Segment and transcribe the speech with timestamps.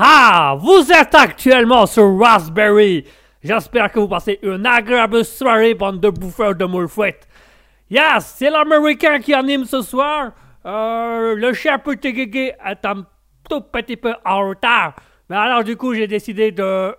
[0.00, 0.54] Hi-ha!
[0.54, 3.04] Vous êtes actuellement sur Raspberry.
[3.42, 7.26] J'espère que vous passez une agréable soirée, bande de bouffeurs de moules fouettes.
[7.90, 10.30] Yes, c'est l'Américain qui anime ce soir.
[10.64, 13.06] Euh, le cher petit Guigui est un
[13.50, 14.94] tout petit peu en retard.
[15.28, 16.94] Mais alors, du coup, j'ai décidé de,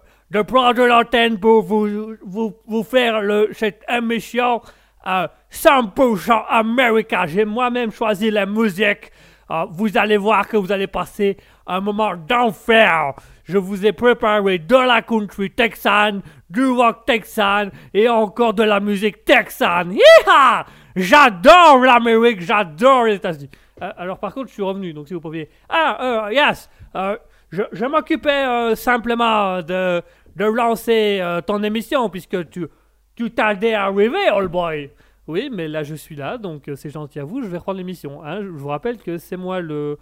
[0.46, 3.22] prendre l'antenne pour vous, faire
[3.54, 4.62] cette émission
[5.08, 7.26] euh, 100% américain.
[7.28, 9.12] J'ai moi-même choisi la musique.
[9.52, 11.38] Euh, vous allez voir que vous allez passer
[11.70, 13.14] un moment d'enfer.
[13.46, 18.80] Je vous ai préparé de la country texane, du rock texan et encore de la
[18.80, 19.94] musique texane.
[19.94, 20.66] Hiha!
[20.96, 23.50] J'adore l'Amérique, j'adore les États-Unis.
[23.82, 25.50] Euh, alors par contre, je suis revenu, donc si vous pouviez...
[25.70, 26.70] Ah, euh, yes!
[26.96, 27.16] Euh,
[27.52, 30.02] je, m'occupais simplement de,
[30.36, 32.68] de lancer ton émission puisque tu,
[33.16, 33.48] tu à
[33.86, 34.92] arriver, old boy.
[35.28, 38.24] Oui, mais là je suis là, donc c'est gentil à vous, je vais reprendre l'émission.
[38.24, 38.42] Hein.
[38.42, 39.98] Je vous rappelle que c'est moi le...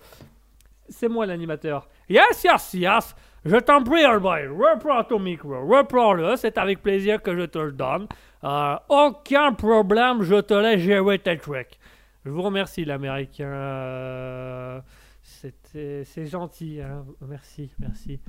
[0.90, 1.88] C'est moi l'animateur.
[2.10, 3.16] Yes, yes, yes.
[3.46, 4.48] Je t'en prie, boy.
[4.48, 5.66] Reprends ton micro.
[5.68, 6.36] Reprends-le.
[6.36, 8.08] C'est avec plaisir que je te le donne.
[8.44, 11.80] Euh, aucun problème, je te laisse gérer tes trucs.
[12.26, 13.46] Je vous remercie, l'américain.
[13.46, 14.80] Euh,
[15.24, 16.82] C'est gentil.
[16.82, 17.06] hein.
[17.28, 18.20] Merci, merci.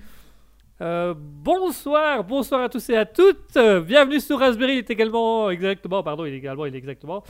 [0.81, 3.59] Euh, bonsoir, bonsoir à tous et à toutes.
[3.85, 4.75] Bienvenue sur Raspberry.
[4.75, 7.25] Il est également exactement, pardon, il est également, il est exactement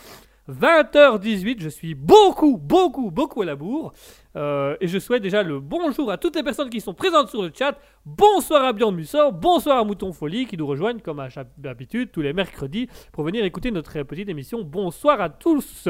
[0.49, 1.61] 20h18.
[1.61, 3.93] Je suis beaucoup, beaucoup, beaucoup à la bourre.
[4.37, 7.43] Euh, et je souhaite déjà le bonjour à toutes les personnes qui sont présentes sur
[7.43, 7.79] le chat.
[8.05, 12.11] Bonsoir à Bjorn Mussor, bonsoir à Mouton Folie qui nous rejoignent comme à chaque habitude
[12.11, 14.62] tous les mercredis pour venir écouter notre petite émission.
[14.62, 15.89] Bonsoir à tous.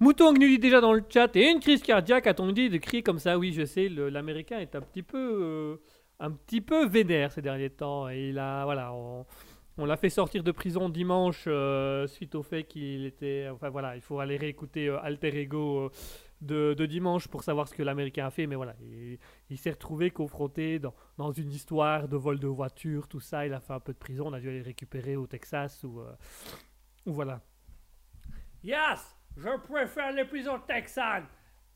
[0.00, 3.02] Mouton nous dit déjà dans le chat et une crise cardiaque a-t-on dit de crier
[3.02, 3.38] comme ça?
[3.38, 5.76] Oui, je sais, l'américain est un petit peu euh,
[6.20, 8.92] un petit peu vénère ces derniers temps et il a voilà,
[9.76, 13.96] on l'a fait sortir de prison dimanche euh, suite au fait qu'il était enfin voilà,
[13.96, 15.90] il faut aller réécouter euh, Alter Ego euh,
[16.40, 18.74] de, de dimanche pour savoir ce que l'américain a fait mais voilà,
[19.50, 23.54] il, s'est retrouvé confronté dans, dans une histoire de vol de voiture, tout ça, il
[23.54, 26.02] a fait un peu de prison, on a dû aller le récupérer au Texas ou
[27.06, 27.40] ou voilà.
[28.62, 31.26] Yes, je préfère les prisons texanes.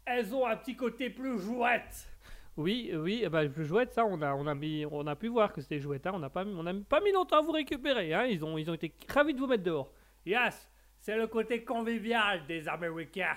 [0.05, 2.09] Elles ont un petit côté plus jouette.
[2.58, 4.55] Oui, oui, eh ben, jouette, ça, on a, on a,
[4.90, 6.05] on a pu voir que c'était jouette.
[6.08, 8.12] hein, On n'a pas, on pas mis longtemps à vous récupérer.
[8.12, 9.93] Hein, ils, ont, ils ont été ravis de vous mettre dehors.
[10.26, 10.69] Yes,
[10.99, 13.37] c'est le côté convivial des Américains.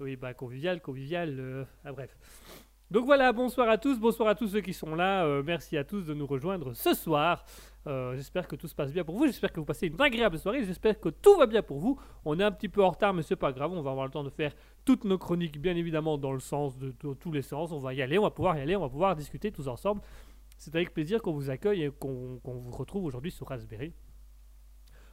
[0.00, 2.10] Oui, bah convivial, convivial, euh, ah, bref.
[2.90, 5.24] Donc voilà, bonsoir à tous, bonsoir à tous ceux qui sont là.
[5.24, 7.44] euh, merci à tous de nous rejoindre ce soir.
[7.86, 10.38] Euh, j'espère que tout se passe bien pour vous, j'espère que vous passez une agréable
[10.38, 12.00] soirée, j'espère que tout va bien pour vous.
[12.24, 14.10] On est un petit peu en retard, mais c'est pas grave, on va avoir le
[14.10, 14.52] temps de faire
[14.84, 17.70] toutes nos chroniques, bien évidemment, dans tous les sens.
[17.70, 20.00] On va y aller, on va pouvoir y aller, on va pouvoir discuter tous ensemble.
[20.58, 23.92] C'est avec plaisir qu'on vous accueille et qu'on vous retrouve aujourd'hui sur Raspberry.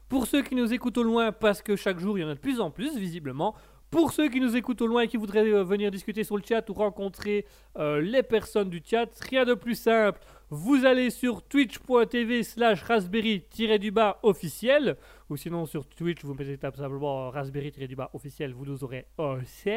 [0.09, 2.35] Pour ceux qui nous écoutent au loin, parce que chaque jour il y en a
[2.35, 3.55] de plus en plus, visiblement.
[3.93, 6.41] Pour ceux qui nous écoutent au loin et qui voudraient euh, venir discuter sur le
[6.43, 7.45] chat ou rencontrer
[7.77, 10.19] euh, les personnes du chat, rien de plus simple.
[10.49, 14.97] Vous allez sur twitch.tv slash raspberry-du-bas officiel.
[15.29, 19.69] Ou sinon sur Twitch, vous mettez simplement raspberry-du-bas officiel, vous nous aurez aussi.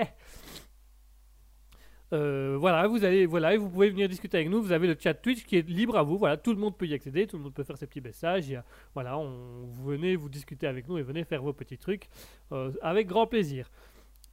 [2.15, 4.63] Euh, voilà, vous allez, voilà, et vous pouvez venir discuter avec nous.
[4.63, 6.17] Vous avez le chat Twitch qui est libre à vous.
[6.17, 8.59] Voilà, tout le monde peut y accéder, tout le monde peut faire ses petits messages.
[8.95, 12.09] Voilà, on, vous venez vous discuter avec nous et venez faire vos petits trucs
[12.53, 13.71] euh, avec grand plaisir.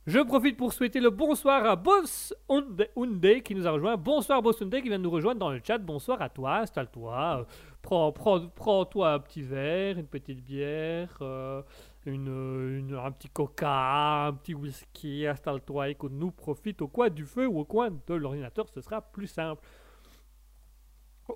[0.05, 3.95] Je profite pour souhaiter le bonsoir à Boss Unde Unde qui nous a rejoint.
[3.95, 5.77] Bonsoir Boss Unde qui vient de nous rejoindre dans le chat.
[5.77, 7.39] Bonsoir à toi, installe-toi.
[7.39, 7.43] euh,
[7.81, 11.61] prends, prends, prends-toi un petit verre, une petite bière, euh,
[12.05, 15.25] une, un petit coca, un petit whisky.
[15.25, 19.27] Installe-toi, écoute-nous, profite au coin du feu ou au coin de l'ordinateur, ce sera plus
[19.27, 19.63] simple.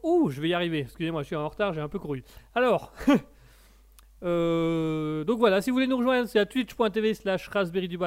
[0.04, 0.80] Ouh, je vais y arriver.
[0.80, 2.22] Excusez-moi, je suis en retard, j'ai un peu couru.
[2.54, 2.92] Alors,
[4.24, 7.98] euh, donc voilà, si vous voulez nous rejoindre, c'est à twitch.tv slash raspberry du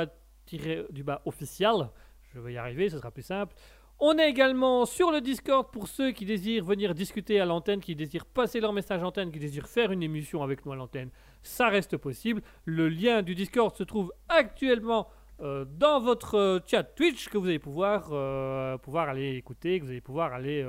[0.47, 1.89] tiré du bas officiel.
[2.35, 3.55] Je vais y arriver, ce sera plus simple.
[4.03, 7.95] On est également sur le Discord pour ceux qui désirent venir discuter à l'antenne, qui
[7.95, 11.11] désirent passer leur message antenne, qui désirent faire une émission avec nous à l'antenne.
[11.43, 12.41] Ça reste possible.
[12.65, 15.09] Le lien du Discord se trouve actuellement
[15.43, 19.85] euh, dans votre euh, chat Twitch que vous allez pouvoir, euh, pouvoir aller écouter, que
[19.85, 20.67] vous allez pouvoir aller,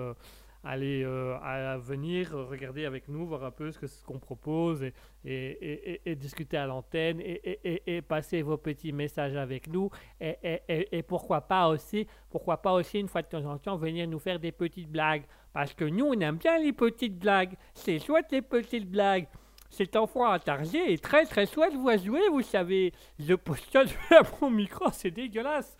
[0.64, 4.94] aller euh, à venir regarder avec nous, voir un peu ce qu'on propose et,
[5.26, 9.90] et, et- discuter à l'antenne et, passer vos petits messages avec nous.
[10.20, 14.20] Et, pourquoi pas aussi pourquoi pas aussi une fois de temps en temps venir nous
[14.20, 15.24] faire des petites blagues.
[15.54, 17.56] Parce que nous on aime bien les petites blagues.
[17.74, 19.28] C'est chouette les petites blagues.
[19.70, 21.74] Cet enfant attardé est très très chouette.
[21.74, 25.76] Vous jouer vous savez je postule à mon micro c'est dégueulasse.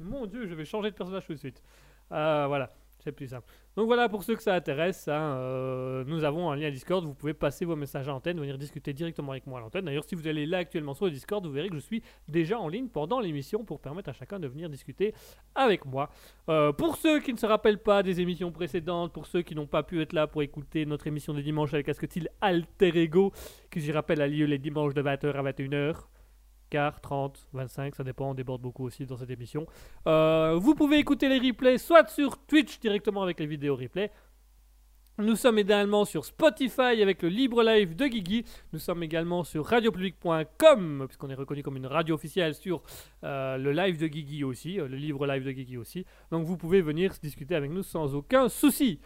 [0.00, 1.62] Mon dieu je vais changer de personnage tout de suite.
[2.12, 3.46] Euh, voilà C'est plus simple.
[3.76, 7.04] Donc voilà, pour ceux que ça intéresse, hein, euh, nous avons un lien Discord.
[7.04, 9.84] Vous pouvez passer vos messages à l'antenne, venir discuter directement avec moi à l'antenne.
[9.84, 12.58] D'ailleurs, si vous allez là actuellement sur le Discord, vous verrez que je suis déjà
[12.58, 15.12] en ligne pendant l'émission pour permettre à chacun de venir discuter
[15.54, 16.08] avec moi.
[16.48, 19.66] Euh, pour ceux qui ne se rappellent pas des émissions précédentes, pour ceux qui n'ont
[19.66, 23.32] pas pu être là pour écouter notre émission de dimanche avec Asketil Alter Ego,
[23.70, 25.96] qui, je rappelle, a lieu les dimanches de 20h à 21h.
[26.70, 29.66] 30, 25, ça dépend, on déborde beaucoup aussi dans cette émission.
[30.06, 34.10] Euh, vous pouvez écouter les replays soit sur Twitch directement avec les vidéos replays.
[35.18, 38.44] Nous sommes également sur Spotify avec le libre live de Guigui.
[38.74, 42.82] Nous sommes également sur radiopublic.com, puisqu'on est reconnu comme une radio officielle sur
[43.24, 46.04] euh, le live de Guigui aussi, euh, le libre live de Guigui aussi.
[46.30, 49.00] Donc vous pouvez venir discuter avec nous sans aucun souci.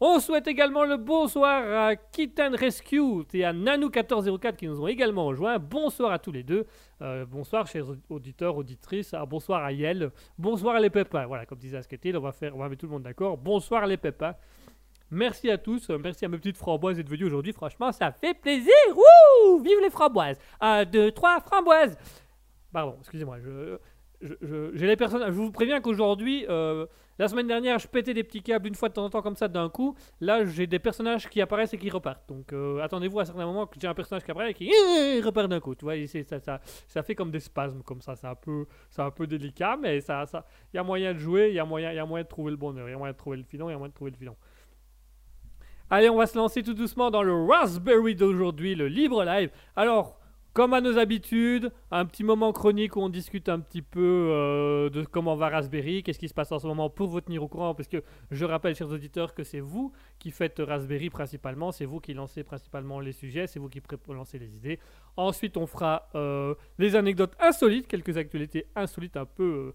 [0.00, 5.24] On souhaite également le bonsoir à Kitten Rescue et à Nanou1404 qui nous ont également
[5.24, 5.60] rejoints.
[5.60, 6.66] Bonsoir à tous les deux.
[7.00, 9.14] Euh, bonsoir, chers auditeurs, auditrices.
[9.14, 10.10] Ah, bonsoir à Yel.
[10.36, 11.26] Bonsoir les pépins.
[11.26, 13.38] Voilà, comme disait Asketil, on va on va mettre tout le monde d'accord.
[13.38, 14.34] Bonsoir les pépins.
[15.12, 15.88] Merci à tous.
[15.90, 17.52] Merci à mes petites framboises d'être venues aujourd'hui.
[17.52, 18.74] Franchement, ça fait plaisir.
[18.88, 20.38] Wouh Vive les framboises.
[20.60, 21.96] Un, deux, trois, framboises.
[22.72, 23.38] Pardon, excusez-moi.
[23.38, 23.78] Je
[24.24, 25.22] j'ai les personnes.
[25.26, 26.86] Je vous préviens qu'aujourd'hui, euh,
[27.18, 29.36] la semaine dernière, je pétais des petits câbles une fois de temps en temps comme
[29.36, 29.94] ça d'un coup.
[30.20, 32.28] Là, j'ai des personnages qui apparaissent et qui repartent.
[32.28, 34.70] Donc, euh, attendez-vous à certains moments que j'ai un personnage qui apparaît et qui
[35.20, 35.74] repart d'un coup.
[35.74, 35.94] Tu vois,
[36.86, 38.16] ça, fait comme des spasmes comme ça.
[38.16, 41.18] C'est un peu, c'est un peu délicat, mais ça, ça, il y a moyen de
[41.18, 42.94] jouer, il y a moyen, il y a moyen de trouver le bonheur, il y
[42.94, 44.36] a moyen de trouver le filon, il y a moyen de trouver le filon.
[45.90, 49.50] Allez, on va se lancer tout doucement dans le Raspberry d'aujourd'hui, le libre live.
[49.76, 50.18] Alors,
[50.54, 54.88] comme à nos habitudes, un petit moment chronique où on discute un petit peu euh,
[54.88, 57.48] de comment va Raspberry, qu'est-ce qui se passe en ce moment pour vous tenir au
[57.48, 61.86] courant, parce que je rappelle, chers auditeurs, que c'est vous qui faites Raspberry principalement, c'est
[61.86, 64.78] vous qui lancez principalement les sujets, c'est vous qui lancez les idées.
[65.16, 69.74] Ensuite, on fera euh, des anecdotes insolites, quelques actualités insolites un peu...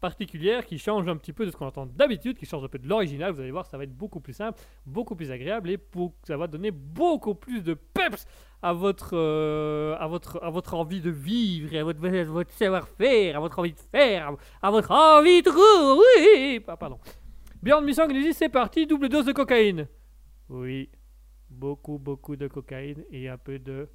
[0.00, 2.78] particulière qui change un petit peu de ce qu'on entend d'habitude, qui change un peu
[2.78, 3.32] de l'original.
[3.32, 5.78] Vous allez voir, ça va être beaucoup plus simple, beaucoup plus agréable et
[6.24, 8.26] ça va donner beaucoup plus de peps
[8.62, 13.40] à votre, euh, à votre, à votre envie de vivre, à votre, votre savoir-faire, à
[13.40, 16.62] votre envie de faire, à votre envie de oui.
[16.66, 16.98] Ah, pardon.
[17.62, 19.88] Bjorn Musang nous dit c'est parti, double dose de cocaïne.
[20.48, 20.88] Oui,
[21.50, 23.88] beaucoup, beaucoup de cocaïne et un peu de.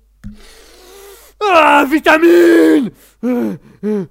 [1.39, 2.91] Ah, vitamine!
[3.24, 4.05] Euh, euh,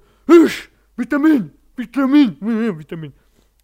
[0.97, 1.49] vitamine!
[1.77, 2.35] Vitamine
[2.77, 3.11] Vitamine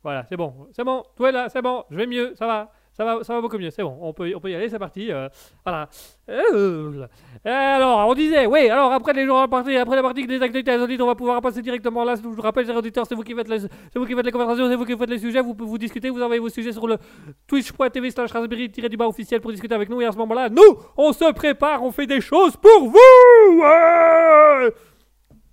[0.03, 2.71] Voilà, c'est bon, c'est bon, tout est là, c'est bon, je vais mieux, ça va.
[2.97, 4.79] Ça va, ça va beaucoup mieux, c'est bon, on peut, on peut y aller, c'est
[4.79, 5.11] parti.
[5.11, 5.29] Euh,
[5.63, 5.87] voilà.
[6.29, 7.05] Euh,
[7.45, 10.99] alors, on disait, oui, alors après les jours partie, après la partie des actualités insolites,
[10.99, 12.15] on va pouvoir passer directement là.
[12.15, 14.31] Je vous rappelle, chers auditeurs, c'est vous qui faites les, c'est vous qui faites les
[14.31, 15.41] conversations, c'est vous qui faites les sujets.
[15.41, 16.97] Vous pouvez vous discuter, vous envoyez vos sujets sur le
[17.45, 20.01] twitch.tv slash raspberry-du-bas officiel pour discuter avec nous.
[20.01, 23.61] Et à ce moment-là, nous, on se prépare, on fait des choses pour vous.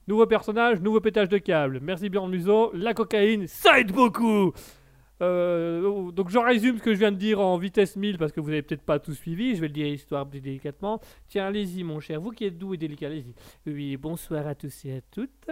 [0.06, 1.80] Nouveau personnage, nouveau pétage de câble.
[1.82, 2.70] Merci bien museau.
[2.74, 4.52] La cocaïne, ça aide beaucoup.
[5.22, 8.40] Euh, donc j'en résume ce que je viens de dire en vitesse 1000 parce que
[8.40, 9.54] vous n'avez peut-être pas tout suivi.
[9.54, 11.00] Je vais le dire histoire plus délicatement.
[11.28, 13.34] Tiens, allez-y mon cher, vous qui êtes doux et délicat, allez-y.
[13.66, 15.50] Oui, bonsoir à tous et à toutes.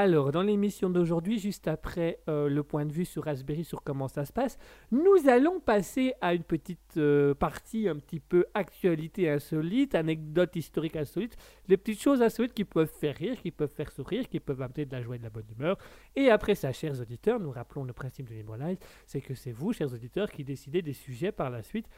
[0.00, 4.06] Alors, dans l'émission d'aujourd'hui, juste après euh, le point de vue sur Raspberry, sur comment
[4.06, 4.56] ça se passe,
[4.92, 10.94] nous allons passer à une petite euh, partie un petit peu actualité insolite, anecdote historique
[10.94, 11.36] insolite,
[11.66, 14.86] les petites choses insolites qui peuvent faire rire, qui peuvent faire sourire, qui peuvent amener
[14.86, 15.76] de la joie et de la bonne humeur.
[16.14, 19.50] Et après ça, chers auditeurs, nous rappelons le principe de Libre Live, c'est que c'est
[19.50, 21.88] vous, chers auditeurs, qui décidez des sujets par la suite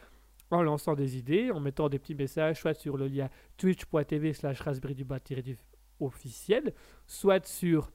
[0.51, 3.29] en lançant des idées, en mettant des petits messages, soit sur le lien
[3.59, 5.05] twitch.tv slash raspberry du
[6.01, 6.75] officiel,
[7.07, 7.91] soit sur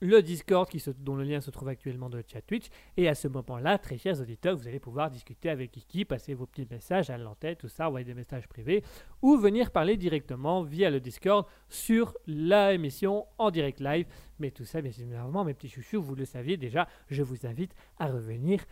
[0.00, 2.68] le Discord dont le lien se trouve actuellement dans le chat Twitch.
[2.96, 6.46] Et à ce moment-là, très chers auditeurs, vous allez pouvoir discuter avec Kiki, passer vos
[6.46, 8.82] petits messages à l'antenne, tout ça, envoyer des messages privés,
[9.22, 14.06] ou venir parler directement via le Discord sur la émission en direct live.
[14.38, 17.74] Mais tout ça, bien évidemment, mes petits chouchous, vous le saviez déjà, je vous invite
[17.98, 18.64] à revenir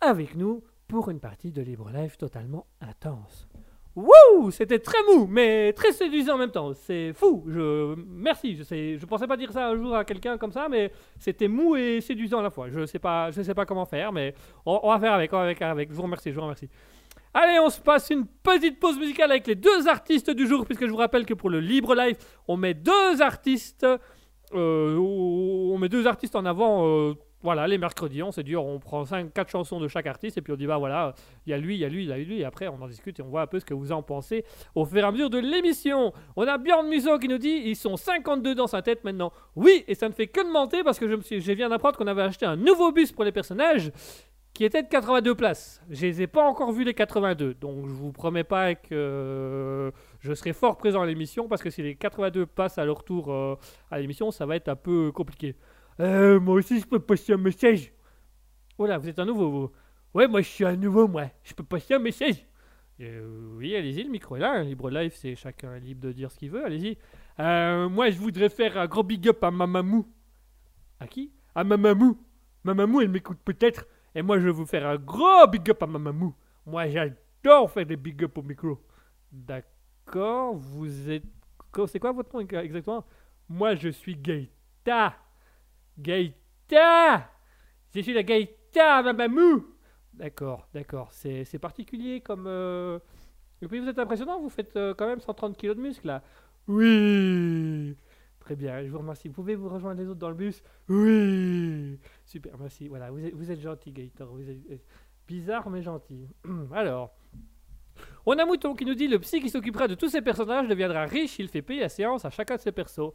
[0.00, 3.48] avec nous pour une partie de Libre Live totalement intense.
[3.96, 6.72] Wouh C'était très mou, mais très séduisant en même temps.
[6.74, 7.44] C'est fou.
[7.46, 8.56] Je merci.
[8.56, 11.76] Je sais, pensais pas dire ça un jour à quelqu'un comme ça, mais c'était mou
[11.76, 12.68] et séduisant à la fois.
[12.70, 14.34] Je sais pas, je sais pas comment faire, mais
[14.66, 15.90] on, va faire avec, avec, avec.
[15.90, 16.68] Je vous remercie, je vous remercie.
[17.32, 20.86] Allez, on se passe une petite pause musicale avec les deux artistes du jour, puisque
[20.86, 22.16] je vous rappelle que pour le libre live,
[22.48, 23.86] on met deux artistes,
[24.54, 26.86] euh, on met deux artistes en avant.
[26.86, 30.38] Euh, voilà, les mercredis, on s'est dit, on prend 5, 4 chansons de chaque artiste
[30.38, 31.14] et puis on dit, bah voilà,
[31.46, 32.82] il y a lui, il y a lui, il y a lui, et après on
[32.82, 35.02] en discute et on voit un peu ce que vous en pensez au fur et
[35.02, 36.14] à mesure de l'émission.
[36.36, 39.30] On a Bjorn Muso qui nous dit, ils sont 52 dans sa tête maintenant.
[39.56, 41.98] Oui, et ça ne fait que de mentir parce que je, me suis, viens d'apprendre
[41.98, 43.92] qu'on avait acheté un nouveau bus pour les personnages
[44.54, 45.82] qui était de 82 places.
[45.90, 50.32] Je les ai pas encore vus les 82, donc je vous promets pas que je
[50.32, 53.58] serai fort présent à l'émission parce que si les 82 passent à leur tour euh,
[53.90, 55.56] à l'émission, ça va être un peu compliqué.
[56.00, 57.92] Euh, moi aussi, je peux poster un message.
[58.76, 59.72] Voilà, vous êtes un nouveau, vous.
[60.14, 61.26] Ouais, moi je suis un nouveau, moi.
[61.42, 62.46] Je peux passer un message.
[63.00, 64.62] Euh, oui, allez-y, le micro est là.
[64.62, 66.64] Libre live, c'est chacun libre de dire ce qu'il veut.
[66.64, 66.96] Allez-y.
[67.40, 70.06] Euh, moi, je voudrais faire un gros big up à ma mamou.
[71.00, 71.32] À qui?
[71.54, 72.16] À ma mamou.
[72.62, 73.86] Ma mamou, elle m'écoute peut-être.
[74.14, 76.34] Et moi, je vais vous faire un gros big up à ma mamou.
[76.66, 78.80] Moi, j'adore faire des big up au micro.
[79.32, 81.24] D'accord, vous êtes.
[81.88, 83.04] C'est quoi votre nom exactement?
[83.48, 85.16] Moi, je suis Gaïta.
[85.98, 87.30] Gaïta
[87.94, 89.64] Je suis la Gaïta, ma mamou
[90.14, 91.10] D'accord, d'accord.
[91.12, 92.46] C'est particulier comme.
[92.46, 92.98] Euh,
[93.60, 96.22] et puis vous êtes impressionnant, vous faites euh, quand même 130 kg de muscle là.
[96.68, 97.96] Oui
[98.40, 99.28] Très bien, je vous remercie.
[99.28, 102.88] Vous pouvez vous rejoindre les autres dans le bus Oui Super, merci.
[102.88, 104.26] Voilà, vous êtes, gentil, Gaëtan.
[104.26, 104.76] Vous êtes euh,
[105.26, 106.28] bizarre mais gentil.
[106.72, 107.14] Alors.
[108.26, 111.04] On a Mouton qui nous dit le psy qui s'occupera de tous ces personnages deviendra
[111.04, 113.12] riche, il fait payer à séance à chacun de ses persos.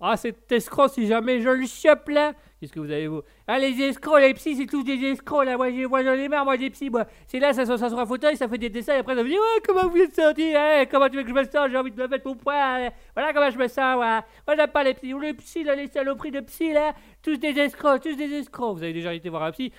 [0.00, 3.22] Ah, cet escroc, si jamais je le chope là Qu'est-ce que vous avez, vous?
[3.46, 5.58] Ah, les escrocs, les psys, c'est tous des escrocs là.
[5.58, 7.04] Moi, j'en ai marre, moi, des psys, moi.
[7.26, 9.22] C'est là, ça, ça, ça sur un fauteuil, ça fait des dessins, et après, ça
[9.22, 10.84] me dit Ouais, comment vous êtes sorti hein?
[10.90, 12.54] Comment tu veux que je me sens J'ai envie de me mettre mon poids.
[12.56, 12.90] Hein?
[13.14, 14.24] Voilà comment je me sens, moi.
[14.46, 15.14] Moi, j'aime pas les psys.
[15.20, 16.94] Les psys, là, les saloperies de psys, là.
[17.22, 18.76] Tous des escrocs, tous des escrocs.
[18.76, 19.70] Vous avez déjà été voir un psy?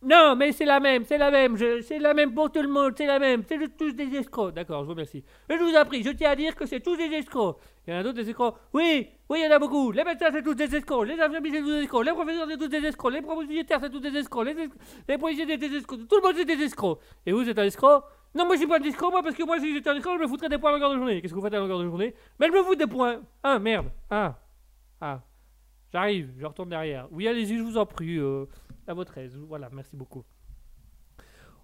[0.00, 2.92] Non, mais c'est la même, c'est la même, c'est la même pour tout le monde,
[2.96, 4.54] c'est la même, c'est tous des escrocs.
[4.54, 5.24] D'accord, je vous remercie.
[5.50, 7.58] je vous en prie, je tiens à dire que c'est tous des escrocs.
[7.84, 9.90] Il y en a d'autres des escrocs Oui, oui, il y en a beaucoup.
[9.90, 11.04] Les médecins, c'est tous des escrocs.
[11.04, 12.04] Les infirmiers, c'est tous des escrocs.
[12.04, 13.12] Les professeurs, c'est tous des escrocs.
[13.12, 14.46] Les propriétaires, c'est tous des escrocs.
[15.08, 16.06] Les, policiers, c'est des escrocs.
[16.06, 17.00] Tout le monde, c'est des escrocs.
[17.26, 18.04] Et vous, êtes un escroc?
[18.34, 20.16] Non, moi, je suis pas un escroc, moi, parce que moi, si j'étais un escroc,
[20.16, 21.20] je me foutrais des points à longueur de journée.
[21.20, 22.14] Qu'est-ce que vous faites à longueur de journée?
[22.38, 23.20] Mais je me fous des points.
[23.42, 23.86] Ah, merde.
[24.10, 24.38] Ah.
[25.00, 25.22] Ah.
[25.90, 27.08] J'arrive, je retourne derrière.
[27.10, 28.18] Oui, allez-y, je vous en prie.
[28.18, 28.44] Euh,
[28.88, 29.36] à votre aise.
[29.36, 30.24] Voilà, merci beaucoup.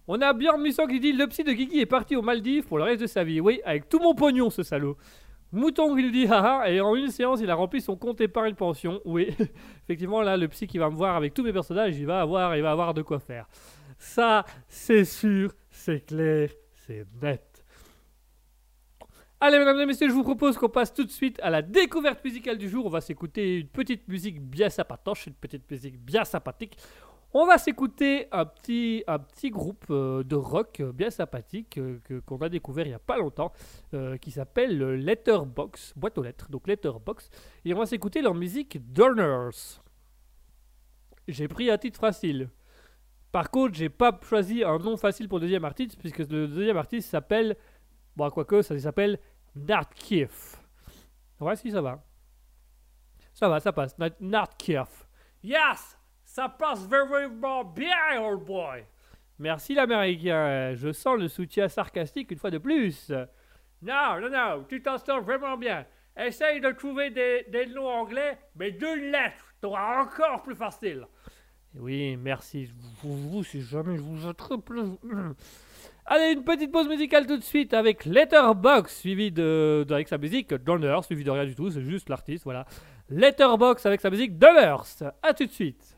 [0.06, 2.78] On a Björn Musson qui dit Le psy de Kiki est parti aux Maldives pour
[2.78, 3.40] le reste de sa vie.
[3.40, 4.96] Oui, avec tout mon pognon, ce salaud.
[5.50, 8.54] Mouton qui nous dit Haha, et en une séance, il a rempli son compte épargne
[8.54, 9.00] pension.
[9.04, 9.34] Oui,
[9.84, 12.56] effectivement, là, le psy qui va me voir avec tous mes personnages, il va avoir,
[12.56, 13.46] il va avoir de quoi faire.
[13.96, 17.64] Ça, c'est sûr, c'est clair, c'est net.
[19.40, 22.24] Allez, mesdames et messieurs, je vous propose qu'on passe tout de suite à la découverte
[22.24, 22.86] musicale du jour.
[22.86, 26.78] On va s'écouter une petite musique bien sympatoche, une petite musique bien sympathique.
[27.36, 32.36] On va s'écouter un petit, un petit groupe euh, de rock bien sympathique euh, qu'on
[32.38, 33.52] a découvert il n'y a pas longtemps,
[33.92, 37.28] euh, qui s'appelle Letterbox, boîte aux lettres, donc Letterbox.
[37.64, 39.80] Et on va s'écouter leur musique Donners.
[41.26, 42.50] J'ai pris un titre facile.
[43.32, 46.76] Par contre, j'ai pas choisi un nom facile pour le deuxième artiste, puisque le deuxième
[46.76, 47.56] artiste s'appelle,
[48.14, 49.18] bon, quoique, ça s'appelle
[49.56, 50.56] Nartkiev.
[51.40, 52.00] Ouais, si ça va.
[53.32, 53.96] Ça va, ça passe.
[54.20, 54.86] Nartkiev.
[55.42, 55.98] Yes!
[56.34, 58.84] Ça passe vraiment bien, old boy.
[59.38, 60.74] Merci l'américain.
[60.74, 63.12] Je sens le soutien sarcastique une fois de plus.
[63.80, 65.86] Non, non, non, tu t'en sors vraiment bien.
[66.16, 69.54] Essaye de trouver des, des noms anglais, mais d'une lettre.
[69.60, 71.06] T'auras encore plus facile.
[71.76, 72.68] Oui, merci.
[73.00, 74.68] Vous, vous si jamais je vous attrape.
[76.06, 80.52] Allez, une petite pause musicale tout de suite avec Letterbox, suivi de, avec sa musique
[80.52, 82.66] Donner, suivi de rien du tout, c'est juste l'artiste, voilà.
[83.08, 85.04] Letterbox avec sa musique Donners.
[85.22, 85.93] A tout de suite.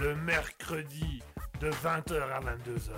[0.00, 1.22] Le mercredi
[1.60, 2.90] de 20h à 22h.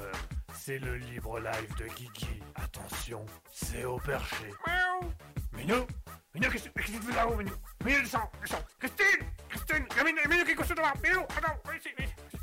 [0.55, 2.41] C'est le libre live de Guigui.
[2.55, 4.51] Attention, c'est au perché.
[4.67, 5.11] Miaou
[5.53, 5.87] Minou
[6.35, 7.51] Minou, qu'est-ce que tu fais là-haut, Minou?
[7.85, 11.75] Minou, descends, descends Christine Christine Minou, Minou, qu'est-ce que tu fais là Minou, attends, viens
[11.75, 12.37] ici, viens ici.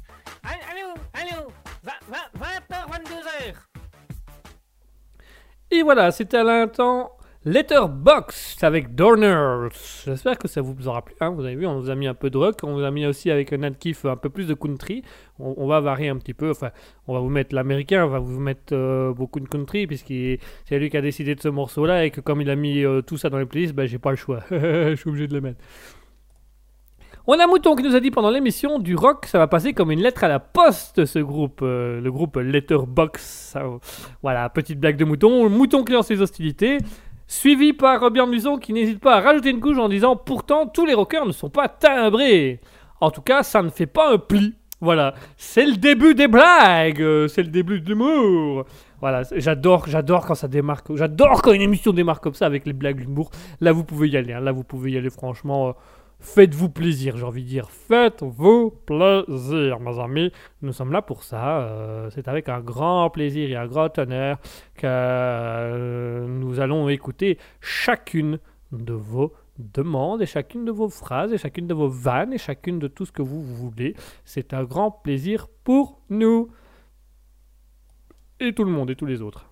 [0.44, 1.52] Allô, allô
[1.86, 3.56] 20h, 22h
[5.72, 7.18] Et voilà, c'était à l'instant
[7.50, 9.70] Letterbox avec Dorners.
[10.06, 11.16] J'espère que ça vous aura plu.
[11.20, 11.32] hein.
[11.32, 13.08] Vous avez vu, on vous a mis un peu de rock, on vous a mis
[13.08, 15.02] aussi avec Nat Kiff un peu plus de country.
[15.40, 16.52] On, va varier un petit peu.
[16.52, 16.70] Enfin,
[17.08, 20.14] on va vous mettre l'américain, on va vous mettre euh, beaucoup de country, puisque
[20.66, 23.02] c'est lui qui a décidé de ce morceau-là et que comme il a mis euh,
[23.02, 24.44] tout ça dans les playlists, ben, j'ai pas le choix.
[24.52, 25.60] Je suis obligé de le mettre.
[27.26, 29.92] On a Mouton qui nous a dit pendant l'émission du rock, ça va passer comme
[29.92, 33.56] une lettre à la poste, ce groupe, euh, le groupe Letterbox.
[34.22, 35.48] Voilà, petite blague de Mouton.
[35.50, 36.80] Mouton qui lance les hostilités.
[37.32, 40.88] Suivi par Robert Muson qui n'hésite pas à rajouter une couche en disant Pourtant, tous
[40.88, 42.60] les rockers ne sont pas timbrés.
[43.00, 44.56] En tout cas, ça ne fait pas un pli.
[44.82, 48.66] Voilà, c'est le début des blagues, c'est le début de l'humour.
[49.00, 52.74] Voilà, j'adore, j'adore quand ça démarre, j'adore quand une émission démarre comme ça avec les
[52.74, 53.30] blagues d'humour.
[53.62, 54.40] Là, vous pouvez y aller, hein.
[54.40, 55.68] là, vous pouvez y aller, franchement.
[55.70, 55.72] euh,
[56.22, 57.70] Faites-vous plaisir, j'ai envie de dire.
[57.72, 60.32] Faites-vous plaisir, mes amis.
[60.62, 61.62] Nous sommes là pour ça.
[61.62, 64.38] euh, c'est avec un grand plaisir et un grand honneur
[64.76, 68.40] que euh, nous allons écouter chacune
[68.74, 72.80] de vos demandes et chacune de vos phrases et chacune de vos vannes et chacune
[72.80, 73.96] de tout ce que vous voulez.
[74.26, 76.50] C'est un grand plaisir pour nous.
[78.42, 79.49] Et tout le monde et tous les autres.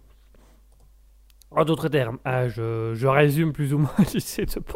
[1.49, 4.75] En d'autres termes, ah, je, je résume plus ou moins, j'essaie de pas...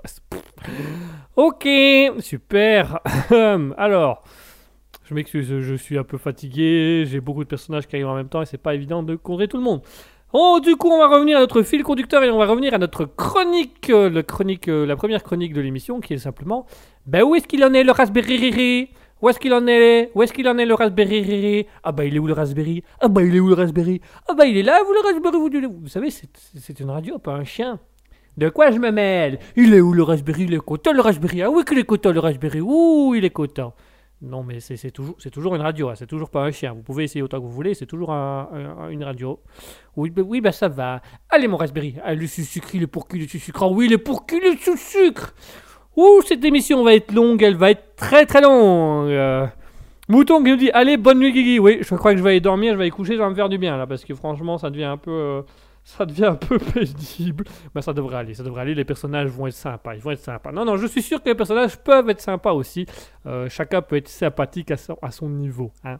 [1.36, 1.68] Ok,
[2.20, 3.00] super.
[3.78, 4.24] Alors,
[5.04, 8.30] je m'excuse, je suis un peu fatigué, j'ai beaucoup de personnages qui arrivent en même
[8.30, 9.82] temps et c'est pas évident de contrer tout le monde.
[10.34, 12.78] Oh, du coup, on va revenir à notre fil conducteur et on va revenir à
[12.78, 16.66] notre chronique, euh, le chronique, euh, la première chronique de l'émission qui est simplement,
[17.06, 18.90] ben où est-ce qu'il en est le Raspberry
[19.22, 20.12] Où est-ce qu'il en est?
[20.16, 22.84] Où est-ce qu'il en est le Raspberry Ah bah il est où le Raspberry?
[23.00, 24.02] Ah bah il est où le Raspberry?
[24.28, 27.34] Ah bah il est là, vous le Raspberry vous, vous savez, c'est une radio, pas
[27.34, 27.80] un chien.
[28.38, 29.40] De quoi je me mêle?
[29.56, 30.44] Il est où le Raspberry?
[30.44, 31.42] Il est content le Raspberry?
[31.44, 33.74] Ah oui qu'il est content le Raspberry Ouh, il est content.
[34.24, 36.74] Non mais c'est toujours, une radio, hein, c'est toujours pas un chien.
[36.74, 39.40] Vous pouvez essayer autant que vous voulez, c'est toujours un- un- une radio.
[39.96, 41.02] Oui, bah, oui, bah ça va.
[41.30, 43.64] Allez mon Raspberry, ah, le sucre, il est pour cul, le sucre?
[43.64, 45.34] Ah oui, il est pour cul, le sucre?
[45.96, 49.12] Ouh, cette émission va être longue, elle va être très très longue.
[50.08, 51.60] Mouton qui nous dit Allez, bonne nuit, Guigui.
[51.60, 53.36] Oui, je crois que je vais aller dormir, je vais aller coucher, ça va me
[53.36, 55.12] faire du bien là, parce que franchement, ça devient un peu.
[55.12, 55.42] euh,
[55.84, 57.46] ça devient un peu paisible.
[57.74, 58.76] Mais ça devrait aller, ça devrait aller.
[58.76, 60.52] Les personnages vont être sympas, ils vont être sympas.
[60.52, 62.86] Non, non, je suis sûr que les personnages peuvent être sympas aussi.
[63.26, 65.72] Euh, chacun peut être sympathique à son, à son niveau.
[65.84, 65.98] Hein.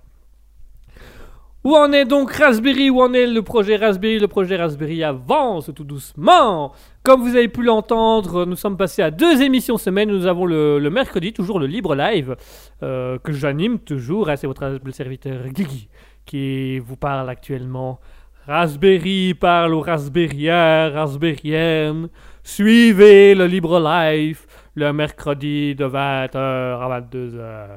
[1.64, 2.90] Où en est donc Raspberry?
[2.90, 4.18] Où en est le projet Raspberry?
[4.18, 6.72] Le projet Raspberry avance tout doucement.
[7.04, 10.10] Comme vous avez pu l'entendre, nous sommes passés à deux émissions semaine.
[10.10, 12.36] Nous avons le, mercredi, toujours le libre live,
[12.82, 14.30] euh, que j'anime toujours.
[14.30, 15.88] hein, C'est votre serviteur Guigui
[16.26, 18.00] qui vous parle actuellement.
[18.48, 22.10] Raspberry parle aux Raspberriens, Raspberriennes.
[22.44, 27.68] Suivez le libre live le mercredi de 20h à 22h.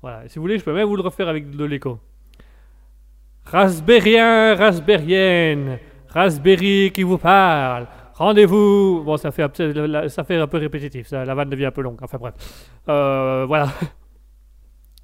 [0.00, 1.98] Voilà, si vous voulez, je peux même vous le refaire avec de l'écho.
[3.50, 5.78] Raspberrien, Raspberrienne,
[6.10, 7.86] Raspberry qui vous parle.
[8.14, 9.02] Rendez-vous.
[9.04, 11.98] Bon, ça fait, un peu- répétitif, ça, la vanne devient un peu longue.
[12.02, 12.34] Enfin bref.
[12.88, 13.68] Euh, voilà.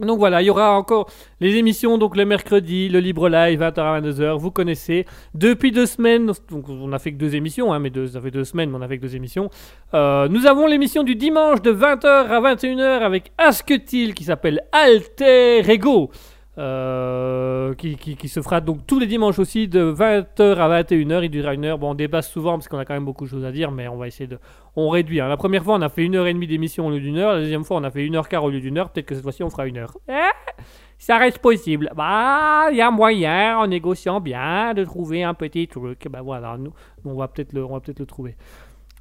[0.01, 3.79] Donc voilà, il y aura encore les émissions, donc le mercredi, le libre live, 20h
[3.79, 5.07] à 22h, vous connaissez.
[5.35, 8.33] Depuis deux semaines, donc on a fait que deux émissions, hein, mais deux, ça fait
[8.33, 9.51] deux semaines, mais on a fait que deux émissions.
[9.95, 15.61] Euh, nous avons l'émission du dimanche de 20h à 21h avec Asketil qui s'appelle Alter
[15.71, 16.11] Ego.
[16.57, 21.25] Euh, qui, se fera donc tous les dimanches aussi de 20h à 21h.
[21.25, 21.79] Il durera une heure.
[21.79, 23.89] Bon, on dépasse souvent parce qu'on a quand même beaucoup de choses à dire, mais
[23.89, 24.39] on va essayer de.
[24.77, 25.21] On réduit.
[25.21, 25.29] hein.
[25.29, 27.33] La première fois, on a fait une heure et demie d'émission au lieu d'une heure.
[27.35, 28.91] La deuxième fois, on a fait une heure quart au lieu d'une heure.
[28.91, 29.97] Peut-être que cette fois-ci, on fera une heure.
[30.09, 30.13] Eh,
[30.99, 31.91] ça reste possible.
[31.97, 36.07] Bah, il y a moyen, en négociant bien, de trouver un petit truc.
[36.09, 36.73] Bah voilà, nous,
[37.05, 38.37] on va peut-être le, peut-être le trouver.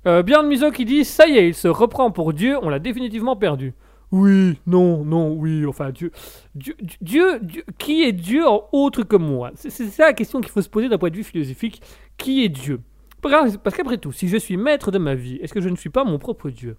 [0.06, 2.80] Euh, Björn Muso qui dit Ça y est, il se reprend pour Dieu, on l'a
[2.80, 3.74] définitivement perdu.
[4.14, 6.12] Oui, non, non, oui, enfin, Dieu.
[6.54, 7.42] Dieu,
[7.80, 9.50] qui est Dieu autre que moi?
[9.56, 11.82] C'est ça la question qu'il faut se poser d'un point de vue philosophique.
[12.16, 12.80] Qui est Dieu?
[13.22, 15.90] Parce qu'après tout, si je suis maître de ma vie, est-ce que je ne suis
[15.90, 16.78] pas mon propre Dieu?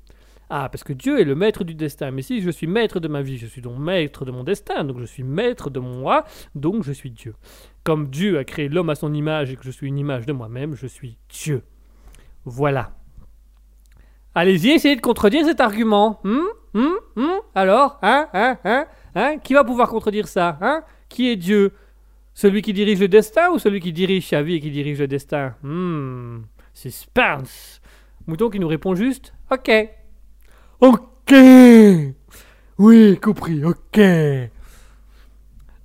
[0.48, 2.12] Ah, parce que Dieu est le maître du destin.
[2.12, 4.84] Mais si je suis maître de ma vie, je suis donc maître de mon destin.
[4.84, 7.34] Donc je suis maître de moi, donc je suis Dieu.
[7.82, 10.32] Comme Dieu a créé l'homme à son image et que je suis une image de
[10.32, 11.62] moi-même, je suis Dieu.
[12.44, 12.92] Voilà.
[14.36, 16.20] Allez-y, essayez de contredire cet argument.
[16.22, 20.82] Hum Hum Hum Alors Hein Hein Hein Hein Qui va pouvoir contredire ça Hein?
[21.08, 21.72] Qui est Dieu?
[22.34, 25.06] Celui qui dirige le destin ou celui qui dirige sa vie et qui dirige le
[25.06, 25.54] destin?
[25.62, 27.80] Hum Suspense
[28.26, 29.70] Mouton qui nous répond juste Ok.
[30.80, 31.34] Ok
[32.78, 34.00] Oui, compris, ok.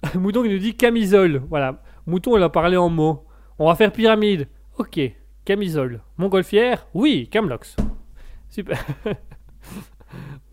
[0.16, 1.44] Mouton qui nous dit camisole.
[1.50, 1.82] Voilà.
[2.08, 3.26] Mouton, il a parlé en mots.
[3.60, 4.48] On va faire pyramide.
[4.78, 5.00] Ok.
[5.46, 6.02] Camisole.
[6.18, 6.88] Montgolfière?
[6.94, 7.28] Oui.
[7.30, 7.76] Camlox.
[8.50, 8.84] Super.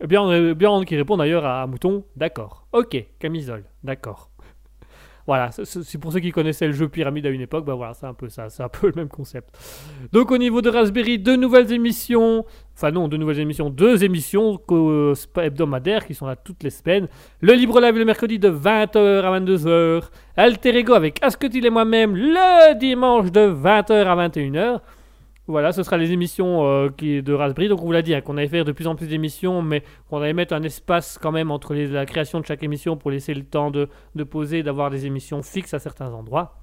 [0.05, 2.03] bien, bien qui répond d'ailleurs à Mouton.
[2.15, 2.67] D'accord.
[2.71, 2.97] Ok.
[3.19, 3.63] Camisole.
[3.83, 4.29] D'accord.
[5.27, 8.05] Voilà, c'est pour ceux qui connaissaient le jeu Pyramide à une époque, bah voilà, c'est
[8.05, 9.49] un peu ça, c'est un peu le même concept.
[10.13, 14.57] Donc au niveau de Raspberry, deux nouvelles émissions, enfin non, deux nouvelles émissions, deux émissions
[15.35, 17.09] hebdomadaires qui sont là toutes les semaines.
[17.41, 20.03] Le Libre Live le mercredi de 20h à 22h.
[20.37, 24.79] Alter Ego avec Asketil et moi-même le dimanche de 20h à 21h.
[25.47, 27.69] Voilà, ce sera les émissions euh, qui, de Raspberry.
[27.69, 29.81] Donc on vous l'a dit, hein, qu'on allait faire de plus en plus d'émissions, mais
[30.09, 33.33] qu'on allait mettre un espace quand même entre la création de chaque émission pour laisser
[33.33, 36.55] le temps de, de poser, d'avoir des émissions fixes à certains endroits.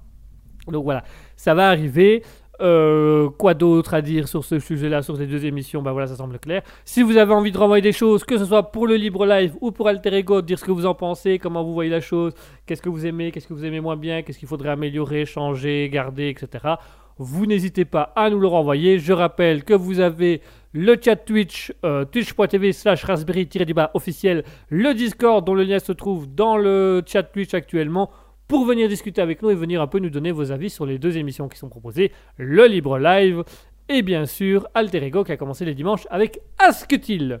[0.67, 1.03] Donc voilà,
[1.35, 2.23] ça va arriver.
[2.61, 5.81] Euh, quoi d'autre à dire sur ce sujet-là, sur ces deux émissions?
[5.81, 6.61] Ben voilà, ça semble clair.
[6.85, 9.55] Si vous avez envie de renvoyer des choses, que ce soit pour le Libre Live
[9.59, 12.33] ou pour Alter Ego, dire ce que vous en pensez, comment vous voyez la chose,
[12.65, 15.89] qu'est-ce que vous aimez, qu'est-ce que vous aimez moins bien, qu'est-ce qu'il faudrait améliorer, changer,
[15.91, 16.75] garder, etc
[17.17, 18.99] vous n'hésitez pas à nous le renvoyer.
[18.99, 20.41] Je rappelle que vous avez
[20.73, 26.27] le chat Twitch, euh, twitch.tv slash raspberry-du-bas officiel, le Discord dont le lien se trouve
[26.27, 28.11] dans le chat Twitch actuellement
[28.47, 30.99] pour venir discuter avec nous et venir un peu nous donner vos avis sur les
[30.99, 33.43] deux émissions qui sont proposées, le Libre Live
[33.87, 37.39] et bien sûr Alter Ego qui a commencé les dimanches avec Asketil.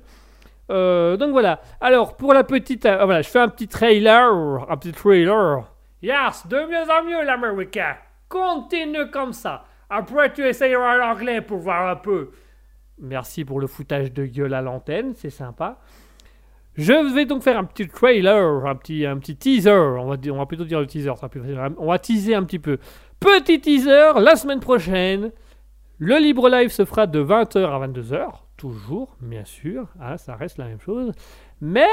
[0.71, 1.61] Euh, donc voilà.
[1.81, 4.31] Alors pour la petite, euh, voilà, je fais un petit trailer,
[4.69, 5.69] un petit trailer.
[6.01, 7.95] Yes, de mieux en mieux l'américain.
[8.29, 9.65] Continue comme ça.
[9.89, 12.31] Après, tu essayeras l'anglais pour voir un peu.
[12.99, 15.79] Merci pour le foutage de gueule à l'antenne, c'est sympa.
[16.75, 19.71] Je vais donc faire un petit trailer, un petit, un petit teaser.
[19.71, 21.41] On va, on va plutôt dire le teaser, ça plus
[21.77, 22.79] On va teaser un petit peu.
[23.19, 25.31] Petit teaser, la semaine prochaine,
[25.99, 28.27] le Libre Live se fera de 20h à 22h.
[28.57, 29.87] Toujours, bien sûr.
[29.99, 31.13] Ah, ça reste la même chose.
[31.61, 31.87] Mais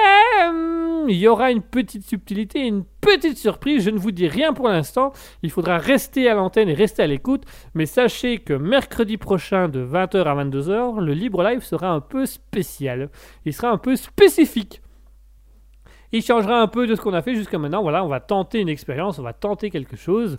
[1.08, 3.84] il y aura une petite subtilité, une petite surprise.
[3.84, 5.12] Je ne vous dis rien pour l'instant.
[5.42, 7.44] Il faudra rester à l'antenne et rester à l'écoute.
[7.74, 12.26] Mais sachez que mercredi prochain de 20h à 22h, le Libre Live sera un peu
[12.26, 13.10] spécial.
[13.44, 14.82] Il sera un peu spécifique.
[16.12, 17.82] Il changera un peu de ce qu'on a fait jusqu'à maintenant.
[17.82, 20.38] Voilà, on va tenter une expérience, on va tenter quelque chose.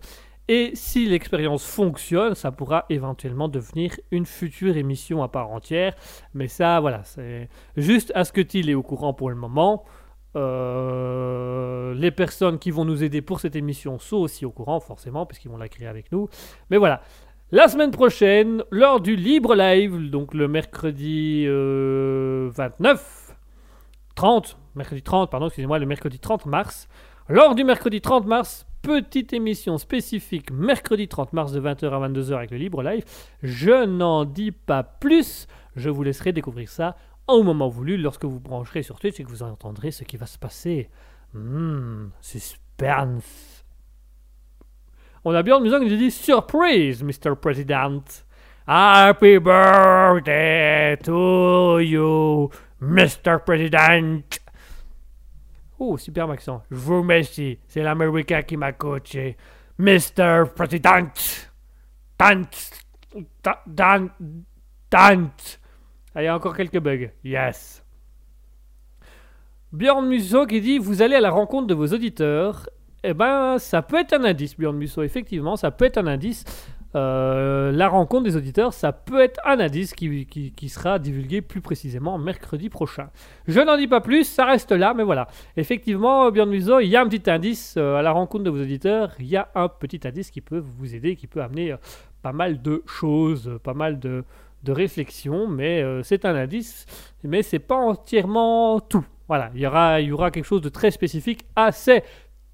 [0.49, 5.95] Et si l'expérience fonctionne, ça pourra éventuellement devenir une future émission à part entière.
[6.34, 9.86] Mais ça, voilà, c'est juste à ce que est au courant pour le moment.
[10.36, 15.25] Euh, les personnes qui vont nous aider pour cette émission sont aussi au courant, forcément,
[15.25, 16.27] puisqu'ils vont la créer avec nous.
[16.69, 17.01] Mais voilà.
[17.51, 23.36] La semaine prochaine, lors du Libre Live, donc le mercredi 29,
[24.15, 26.88] 30, mercredi 30, pardon, excusez-moi, le mercredi 30 mars,
[27.29, 32.36] lors du mercredi 30 mars, petite émission spécifique mercredi 30 mars de 20h à 22h
[32.36, 33.06] avec le Libre Live.
[33.41, 35.48] Je n'en dis pas plus.
[35.78, 39.30] Je vous laisserai découvrir ça au moment voulu lorsque vous brancherez sur Twitch et que
[39.30, 40.89] vous entendrez ce qui va se passer.
[41.34, 43.63] Hmm, suspense.
[45.24, 47.38] On a bien musique qui nous dit Surprise, Mr.
[47.41, 48.04] President.
[48.67, 52.50] Happy birthday to you,
[52.82, 53.39] Mr.
[53.46, 54.42] President.
[55.79, 56.63] Oh, super accent.
[56.69, 57.59] Je vous remercie.
[57.67, 59.38] C'est l'Américain qui m'a coaché.
[59.79, 60.43] Mr.
[60.55, 61.12] President.
[62.17, 62.41] Tant.
[63.41, 64.09] Tant.
[64.89, 65.31] Tant.
[66.15, 67.09] Ah, il y a encore quelques bugs.
[67.23, 67.83] Yes.
[69.71, 72.69] Bjorn Musso qui dit Vous allez à la rencontre de vos auditeurs.
[73.03, 75.01] Eh ben, ça peut être un indice, Bjorn Musso.
[75.01, 76.45] Effectivement, ça peut être un indice.
[76.95, 82.17] Euh, la rencontre des auditeurs, ça peut être un indice qui, sera divulgué plus précisément
[82.17, 83.10] mercredi prochain.
[83.47, 85.27] Je n'en dis pas plus, ça reste là, mais voilà.
[85.58, 88.62] Effectivement, Björn Muso, il y a un petit indice euh, à la rencontre de vos
[88.62, 91.77] auditeurs, il y a un petit indice qui peut vous aider, qui peut amener euh,
[92.21, 94.23] pas mal de choses, pas mal de,
[94.65, 96.86] réflexions, mais c'est un indice,
[97.25, 99.06] mais c'est pas entièrement tout.
[99.27, 102.01] Voilà, il y aura, il y aura quelque chose de très spécifique assez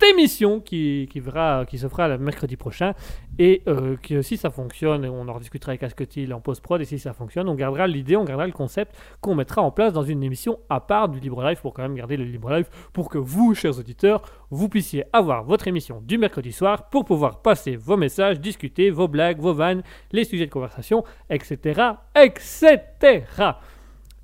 [0.04, 2.94] émission qui, qui, verra, qui se fera le mercredi prochain.
[3.38, 6.82] Et euh, que si ça fonctionne, on en rediscutera avec Asketil en post-prod.
[6.82, 9.94] Et si ça fonctionne, on gardera l'idée, on gardera le concept qu'on mettra en place
[9.94, 12.70] dans une émission à part du Libre Live pour quand même garder le Libre Live
[12.94, 17.42] pour que vous, chers auditeurs, vous puissiez avoir votre émission du mercredi soir pour pouvoir
[17.42, 21.82] passer vos messages, discuter vos blagues, vos vannes, les sujets de conversation, etc.
[22.16, 23.24] etc.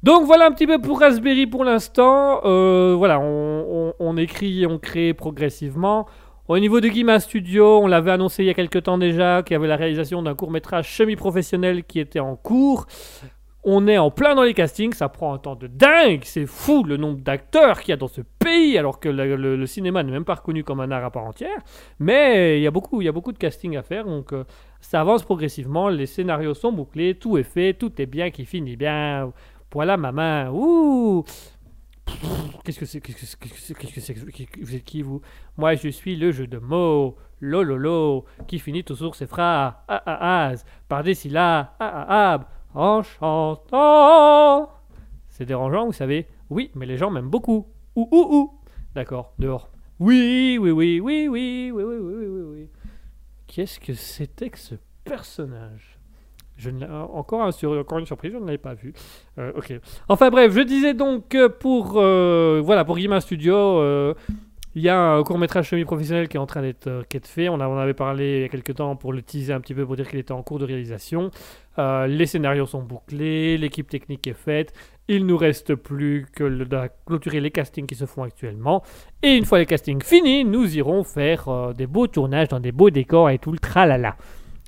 [0.05, 2.41] Donc voilà un petit peu pour Raspberry pour l'instant.
[2.45, 6.05] Euh, voilà, on, écrit et on crée progressivement.
[6.47, 9.55] Au niveau de Guima Studio, on l'avait annoncé il y a quelques temps déjà, qu'il
[9.55, 12.85] y avait la réalisation d'un court métrage semi-professionnel qui était en cours.
[13.63, 16.83] On est en plein dans les castings, ça prend un temps de dingue, c'est fou
[16.83, 20.23] le nombre d'acteurs qu'il y a dans ce pays, alors que le, cinéma n'est même
[20.23, 21.63] pas reconnu comme un art à part entière.
[21.97, 24.43] Mais il y a beaucoup, il y a beaucoup de castings à faire, donc euh,
[24.81, 28.75] ça avance progressivement, les scénarios sont bouclés, tout est fait, tout est bien, qui finit
[28.75, 29.31] bien.
[29.75, 30.51] Voilà ma main.
[30.53, 31.25] Ouh
[32.63, 35.19] Qu'est-ce que c'est Qu'est-ce que c'est Qu'est-ce que que Vous êtes qui, vous?
[35.57, 40.17] Moi, je suis le jeu de mots, lololo, qui finit toujours ses phrases, ah ah
[40.21, 40.53] ah,
[40.87, 44.69] par des syllabes, ah ah ah, en chantant.
[45.27, 47.67] C'est dérangeant, vous savez Oui, mais les gens m'aiment beaucoup.
[47.97, 48.53] Ouh, ouh, ouh.
[48.95, 49.69] D'accord, dehors.
[49.99, 52.69] Oui, oui, oui, oui, oui, oui, oui, oui, oui, oui.
[53.45, 55.94] Qu'est-ce que c'était que ce personnage?
[56.57, 58.93] Je l'ai- encore, encore une surprise, je ne l'avais pas vu.
[59.39, 59.73] Euh, ok.
[60.09, 64.13] Enfin bref, je disais donc que pour euh, voilà pour Guillemin Studio, euh,
[64.77, 67.47] il y a un court métrage semi-professionnel qui est en train d'être euh, fait.
[67.47, 69.73] On, a- on avait parlé il y a quelques temps pour le teaser un petit
[69.73, 71.31] peu pour dire qu'il était en cours de réalisation.
[71.79, 74.73] Euh, les scénarios sont bouclés, l'équipe technique est faite.
[75.07, 78.81] Il nous reste plus que de clôturer les castings qui se font actuellement.
[79.23, 82.71] Et une fois les castings finis, nous irons faire euh, des beaux tournages dans des
[82.71, 84.17] beaux décors et tout le tralala.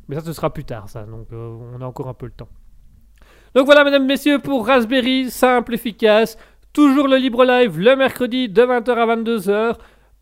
[0.08, 1.04] Mais ça, ce sera plus tard, ça.
[1.04, 2.50] Donc, euh, on a encore un peu le temps.
[3.56, 6.38] Donc voilà, mesdames, messieurs, pour Raspberry, simple, efficace.
[6.74, 9.76] Toujours le libre live le mercredi de 20h à 22h.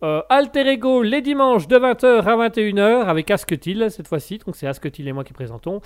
[0.03, 4.37] Euh, Alter Ego les dimanches de 20h à 21h avec Asketil cette fois-ci.
[4.39, 5.81] Donc c'est Asketil et moi qui présentons.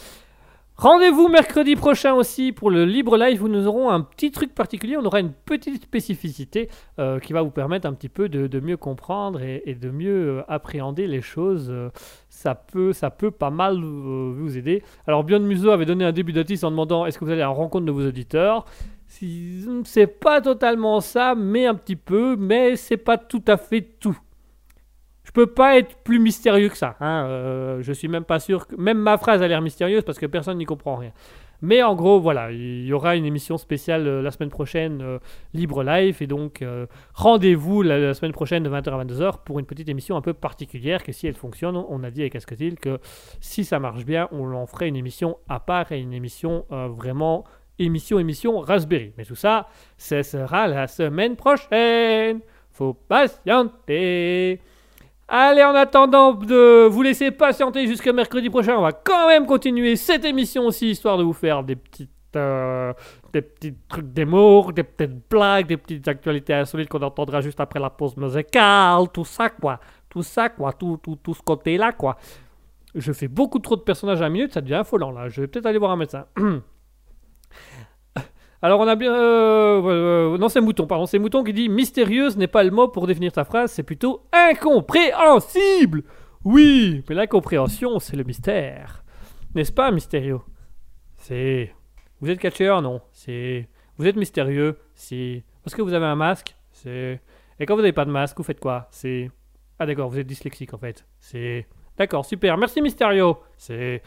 [0.82, 4.96] Rendez-vous mercredi prochain aussi pour le libre live où nous aurons un petit truc particulier.
[4.96, 8.78] On aura une petite spécificité euh, qui va vous permettre un petit peu de, mieux
[8.78, 11.68] comprendre et, de mieux euh, appréhender les choses.
[11.70, 11.89] Euh,
[12.30, 14.82] ça, peut, ça peut pas mal vous aider.
[15.06, 17.48] Alors Björn Museau avait donné un début d'artiste en demandant est-ce que vous allez à
[17.48, 18.63] la rencontre de vos auditeurs?
[19.10, 24.18] C'est pas totalement ça, mais un petit peu, mais c'est pas tout à fait tout.
[25.30, 26.96] Je peux pas être plus mystérieux que ça.
[27.00, 27.26] Hein.
[27.28, 28.76] euh, je suis même pas sûr que.
[28.76, 31.12] Même ma phrase a l'air mystérieuse parce que personne n'y comprend rien.
[31.62, 35.20] Mais en gros, voilà, il y aura une émission spéciale euh, la semaine prochaine, euh,
[35.54, 36.18] Libre Live.
[36.22, 39.89] Et donc, euh, rendez-vous la, la semaine prochaine de 20h à 22h pour une petite
[39.89, 41.04] émission un peu particulière.
[41.04, 43.00] Que si elle fonctionne, on a dit avec Asketil que
[43.42, 47.44] si ça marche bien, on en ferait une émission à part et une émission vraiment
[47.78, 49.13] émission, émission Raspberry.
[49.18, 52.39] Mais tout ça, ce sera la semaine prochaine.
[52.72, 54.62] Faut patienter.
[55.32, 59.96] Allez, en attendant de vous laisser patienter jusqu'à mercredi prochain, on va quand même continuer
[59.96, 62.92] cette émission aussi, histoire de vous faire des petites, euh,
[63.32, 67.80] des petits trucs d'humour, des petites blagues, des petites actualités insolites qu'on entendra juste après
[67.80, 72.18] la pause musicale, tout ça quoi, tout ça quoi, tout, tout, tout ce côté-là quoi.
[72.96, 75.30] Je fais beaucoup trop de personnages à la minute, ça devient affolant là.
[75.30, 76.26] Je vais peut-être aller voir un médecin.
[78.62, 79.13] Alors on a bien...
[79.13, 79.82] euh,
[80.34, 81.06] euh, non c'est Mouton, pardon.
[81.06, 84.26] C'est Mouton qui dit mystérieuse n'est pas le mot pour définir ta phrase, c'est plutôt
[84.34, 86.04] incompréhensible.
[86.43, 89.04] Oui, mais l'incompréhension c'est le mystère.
[89.56, 90.39] N'est-ce pas mystérieux?
[91.17, 91.74] C'est...
[92.22, 93.02] Vous êtes catcheur Non?
[93.12, 93.67] C'est...
[93.98, 95.43] Vous êtes mystérieux Si...
[95.63, 97.22] Parce que vous avez un masque C'est...
[97.60, 98.88] Et quand vous n'avez pas de masque, vous faites quoi?
[98.91, 99.32] C'est...
[99.80, 101.06] Ah d'accord, vous êtes dyslexique en fait.
[101.19, 101.65] C'est...
[101.98, 102.58] D'accord, super.
[102.58, 103.39] Merci Mysterio.
[103.58, 104.02] C'est...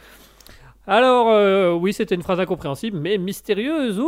[0.85, 4.01] Alors, euh, oui, c'était une phrase incompréhensible, mais mystérieuse.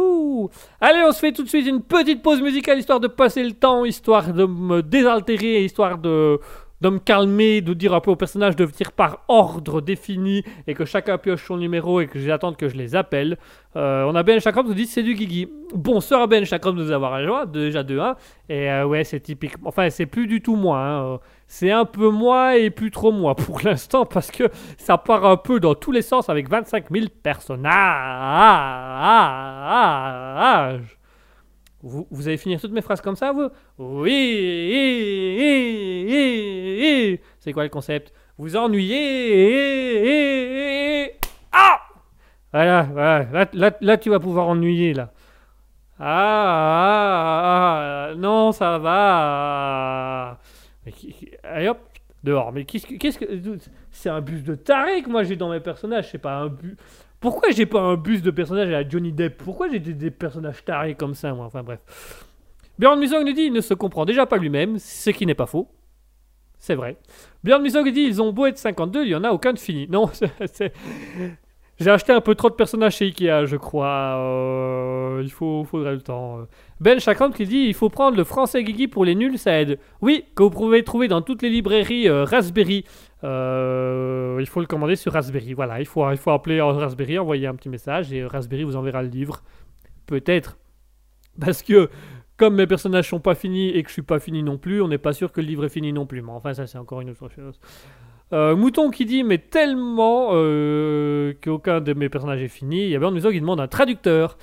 [0.81, 3.53] Allez, on se fait tout de suite une petite pause musicale, histoire de passer le
[3.53, 6.37] temps, histoire de me désaltérer, histoire de,
[6.81, 10.73] de me calmer, de dire un peu au personnage de venir par ordre défini, et
[10.73, 13.37] que chacun pioche son numéro, et que j'attende que je les appelle.
[13.77, 15.47] Euh, on a Ben Chakram qui nous dit c'est du Guigui.
[15.73, 18.15] Bonsoir Ben Chakram de nous avoir rejoint, déjà de 1.
[18.49, 19.53] Et euh, ouais, c'est typique.
[19.63, 20.79] Enfin, c'est plus du tout moi.
[20.79, 25.25] hein, C'est un peu moi et plus trop moi pour l'instant, parce que ça part
[25.25, 27.65] un peu dans tous les sens avec 25 000 personnages.
[31.83, 33.49] Vous, vous allez finir toutes mes phrases comme ça, vous?
[33.77, 34.09] Oui
[37.39, 38.11] C'est quoi le concept?
[38.37, 38.95] Vous ennuyez
[41.51, 41.79] Ah
[42.51, 43.23] Voilà, voilà.
[43.31, 45.11] Là, là, là, tu vas pouvoir ennuyer, là.
[45.99, 50.39] Ah, ah, ah, non, ça va.
[50.85, 50.91] Mais
[51.51, 51.79] allez hop,
[52.23, 52.51] dehors.
[52.51, 53.57] Mais qu'est-ce que,
[53.91, 56.09] c'est un bus de taré que moi j'ai dans mes personnages.
[56.11, 56.75] C'est pas un bus.
[57.19, 59.37] Pourquoi j'ai pas un bus de personnages à Johnny Depp?
[59.37, 61.45] Pourquoi j'ai des, personnages tarés comme ça, moi?
[61.45, 61.79] Enfin bref.
[62.77, 65.45] Björn Musog nous dit il ne se comprend déjà pas lui-même, ce qui n'est pas
[65.45, 65.69] faux.
[66.59, 66.97] C'est vrai.
[67.43, 69.87] Björn Musog dit ils ont beau être 52, il y en a aucun de fini.
[69.87, 70.07] Non,
[70.51, 70.73] c'est-
[71.79, 74.15] j'ai acheté un peu trop de personnages chez Ikea, je crois.
[74.17, 76.39] Euh, il faut, faudrait le temps.
[76.79, 79.77] Ben Chakram qui dit il faut prendre le français Guigui pour les nuls, ça aide.
[80.01, 82.85] Oui, que vous pouvez trouver dans toutes les librairies euh, Raspberry.
[83.25, 85.53] Euh, il faut le commander sur Raspberry.
[85.53, 89.03] Voilà, il faut, il faut appeler Raspberry, envoyer un petit message et Raspberry vous enverra
[89.03, 89.43] le livre.
[90.05, 90.57] Peut-être.
[91.41, 91.89] Parce que
[92.37, 94.87] comme mes personnages sont pas finis et que je suis pas fini non plus, on
[94.87, 96.21] n'est pas sûr que le livre est fini non plus.
[96.21, 97.59] Mais enfin, ça c'est encore une autre chose.
[98.33, 102.85] Euh, Mouton qui dit mais tellement euh, qu'aucun de mes personnages est fini.
[102.85, 104.37] Il y a Musso qui demande un traducteur.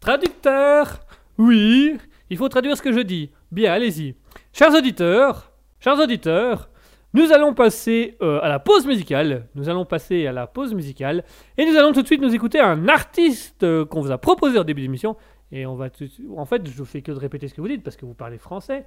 [0.00, 1.00] Traducteur?
[1.38, 1.96] Oui,
[2.30, 3.30] il faut traduire ce que je dis.
[3.52, 4.16] Bien, allez-y.
[4.52, 6.68] Chers auditeurs, chers auditeurs,
[7.14, 9.46] nous allons passer euh, à la pause musicale.
[9.54, 11.24] Nous allons passer à la pause musicale
[11.56, 14.58] et nous allons tout de suite nous écouter un artiste euh, qu'on vous a proposé
[14.58, 15.16] en début d'émission
[15.50, 16.06] Et on va tout...
[16.36, 18.38] En fait, je fais que de répéter ce que vous dites parce que vous parlez
[18.38, 18.84] français.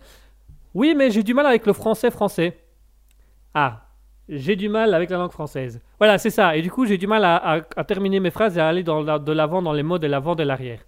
[0.73, 2.59] Oui, mais j'ai du mal avec le français français.
[3.53, 3.90] Ah,
[4.31, 5.81] j'ai du mal avec la langue française.
[5.99, 6.55] Voilà, c'est ça.
[6.55, 9.61] Et du coup, j'ai du mal à, terminer mes phrases et à aller de l'avant
[9.61, 10.79] dans les mots de l'avant de l'arrière.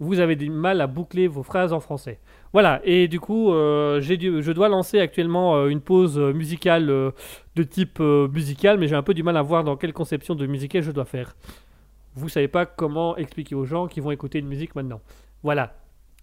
[0.00, 2.20] Vous avez du mal à boucler vos phrases en français.
[2.52, 7.10] Voilà, et du coup, euh, je dois lancer actuellement euh, une pause musicale euh,
[7.56, 10.36] de type euh, musical, mais j'ai un peu du mal à voir dans quelle conception
[10.36, 11.36] de musical je dois faire.
[12.14, 15.00] Vous savez pas comment expliquer aux gens qui vont écouter une musique maintenant.
[15.42, 15.74] Voilà.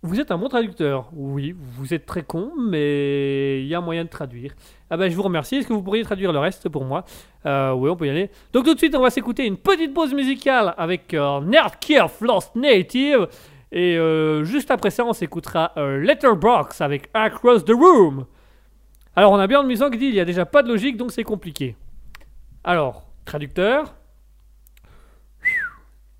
[0.05, 1.09] Vous êtes un bon traducteur.
[1.13, 4.53] Oui, vous êtes très con, mais il y a moyen de traduire.
[4.91, 5.55] Ah ben, je vous remercie.
[5.55, 7.05] Est-ce que vous pourriez traduire le reste pour moi?
[7.47, 8.29] Euh, Oui, on peut y aller.
[8.53, 12.55] Donc tout de suite, on va s'écouter une petite pause musicale avec euh, Nerdkirf Lost
[12.55, 13.27] Native.
[13.71, 18.27] Et euh, juste après ça, on s'écoutera euh, Letterbox avec Across the Room.
[19.15, 20.97] Alors, on a bien de Musan qui dit il n'y a déjà pas de logique,
[20.97, 21.75] donc c'est compliqué.
[22.63, 23.95] Alors, traducteur.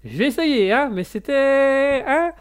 [0.03, 2.03] J'ai essayé, hein, mais c'était.
[2.07, 2.31] Hein?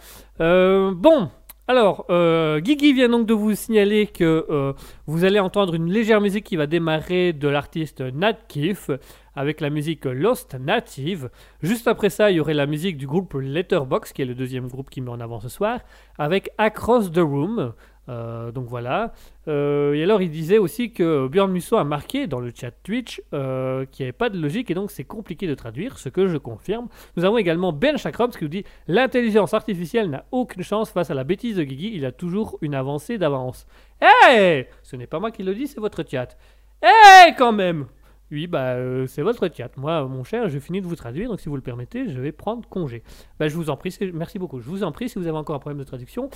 [0.40, 1.30] Euh, bon,
[1.66, 4.72] alors, euh, Guigui vient donc de vous signaler que euh,
[5.06, 8.90] vous allez entendre une légère musique qui va démarrer de l'artiste Nat Keefe
[9.34, 11.30] avec la musique Lost Native.
[11.62, 14.68] Juste après ça, il y aurait la musique du groupe Letterbox, qui est le deuxième
[14.68, 15.80] groupe qui met en avant ce soir,
[16.18, 17.72] avec Across the Room.
[18.08, 19.12] Euh, donc voilà.
[19.48, 23.22] Euh, et alors, il disait aussi que Björn Musso a marqué dans le chat Twitch
[23.32, 26.26] euh, qu'il n'y avait pas de logique et donc c'est compliqué de traduire, ce que
[26.26, 26.88] je confirme.
[27.16, 31.14] Nous avons également Ben Chakrops qui nous dit L'intelligence artificielle n'a aucune chance face à
[31.14, 33.66] la bêtise de Guigui, il a toujours une avancée d'avance.
[34.00, 36.36] Hey Ce n'est pas moi qui le dis, c'est votre chat.
[36.82, 37.86] Hey quand même
[38.34, 39.70] Oui, bah euh, c'est votre chat.
[39.76, 42.32] Moi, mon cher, je finis de vous traduire, donc si vous le permettez, je vais
[42.32, 43.04] prendre congé.
[43.38, 44.60] Bah, je vous en prie, merci beaucoup.
[44.60, 46.28] Je vous en prie, si vous avez encore un problème de traduction,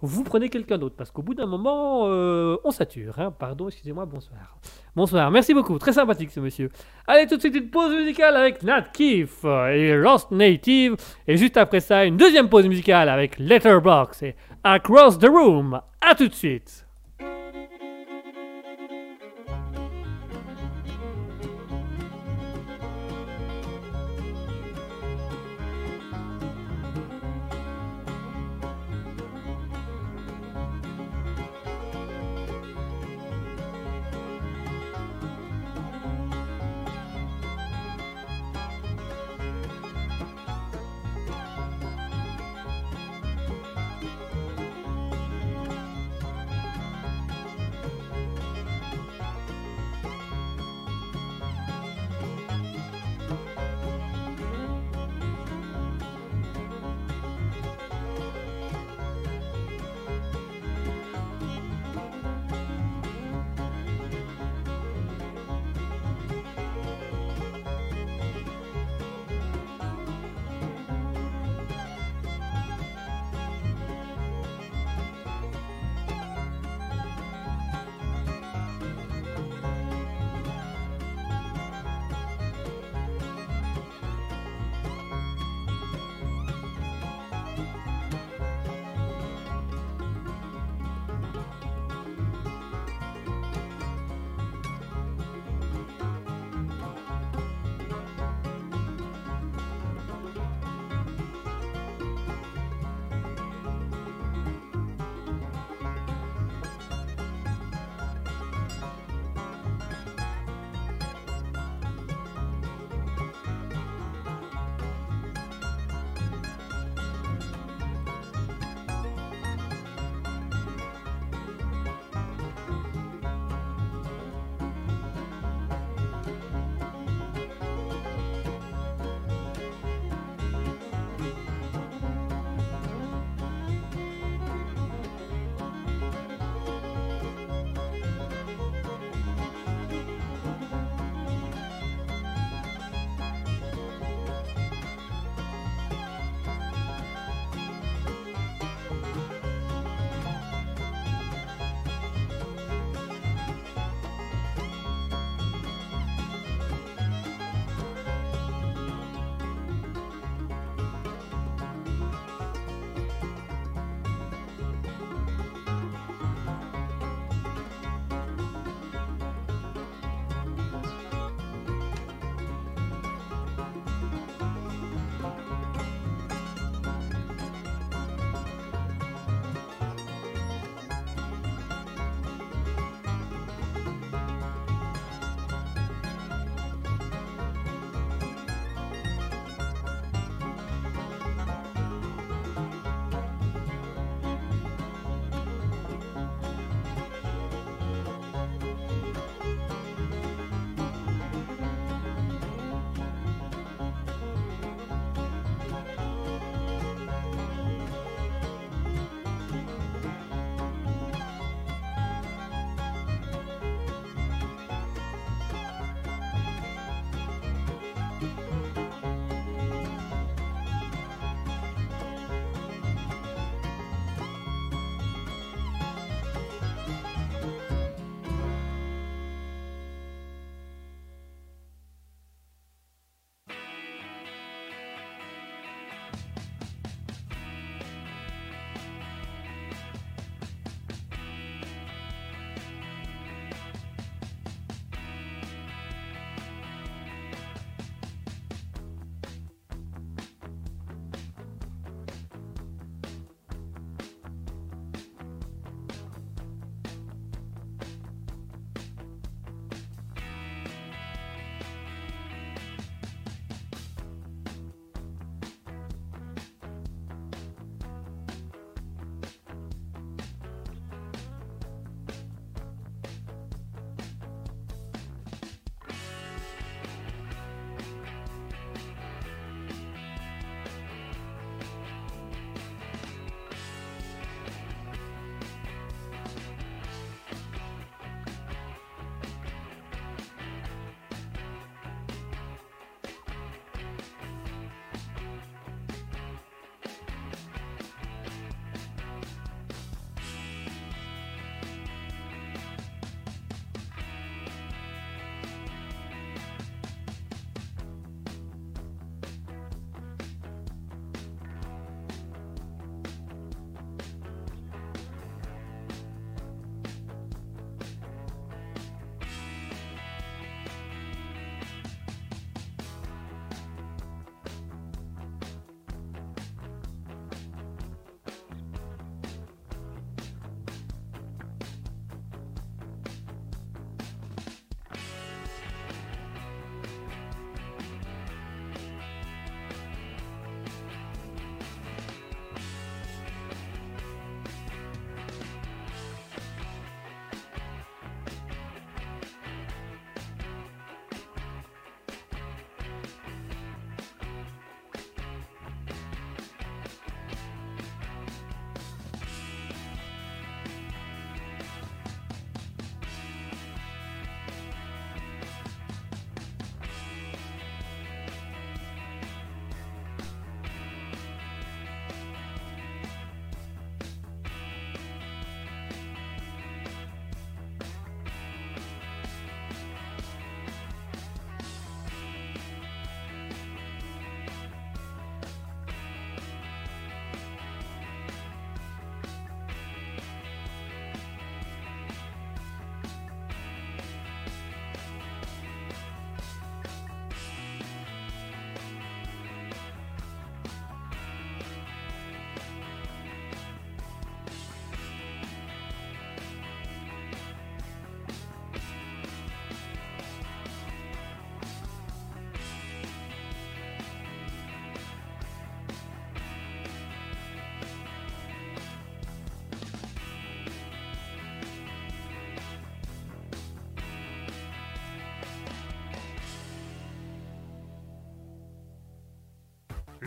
[0.00, 3.18] vous prenez quelqu'un d'autre, parce qu'au bout d'un moment, euh, on sature.
[3.18, 3.30] hein.
[3.38, 4.56] Pardon, excusez-moi, bonsoir.
[4.96, 6.70] Bonsoir, merci beaucoup, très sympathique ce monsieur.
[7.06, 10.96] Allez, tout de suite une pause musicale avec Nat Keefe euh, et Lost Native,
[11.28, 15.78] et juste après ça, une deuxième pause musicale avec Letterbox et Across the Room.
[16.00, 16.86] À tout de suite.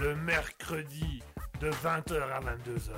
[0.05, 1.23] Le mercredi
[1.59, 2.91] de 20h à 22h.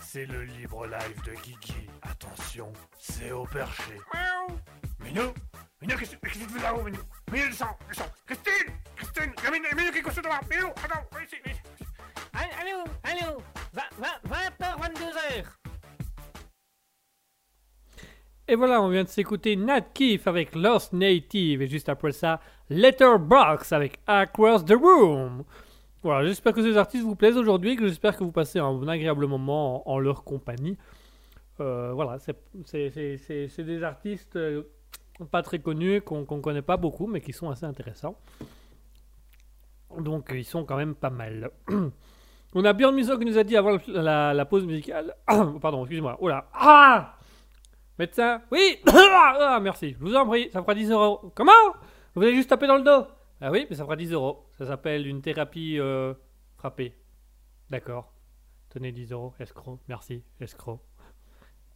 [0.00, 1.88] C'est le libre live de Kiki.
[2.02, 3.94] Attention, c'est au perché.
[4.12, 4.58] Miaou.
[5.00, 5.34] Minou
[5.82, 7.00] Minou, qu'est-ce que tu fais là-haut, Minou?
[7.32, 10.68] Minou, descends, descends Christine Christine Il y a Minou, Minou qui est couché devant Minou,
[10.68, 11.84] attends, viens ici, viens ici.
[12.60, 13.42] Allô, allô,
[13.74, 15.44] 20h, 22h.
[18.46, 22.40] Et voilà, on vient de s'écouter Nat Keefe avec Lost Native et juste après ça,
[22.70, 25.44] Letterbox avec Across the Room.
[26.04, 29.26] Voilà, j'espère que ces artistes vous plaisent aujourd'hui, que j'espère que vous passez un agréable
[29.26, 30.76] moment en, leur compagnie.
[31.60, 34.64] Euh, voilà, c'est- des artistes euh,
[35.30, 38.18] pas très connus, qu'on ne connaît pas beaucoup, mais qui sont assez intéressants.
[39.98, 41.50] Donc, ils sont quand même pas mal.
[42.54, 45.14] On a Björn Musso qui nous a dit avant la pause musicale.
[45.26, 46.18] Pardon, excusez-moi.
[46.20, 46.46] Oh là.
[46.52, 47.16] Ah
[47.98, 49.96] Médecin Oui Ah, merci.
[49.98, 51.32] Je vous en prie, ça fera 10 euros.
[51.34, 51.52] Comment?
[52.14, 53.06] Vous allez juste taper dans le dos?
[53.46, 54.46] Ah oui, mais ça fera 10 euros.
[54.56, 56.14] Ça s'appelle une thérapie euh,
[56.56, 56.94] frappée.
[57.68, 58.10] D'accord.
[58.70, 59.34] Tenez 10 euros.
[59.38, 59.80] Escroc.
[59.86, 60.22] Merci.
[60.40, 60.80] Escroc.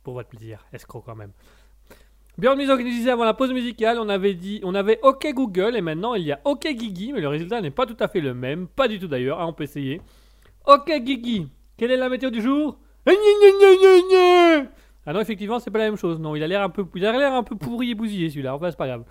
[0.03, 0.65] Pour votre plaisir.
[0.73, 1.33] Escroc quand même.
[2.39, 5.77] Björn qui nous disait avant la pause musicale, on avait dit, on avait OK Google
[5.77, 8.21] et maintenant il y a OK Guigui, mais le résultat n'est pas tout à fait
[8.21, 8.67] le même.
[8.67, 10.01] Pas du tout d'ailleurs, hein, on peut essayer.
[10.65, 12.79] OK Guigui, quelle est la météo du jour?
[13.05, 13.13] Ah.
[15.05, 16.19] Ah non, effectivement, c'est pas la même chose.
[16.19, 18.55] Non, il a l'air un peu, il a l'air un peu pourri et bousillé celui-là.
[18.55, 19.05] Enfin, c'est pas grave.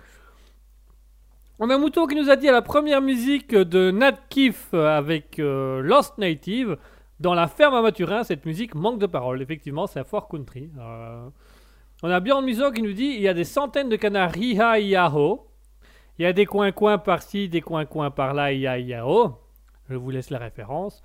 [1.60, 5.40] On a Mouton qui nous a dit à la première musique de Nat Keefe avec
[5.40, 6.76] euh, Lost Native
[7.18, 8.22] dans la ferme à Maturin.
[8.22, 9.42] Cette musique manque de paroles.
[9.42, 10.70] Effectivement, c'est un fort country.
[10.78, 11.28] Euh,
[12.04, 14.54] on a Bjorn Musso qui nous dit il y a des centaines de canards hi
[14.54, 15.48] yaho.
[16.20, 19.32] Il y a des coins-coins par-ci, des coins-coins par-là, hi yaho.
[19.90, 21.02] Je vous laisse la référence.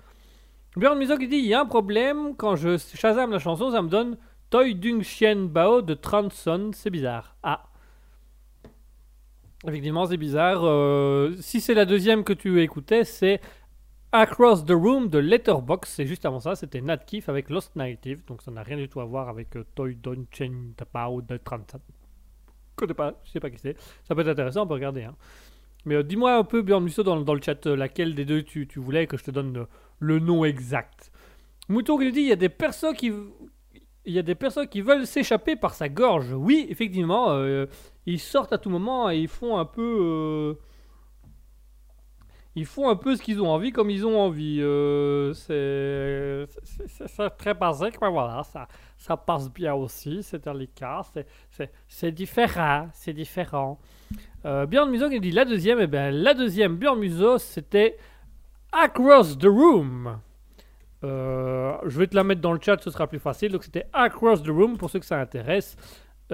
[0.76, 3.82] Bjorn Musso qui dit il y a un problème quand je Shazam la chanson, ça
[3.82, 4.18] me donne
[4.50, 7.34] Toy Dung Chien Bao de Transon, c'est bizarre.
[7.42, 7.64] Ah.
[9.66, 10.60] Effectivement, c'est bizarre.
[10.64, 13.40] Euh, si c'est la deuxième que tu écoutais, c'est
[14.12, 15.90] Across the Room de Letterbox.
[15.90, 18.22] C'est juste avant ça, c'était Nat avec Lost Native.
[18.26, 20.52] Donc ça n'a rien du tout à voir avec euh, Toy Dung Chien
[20.92, 21.80] Bao de Transon.
[21.80, 23.76] Je connais pas, je sais pas qui c'est.
[24.06, 25.04] Ça peut être intéressant, on peut regarder.
[25.04, 25.16] hein.
[25.86, 28.80] Mais euh, dis-moi un peu, Björn Musso, dans, le chat, laquelle des deux tu, tu
[28.80, 29.66] voulais que je te donne
[29.98, 31.10] le nom exact.
[31.68, 36.32] Mouton qui nous dit il y a des personnes qui veulent s'échapper par sa gorge.
[36.34, 37.42] Oui, effectivement,
[38.06, 40.54] ils sortent à tout moment et ils font un peu euh,
[42.56, 44.58] ils font un peu ce qu'ils ont envie comme ils ont envie.
[44.60, 46.46] Euh, c'est
[47.36, 51.02] très basique, mais voilà, ça ça passe bien aussi, c'est délicat,
[51.88, 53.78] c'est- différent, c'est différent.
[54.46, 57.96] Euh, Björn Musso qui dit la deuxième, et ben la deuxième Björn Musso c'était
[58.72, 60.18] Across the Room.
[61.02, 63.52] Euh, je vais te la mettre dans le chat, ce sera plus facile.
[63.52, 65.76] Donc c'était Across the Room pour ceux que ça intéresse.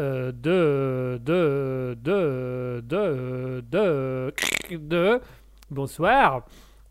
[0.00, 4.32] Euh, de, de, de, de, de,
[4.78, 5.20] de,
[5.70, 6.46] bonsoir,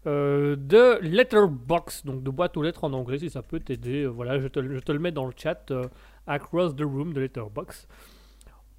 [0.05, 4.03] euh, de Letterbox, donc de boîte aux lettres en anglais, si ça peut t'aider.
[4.03, 5.73] Euh, Voilà, je te, je te le mets dans le chat.
[6.27, 7.87] Across the Room de Letterbox.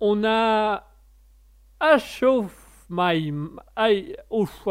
[0.01, 0.85] On a
[1.81, 3.33] Ash of My.
[3.77, 4.65] I, ouf.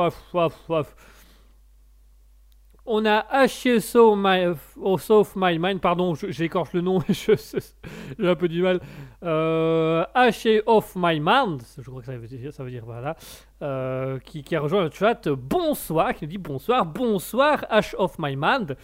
[2.91, 4.45] On a of My,
[4.81, 7.35] of my Mind, pardon, j'écorche le nom, j'ai
[8.17, 8.79] un peu du mal.
[9.21, 10.03] Euh,
[10.95, 13.15] My Mind, je crois que ça veut dire, voilà,
[13.61, 15.29] euh, qui, qui a rejoint le chat.
[15.29, 18.75] Bonsoir, qui nous dit bonsoir, bonsoir Ash of My Mind.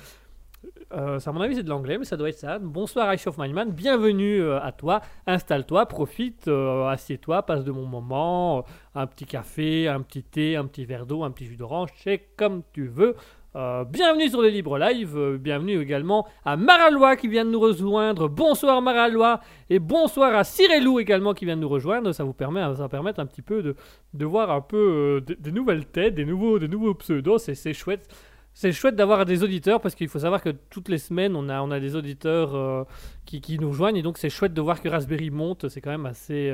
[0.94, 2.60] Euh, ça, à mon avis, c'est de l'anglais, mais ça doit être ça.
[2.60, 5.02] Bonsoir Ash of My Mind, bienvenue euh, à toi.
[5.26, 8.66] Installe-toi, profite, assieds-toi, passe de mon moment.
[8.94, 12.20] un petit café, un petit thé, un petit verre d'eau, un petit jus d'orange, c'est
[12.38, 13.16] comme tu veux.
[13.56, 17.60] Euh, bienvenue sur les Libres Live, euh, bienvenue également à Maralois qui vient de nous
[17.62, 18.28] rejoindre.
[18.28, 19.40] Bonsoir Maralois
[19.70, 22.12] et bonsoir à Cyrelou également qui vient de nous rejoindre.
[22.12, 23.78] Ça vous permet, ça un petit peu de,
[24.14, 27.38] de voir un peu euh, des, nouvelles têtes, des nouveaux, des nouveaux pseudos.
[27.38, 28.14] C'est, chouette.
[28.54, 31.62] C'est chouette d'avoir des auditeurs parce qu'il faut savoir que toutes les semaines on a,
[31.62, 32.86] on a des auditeurs
[33.26, 35.70] qui, qui nous rejoignent et donc c'est chouette de voir que Raspberry monte.
[35.70, 36.54] C'est quand même assez.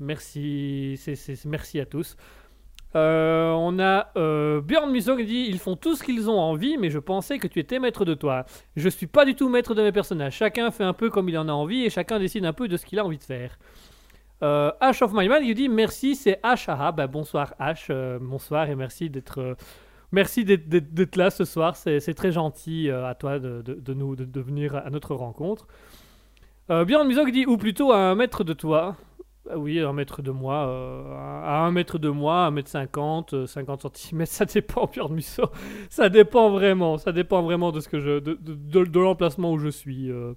[0.00, 2.14] merci, c'est- merci à tous.
[2.94, 6.88] Euh, on a euh, Musso qui dit Ils font tout ce qu'ils ont envie, mais
[6.88, 8.44] je pensais que tu étais maître de toi.
[8.76, 10.34] Je suis pas du tout maître de mes personnages.
[10.36, 12.76] Chacun fait un peu comme il en a envie et chacun décide un peu de
[12.76, 13.58] ce qu'il a envie de faire.
[14.42, 16.68] Euh, Ash of My Man, il dit Merci, c'est Ash.
[16.68, 19.40] Ah, ah, bah, bonsoir Ash, euh, bonsoir et merci d'être.
[19.40, 19.54] euh,
[20.12, 24.40] Merci d'être- là ce soir, c'est très gentil à toi de, de- de nous, de,
[24.40, 25.66] venir à notre rencontre.
[26.68, 28.96] Björn Musso qui dit Ou plutôt à un mètre de toi.
[29.48, 33.34] Ah Oui, un mètre de moi, euh, à un mètre de moi, un mètre cinquante,
[33.34, 35.44] euh, 50 cm, ça dépend, Björn Musso.
[35.88, 39.52] Ça dépend vraiment, ça dépend vraiment de ce que je, de, de, de- de l'emplacement
[39.52, 40.10] où je suis.
[40.10, 40.34] euh.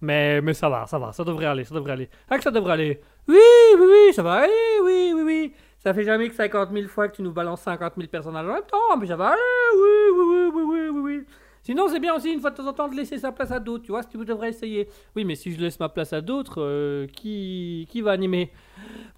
[0.00, 2.10] Mais, mais ça va, ça va, ça devrait aller, ça devrait aller.
[2.28, 3.00] Ah que ça devrait aller.
[3.28, 3.36] Oui,
[3.78, 4.52] oui, oui, ça va aller,
[4.84, 5.54] oui, oui, oui.
[5.78, 8.52] Ça fait jamais que 50 000 fois que tu nous balances 50 000 personnages en
[8.54, 9.40] même temps, mais ça va aller,
[9.74, 11.24] oui, oui, oui, oui, oui, oui.
[11.66, 13.58] Sinon, c'est bien aussi une fois de temps en temps de laisser sa place à
[13.58, 14.88] d'autres, tu vois, que vous devrez essayer.
[15.16, 18.52] Oui, mais si je laisse ma place à d'autres, euh, qui, qui va animer?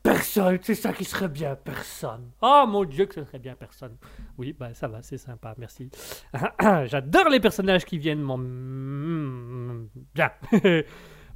[0.02, 2.30] Personne, c'est ça qui serait bien, personne.
[2.40, 3.98] Oh mon dieu, que ce serait bien, personne.
[4.38, 5.90] Oui, bah ça va, c'est sympa, merci.
[6.86, 8.38] J'adore les personnages qui viennent m'en.
[10.14, 10.30] Bien.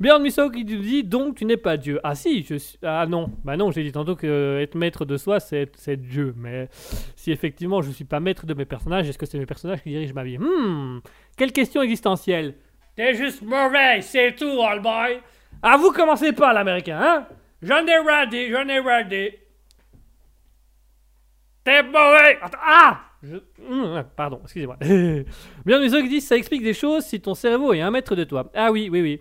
[0.03, 2.01] Björn Musso qui nous dit donc tu n'es pas Dieu.
[2.03, 2.77] Ah si, je suis...
[2.83, 6.35] Ah non, bah non, j'ai dit tantôt que être maître de soi c'est être, Dieu.
[6.37, 6.69] Mais
[7.15, 9.91] si effectivement je suis pas maître de mes personnages, est-ce que c'est mes personnages qui
[9.91, 10.39] dirigent ma vie?
[10.39, 10.99] Hmm,
[11.37, 12.55] quelle question existentielle.
[12.97, 15.21] T'es juste mauvais, c'est tout, old boy.
[15.63, 17.27] Ah vous commencez pas l'américain, hein?
[17.63, 19.39] J'en ai radé, j'en ai radé.
[21.63, 22.39] T'es mauvais.
[22.43, 23.37] Attends, ah Je-
[23.71, 24.79] Hum, Pardon, excusez-moi.
[25.65, 28.25] Bien Musso qui dit ça explique des choses si ton cerveau est un mètre de
[28.25, 28.51] toi.
[28.53, 29.21] Ah oui, oui, oui.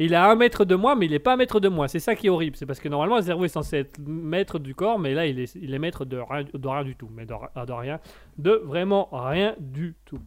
[0.00, 1.86] Il est à un mètre de moi, mais il n'est pas un mètre de moi.
[1.86, 2.56] C'est ça qui est horrible.
[2.56, 5.38] C'est parce que normalement, le cerveau est censé être maître du corps, mais là, il
[5.38, 7.10] est, il est maître de rien, du tout.
[7.14, 7.34] Mais de,
[7.66, 8.00] de rien.
[8.38, 10.20] De vraiment rien du tout.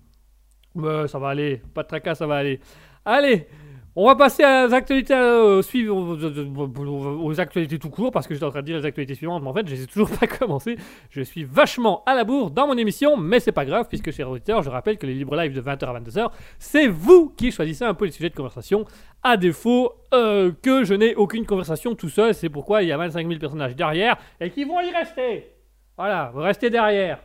[0.76, 1.63] Mais ça va aller.
[1.74, 2.59] Pas de tracas, ça va aller.
[3.03, 3.47] Allez
[3.95, 8.61] on va passer aux actualités euh, aux, actualités tout court, parce que j'étais en train
[8.61, 10.77] de dire les actualités suivantes, mais en fait, je les ai toujours pas commencé.
[11.11, 14.29] Je suis vachement à la bourre dans mon émission, mais c'est pas grave, puisque, chers
[14.29, 17.85] auditeurs, je rappelle que les libres live de 20h à 22h, c'est vous qui choisissez
[17.85, 18.85] un peu les sujets de conversation,
[19.21, 22.33] à défaut euh, que je n'ai aucune conversation tout seul.
[22.33, 25.51] C'est pourquoi il y a 25 000 personnages derrière et qui vont y rester.
[25.97, 27.19] Voilà, vous restez derrière.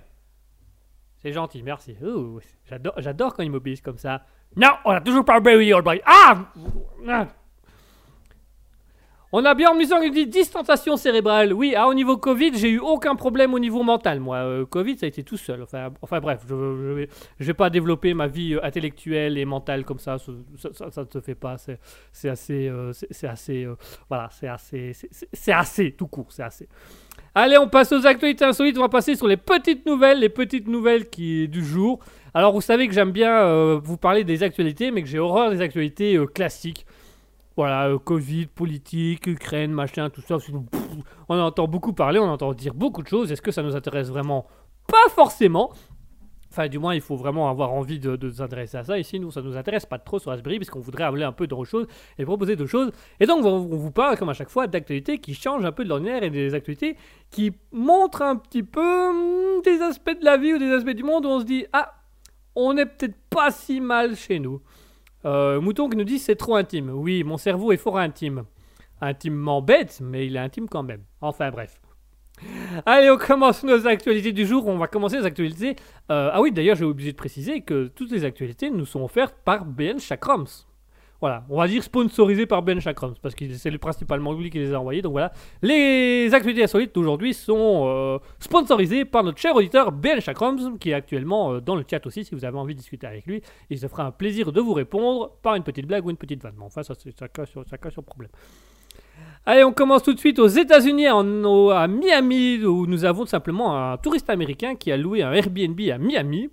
[1.16, 1.96] C'est gentil, merci.
[3.00, 4.22] J'adore quand ils m'obéissent comme ça.
[4.56, 6.00] Non, on a toujours pas old boy.
[6.04, 6.38] Ah
[7.08, 7.28] Ah.
[9.30, 11.52] On a bien Muson qui dit distanciation cérébrale.
[11.52, 14.20] Oui, ah, au niveau Covid, j'ai eu aucun problème au niveau mental.
[14.20, 15.62] Moi, Euh, Covid, ça a été tout seul.
[16.00, 17.06] Enfin, bref, je,
[17.38, 20.16] je vais, pas développer ma vie euh, intellectuelle et mentale comme ça.
[20.18, 21.56] Ça, ne se fait pas.
[22.10, 22.72] C'est assez,
[23.10, 23.76] c'est assez, euh,
[24.08, 24.92] voilà, c'est assez,
[25.30, 26.66] c'est assez tout court, c'est assez.
[27.34, 28.78] Allez, on passe aux actualités insolites.
[28.78, 32.00] On va passer sur les petites nouvelles, les petites nouvelles qui du jour.
[32.34, 35.50] Alors, vous savez que j'aime bien euh, vous parler des actualités, mais que j'ai horreur
[35.50, 36.86] des actualités euh, classiques.
[37.56, 40.36] Voilà, euh, Covid, politique, Ukraine, machin, tout ça.
[40.36, 40.52] pff,
[41.28, 43.32] On en entend beaucoup parler, on entend dire beaucoup de choses.
[43.32, 44.46] Est-ce que ça nous intéresse vraiment?
[44.86, 45.72] Pas forcément.
[46.50, 48.98] Enfin, du moins, il faut vraiment avoir envie de, s'intéresser à ça.
[48.98, 51.66] Ici, nous, ça nous intéresse pas trop sur Raspberry, puisqu'on voudrait aller un peu d'autres
[51.66, 51.86] choses
[52.18, 52.90] et proposer d'autres choses.
[53.20, 55.84] Et donc, on, on vous parle, comme à chaque fois, d'actualités qui changent un peu
[55.84, 56.96] de l'ordinaire et des actualités
[57.30, 61.02] qui montrent un petit peu hmm, des aspects de la vie ou des aspects du
[61.02, 61.97] monde où on se dit Ah,
[62.58, 64.60] on n'est peut-être pas si mal chez nous.
[65.24, 66.90] Euh, Mouton qui nous dit c'est trop intime.
[66.90, 68.44] Oui, mon cerveau est fort intime.
[69.00, 71.02] Intimement bête, mais il est intime quand même.
[71.20, 71.80] Enfin bref.
[72.84, 74.66] Allez, on commence nos actualités du jour.
[74.66, 75.76] On va commencer les actualités.
[76.10, 79.36] Euh, ah oui, d'ailleurs, j'ai oublié de préciser que toutes les actualités nous sont offertes
[79.44, 80.46] par Ben Chakrams.
[81.20, 84.58] Voilà, on va dire sponsorisé par Ben Chakrams, parce que c'est le- principalement lui qui
[84.60, 85.02] les a envoyés.
[85.02, 90.78] Donc voilà, les actualités insolites d'aujourd'hui sont euh, sponsorisées par notre cher auditeur Ben Chakrams,
[90.78, 93.26] qui est actuellement euh, dans le chat aussi, si vous avez envie de discuter avec
[93.26, 93.42] lui.
[93.68, 96.40] Il se fera un plaisir de vous répondre par une petite blague ou une petite
[96.40, 96.54] vanne.
[96.56, 98.30] Mais enfin, ça, chacun son problème.
[99.44, 103.96] Allez, on commence tout de suite aux États-Unis, à Miami, où nous avons simplement un
[103.96, 106.50] touriste américain qui a loué un Airbnb à Miami.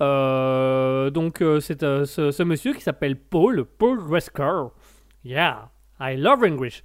[0.00, 4.68] Euh, donc, euh, c'est euh, ce, monsieur qui s'appelle Paul, Paul Dresker.
[5.24, 5.70] Yeah,
[6.00, 6.82] I love English.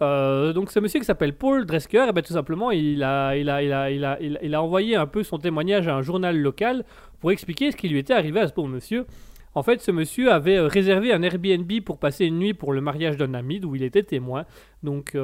[0.00, 3.62] Donc, ce monsieur qui s'appelle Paul Dresker, eh ben, tout simplement, il a, il, a,
[3.62, 3.72] il,
[4.04, 6.84] a, il, a, envoyé un peu son témoignage à un journal local
[7.20, 9.06] pour expliquer ce qui lui était arrivé à ce pauvre monsieur.
[9.54, 13.16] En fait, ce monsieur avait réservé un Airbnb pour passer une nuit pour le mariage
[13.16, 14.44] d'un ami où il était témoin.
[14.84, 15.16] Donc,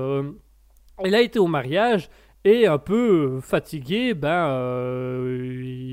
[1.04, 2.08] il a été au mariage
[2.44, 5.50] et un peu euh, fatigué, ben, euh,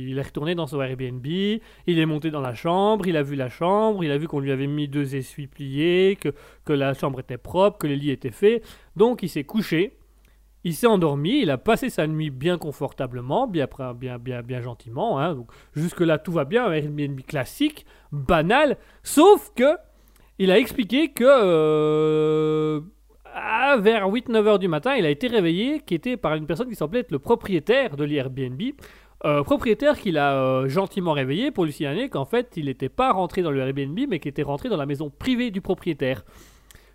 [0.10, 3.36] il est retourné dans son Airbnb, il est monté dans la chambre, il a vu
[3.36, 6.30] la chambre, il a vu qu'on lui avait mis deux essuies pliés, que,
[6.66, 8.62] que la chambre était propre, que le lit était fait.
[8.96, 9.98] Donc, il s'est couché.
[10.64, 15.18] Il s'est endormi, il a passé sa nuit bien confortablement, bien, bien, bien, bien gentiment.
[15.18, 15.34] hein.
[15.34, 19.76] Donc, jusque-là, tout va bien, un Airbnb classique, banal, sauf que
[20.38, 22.82] il a expliqué que euh,
[23.80, 26.76] vers 8-9 heures du matin, il a été réveillé, qui était par une personne qui
[26.76, 28.62] semblait être le propriétaire de l'Airbnb.
[29.24, 33.12] Euh, propriétaire qu'il a euh, gentiment réveillé pour lui signaler qu'en fait il n'était pas
[33.12, 33.72] rentré dans le
[34.08, 36.24] mais qu'il était rentré dans la maison privée du propriétaire.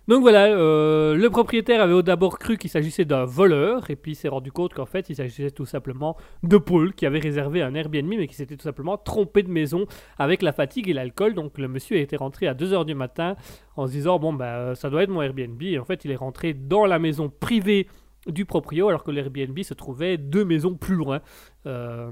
[0.07, 4.29] Donc voilà, euh, le propriétaire avait d'abord cru qu'il s'agissait d'un voleur, et puis s'est
[4.29, 8.13] rendu compte qu'en fait il s'agissait tout simplement de Paul qui avait réservé un Airbnb
[8.17, 9.85] mais qui s'était tout simplement trompé de maison
[10.17, 11.33] avec la fatigue et l'alcool.
[11.33, 13.35] Donc le monsieur était rentré à 2h du matin
[13.75, 15.61] en se disant bon bah ça doit être mon Airbnb.
[15.61, 17.87] Et en fait il est rentré dans la maison privée
[18.27, 21.21] du proprio alors que l'Airbnb se trouvait deux maisons plus loin.
[21.65, 22.11] Euh,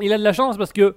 [0.00, 0.96] il a de la chance parce que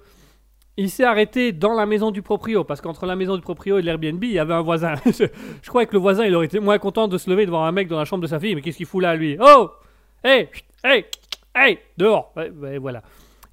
[0.78, 3.82] il s'est arrêté dans la maison du proprio parce qu'entre la maison du proprio et
[3.82, 4.96] l'Airbnb il y avait un voisin.
[5.06, 5.26] je,
[5.62, 7.72] je crois que le voisin il aurait été moins content de se lever devant un
[7.72, 9.38] mec dans la chambre de sa fille mais qu'est-ce qu'il fout là lui?
[9.40, 9.72] Oh
[10.24, 10.50] Hey
[10.84, 11.06] Hey
[11.54, 12.34] Hey Dehors
[12.80, 13.04] voilà.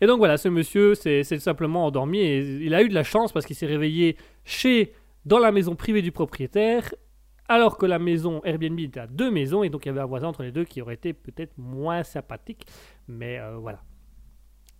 [0.01, 3.33] Et donc voilà, ce monsieur s'est simplement endormi et il a eu de la chance
[3.33, 4.93] parce qu'il s'est réveillé chez,
[5.25, 6.95] dans la maison privée du propriétaire,
[7.49, 10.07] alors que la maison Airbnb était à deux maisons et donc il y avait un
[10.07, 12.66] voisin entre les deux qui aurait été peut-être moins sympathique.
[13.09, 13.81] Mais euh, voilà.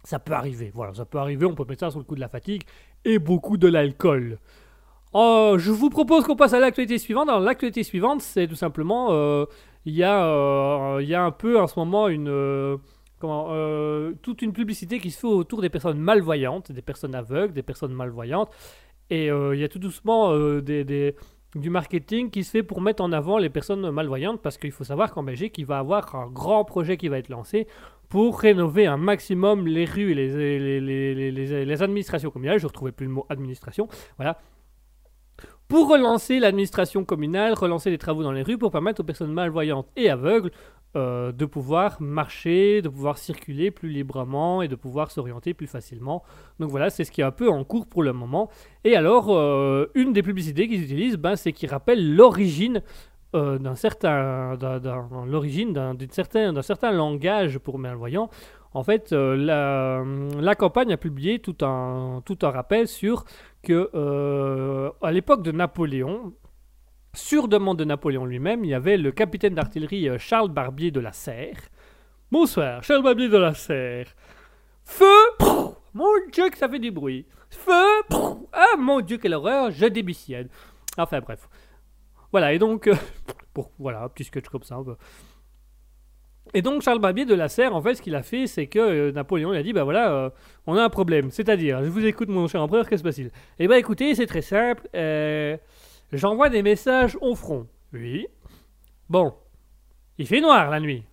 [0.05, 2.21] Ça peut arriver, voilà, ça peut arriver, on peut mettre ça sur le coup de
[2.21, 2.63] la fatigue
[3.05, 4.39] et beaucoup de l'alcool.
[5.15, 7.29] Euh, je vous propose qu'on passe à l'actualité suivante.
[7.29, 9.47] Alors l'actualité suivante, c'est tout simplement, euh,
[9.85, 12.77] il y, a, euh, y a un peu en ce moment une, euh,
[13.19, 17.53] comment, euh, toute une publicité qui se fait autour des personnes malvoyantes, des personnes aveugles,
[17.55, 18.51] des personnes malvoyantes.
[19.11, 20.63] Et euh, il y a tout doucement euh,
[21.55, 24.85] du marketing qui se fait pour mettre en avant les personnes malvoyantes parce qu'il faut
[24.85, 27.67] savoir qu'en Belgique, il va y avoir un grand projet qui va être lancé
[28.09, 32.59] pour rénover un maximum les rues et les, administrations communales.
[32.59, 33.89] Je ne retrouvais plus le mot administration.
[34.17, 34.39] Voilà.
[35.69, 39.89] Pour relancer l'administration communale, relancer les travaux dans les rues pour permettre aux personnes malvoyantes
[39.97, 40.51] et aveugles
[40.97, 46.23] euh, de pouvoir marcher, de pouvoir circuler plus librement et de pouvoir s'orienter plus facilement.
[46.59, 48.49] Donc voilà, c'est ce qui est un peu en cours pour le moment.
[48.85, 52.83] Et alors, euh, une des publicités qu'ils utilisent, ben, c'est qu'ils rappellent l'origine
[53.35, 58.31] euh, d'un certain, d'un- l'origine d'un certain, langage pour malvoyants.
[58.75, 60.05] En fait, euh, la,
[60.41, 63.25] la campagne a publié tout un, tout un rappel sur
[63.63, 66.33] que euh, à l'époque de Napoléon,
[67.15, 71.13] sur demande de Napoléon lui-même, il y avait le capitaine d'artillerie Charles Barbier de la
[71.13, 71.57] Serre.
[72.31, 74.07] Bonsoir, Charles Barbier de la Serre.
[74.85, 75.05] Feu
[75.39, 77.27] Prrr Mon Dieu, que ça fait du bruit.
[77.51, 80.49] Feu Prrr Ah, mon Dieu, quelle horreur Je démissionne.
[80.99, 81.49] Enfin, bref.
[82.33, 82.87] Voilà, et donc...
[82.87, 82.95] euh,
[83.55, 84.77] pour, voilà, un petit sketch comme ça.
[84.77, 84.97] un peu.
[86.55, 88.79] Et donc, Charles Barbier de la Serre, en fait, ce qu'il a fait, c'est que
[88.79, 90.31] euh, Napoléon, il a dit, bah voilà, euh,
[90.67, 91.31] on a un problème.
[91.31, 93.31] C'est-à-dire, je vous écoute, mon cher empereur, qu'est-ce qui se passe-t-il?
[93.59, 94.89] Eh ben, écoutez, c'est très simple.
[96.13, 97.67] J'envoie des messages au front.
[97.93, 98.27] Oui.
[99.11, 99.35] Bon.
[100.17, 101.05] Il fait noir la nuit.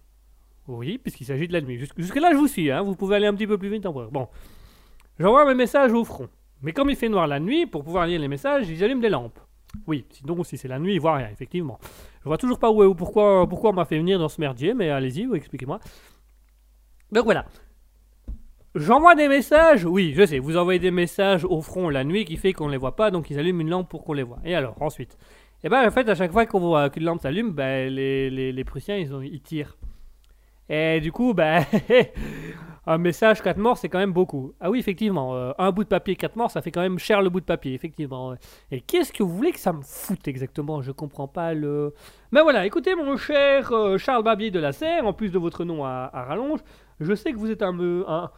[0.67, 1.77] Oui, puisqu'il s'agit de la nuit.
[1.77, 2.81] Jusque- Jusque-là, je vous suis, hein.
[2.81, 4.09] Vous pouvez aller un petit peu plus vite, empereur.
[4.11, 4.29] Bon.
[5.19, 6.29] J'envoie mes messages au front.
[6.61, 9.09] Mais comme il fait noir la nuit, pour pouvoir lire les messages, ils allument des
[9.09, 9.39] lampes.
[9.87, 11.79] Oui, sinon, si c'est la nuit, ils voient rien, effectivement.
[12.21, 14.41] Je vois toujours pas où est où, pourquoi, pourquoi on m'a fait venir dans ce
[14.41, 15.79] merdier, mais allez-y, expliquez-moi.
[17.11, 17.45] Donc voilà.
[18.75, 22.35] J'envoie des messages, oui, je sais, vous envoyez des messages au front la nuit qui
[22.35, 24.39] fait qu'on les voit pas, donc ils allument une lampe pour qu'on les voit.
[24.43, 25.17] Et alors, ensuite?
[25.63, 28.51] Et ben en fait, à chaque fois qu'on voit qu'une lampe s'allume, ben, les, les,
[28.51, 29.77] les Prussiens, ils, ont, ils tirent.
[30.67, 31.63] Et du coup, ben,
[32.87, 34.53] un message 4 morts, c'est quand même beaucoup.
[34.59, 37.21] Ah oui, effectivement, euh, un bout de papier 4 morts, ça fait quand même cher
[37.21, 38.35] le bout de papier, effectivement.
[38.71, 40.81] Et qu'est-ce que vous voulez que ça me foute exactement?
[40.81, 41.93] Je comprends pas le...
[42.31, 45.63] Mais voilà, écoutez mon cher euh, Charles Barbier de la Serre, en plus de votre
[45.65, 46.59] nom à, rallonge,
[46.99, 47.77] je sais que vous êtes un,
[48.07, 48.31] un,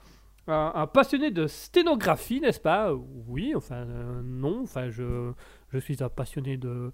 [0.47, 2.93] un, passionné de sténographie, n'est-ce pas?
[3.27, 5.33] Oui, enfin euh, non, enfin je
[5.79, 6.91] suis un passionné de,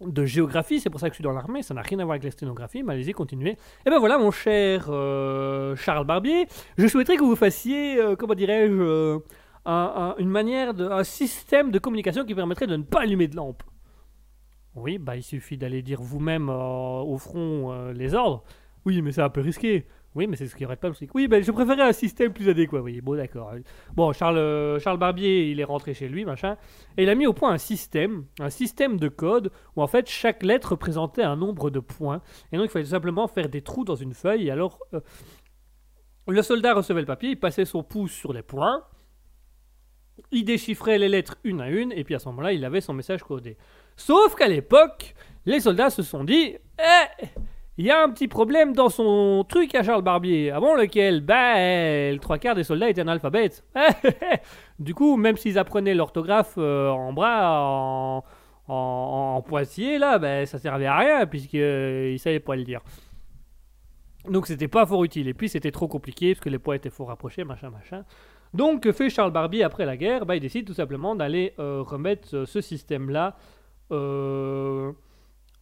[0.00, 2.12] de géographie, c'est pour ça que je suis dans l'armée, ça n'a rien à voir
[2.14, 3.56] avec la sténographie, mais allez-y, continuez.
[3.84, 6.46] Et ben voilà mon cher euh, Charles Barbier,
[6.76, 9.18] je souhaiterais que vous fassiez, euh, comment dirais-je, euh,
[9.64, 13.36] un- un- une manière, un système de communication qui permettrait de ne pas allumer de
[13.36, 13.62] lampe.
[14.76, 18.44] Oui, bah il suffit d'aller dire vous-même au front les ordres.
[18.84, 19.86] Oui, mais c'est un peu risqué.
[20.14, 20.90] Oui, mais c'est ce qui aurait pas.
[21.14, 22.80] Oui, ben je préférais un système plus adéquat.
[22.80, 23.52] Oui, bon, d'accord.
[23.94, 26.56] Bon, Charles, euh, Charles Barbier, il est rentré chez lui, machin,
[26.96, 30.08] et il a mis au point un système, un système de code où en fait
[30.08, 32.22] chaque lettre représentait un nombre de points.
[32.52, 34.48] Et donc il fallait simplement faire des trous dans une feuille.
[34.48, 35.00] Et alors, euh,
[36.26, 38.82] le soldat recevait le papier, il passait son pouce sur les points,
[40.32, 42.92] il déchiffrait les lettres une à une, et puis à ce moment-là, il avait son
[42.92, 43.56] message codé.
[43.96, 45.14] Sauf qu'à l'époque,
[45.46, 47.26] les soldats se sont dit Eh,
[47.78, 50.52] il y a un petit problème dans son truc à Charles Barbier.
[50.60, 53.64] Bon, lequel Ben, le trois quarts des soldats étaient analphabètes.
[54.78, 58.24] du coup, même s'ils apprenaient l'orthographe euh, en bras, en,
[58.66, 62.80] en, poitiers, là, ben, ça servait à rien, puisqu'ils ne savaient pas le dire.
[64.28, 65.28] Donc c'était pas fort utile.
[65.28, 68.04] Et puis c'était trop compliqué, parce que les poids étaient fort rapprochés, machin, machin.
[68.54, 70.26] Donc que fait Charles Barbier après la guerre?
[70.26, 73.36] Ben, Il décide tout simplement d'aller euh, remettre euh, ce système-là
[73.92, 74.92] euh,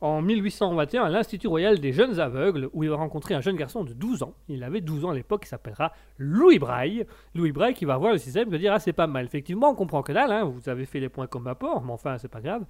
[0.00, 3.82] en 1821 à l'Institut Royal des Jeunes Aveugles, où il va rencontrer un jeune garçon
[3.82, 4.34] de 12 ans.
[4.48, 7.06] Il avait 12 ans à l'époque, qui s'appellera Louis Braille.
[7.34, 9.24] Louis Braille qui va voir le système et va dire Ah, c'est pas mal.
[9.24, 12.18] Effectivement, on comprend que dalle, hein, vous avez fait les points comme apport, mais enfin,
[12.18, 12.64] c'est pas grave.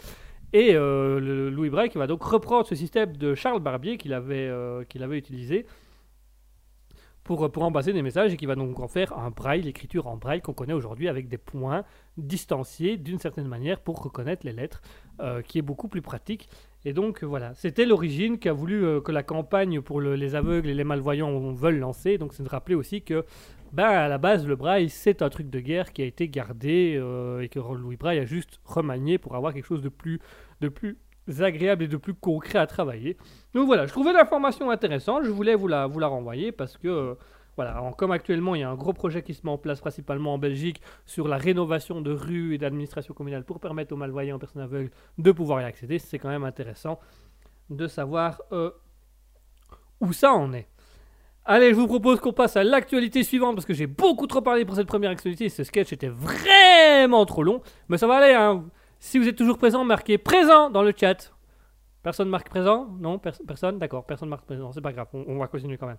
[0.52, 4.46] Et euh, Louis Braille qui va donc reprendre ce système de Charles Barbier qu'il avait,
[4.48, 5.66] euh, avait utilisé
[7.26, 10.16] pour, pour embaser des messages et qui va donc en faire un braille, l'écriture en
[10.16, 11.84] braille qu'on connaît aujourd'hui avec des points
[12.16, 14.80] distanciés d'une certaine manière pour reconnaître les lettres,
[15.20, 16.48] euh, qui est beaucoup plus pratique.
[16.86, 20.36] Et donc euh, voilà, c'était l'origine qu'a voulu euh, que la campagne pour le- les
[20.36, 22.16] aveugles et les malvoyants veulent lancer.
[22.16, 23.24] Donc c'est de rappeler aussi que,
[23.72, 26.94] ben, à la base, le braille c'est un truc de guerre qui a été gardé
[26.96, 30.20] euh, et que Louis Braille a juste remanié pour avoir quelque chose de plus,
[30.60, 30.96] de plus
[31.40, 33.16] agréable et de plus concret à travailler.
[33.52, 37.16] Donc voilà, je trouvais l'information intéressante, je voulais vous la, renvoyer parce que,
[37.56, 40.34] Voilà, comme actuellement il y a un gros projet qui se met en place principalement
[40.34, 44.38] en Belgique sur la rénovation de rues et d'administration communale pour permettre aux malvoyants, aux
[44.38, 46.98] personnes aveugles de pouvoir y accéder, c'est quand même intéressant
[47.70, 48.70] de savoir euh,
[50.00, 50.68] où ça en est.
[51.46, 54.64] Allez, je vous propose qu'on passe à l'actualité suivante parce que j'ai beaucoup trop parlé
[54.64, 55.48] pour cette première actualité.
[55.48, 58.34] Ce sketch était vraiment trop long, mais ça va aller.
[58.34, 58.64] Hein.
[58.98, 61.32] Si vous êtes toujours présent, marquez présent dans le chat.
[62.02, 62.88] Personne marque présent?
[62.98, 63.18] Non?
[63.18, 63.78] Pers- Personne?
[63.78, 64.72] D'accord, personne marque présent.
[64.72, 65.98] C'est pas grave, on va continuer quand même.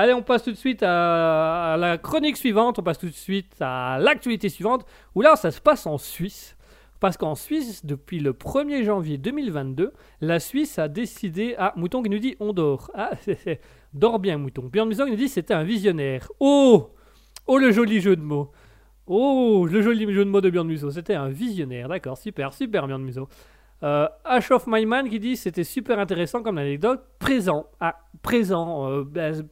[0.00, 2.78] Allez, on passe tout de suite à, la chronique suivante.
[2.78, 4.86] On passe tout de suite à l'actualité suivante
[5.16, 6.56] où là, ça se passe en Suisse.
[7.00, 11.56] Parce qu'en Suisse, depuis le 1er janvier 2022, la Suisse a décidé.
[11.58, 12.92] Ah, Mouton qui nous dit on dort.
[12.94, 13.60] Ah, c'est-
[13.92, 14.70] dors bien, Mouton.
[14.72, 16.28] Qui nous dit c'était un visionnaire.
[16.38, 16.90] Oh
[17.48, 18.52] Oh, le joli jeu de mots.
[19.08, 20.92] Oh, le joli jeu de mots de Björn Musso.
[20.92, 21.88] C'était un visionnaire.
[21.88, 23.28] D'accord, super, super, Björn Musso.
[23.82, 27.00] Euh, Ash of My Man qui dit c'était super intéressant comme anecdote.
[27.18, 27.66] Présent.
[27.80, 28.90] Ah, présent.
[28.90, 29.46] euh, ben,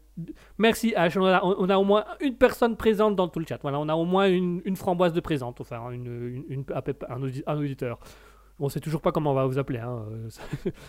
[0.58, 1.16] merci Ash.
[1.16, 3.58] On a, a au moins une personne présente dans tout le chat.
[3.62, 5.60] Voilà, on a au moins une, framboise de présente.
[5.60, 6.64] Enfin, une,
[7.08, 7.98] un, audi- un auditeur.
[8.58, 9.78] On sait toujours pas comment on va vous appeler.
[9.80, 10.04] Hein.
[10.10, 10.70] euh,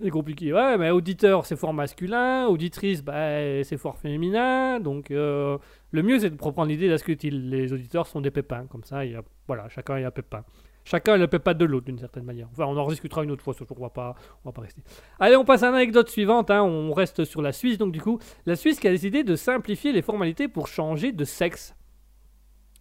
[0.00, 0.52] C'est compliqué.
[0.54, 2.46] Ouais, mais auditeur, c'est fort masculin.
[2.46, 4.80] Auditrice, bah, c'est fort féminin.
[4.80, 5.58] Donc, euh,
[5.90, 8.66] le mieux, c'est de prendre l'idée là, que les auditeurs sont des pépins.
[8.68, 10.44] Comme ça, y a, voilà, chacun est un pépin.
[10.84, 12.48] Chacun est le pépin de l'autre, d'une certaine manière.
[12.52, 14.14] Enfin, on en rediscutera une autre fois, ce jour, on va pas,
[14.44, 14.82] on va pas rester.
[15.20, 16.50] Allez, on passe à l'anecdote suivante.
[16.50, 16.62] hein.
[16.62, 19.92] On reste sur la Suisse, donc du coup, la Suisse qui a décidé de simplifier
[19.92, 21.74] les formalités pour changer de sexe.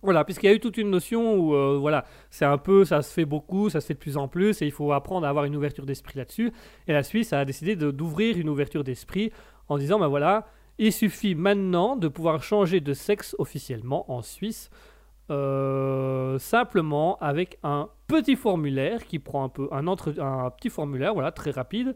[0.04, 3.04] Voilà, puisqu'il y a eu toute une notion où, euh, voilà, c'est un peu, ça
[3.04, 5.30] se fait beaucoup, ça se fait de plus en plus, et il faut apprendre à
[5.30, 6.52] avoir une ouverture d'esprit là-dessus.
[6.88, 9.32] Et la Suisse a décidé d'ouvrir une ouverture d'esprit
[9.70, 10.48] en disant, ben voilà,
[10.80, 14.72] il suffit maintenant de pouvoir changer de sexe officiellement en Suisse,
[15.32, 21.52] euh, simplement avec un petit formulaire qui prend un peu, un, petit formulaire, voilà, très
[21.52, 21.96] rapide,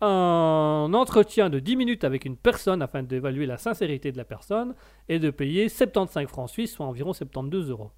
[0.00, 4.74] un entretien de 10 minutes avec une personne afin d'évaluer la sincérité de la personne
[5.08, 7.92] et de payer 75 francs suisses, soit environ 72 euros.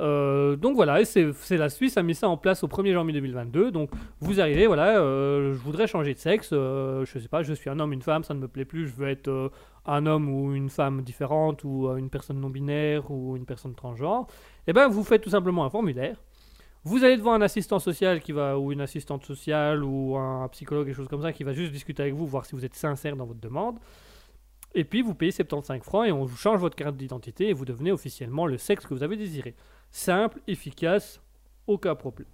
[0.00, 3.12] Euh, donc voilà, et c'est la Suisse a mis ça en place au 1er janvier
[3.12, 3.70] 2022.
[3.70, 3.90] Donc
[4.20, 7.68] vous arrivez, voilà, euh, je voudrais changer de sexe, euh, je sais pas, je suis
[7.68, 9.50] un homme, une femme, ça ne me plaît plus, je veux être euh,
[9.86, 14.26] un homme ou une femme différente ou une personne non binaire ou une personne transgenre.
[14.66, 16.16] Et ben vous faites tout simplement un formulaire.
[16.82, 20.86] Vous allez devant un assistant social qui va ou une assistante sociale ou un psychologue
[20.86, 23.16] quelque chose comme ça qui va juste discuter avec vous, voir si vous êtes sincère
[23.16, 23.76] dans votre demande.
[24.74, 27.64] Et puis vous payez 75 francs et on vous change votre carte d'identité et vous
[27.64, 29.54] devenez officiellement le sexe que vous avez désiré.
[29.90, 31.20] Simple, efficace,
[31.66, 32.28] aucun problème.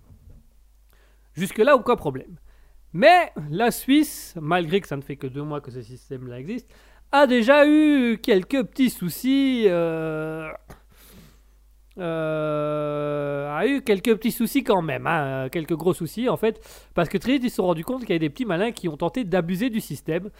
[1.35, 2.37] Jusque-là, aucun problème.
[2.93, 6.69] Mais la Suisse, malgré que ça ne fait que deux mois que ce système-là existe,
[7.13, 9.65] a déjà eu quelques petits soucis.
[9.69, 10.51] euh,
[11.99, 16.61] euh, a eu quelques petits soucis quand même, hein, quelques gros soucis en fait,
[16.95, 18.89] parce que très ils se sont rendus compte qu'il y avait des petits malins qui
[18.89, 20.31] ont tenté d'abuser du système.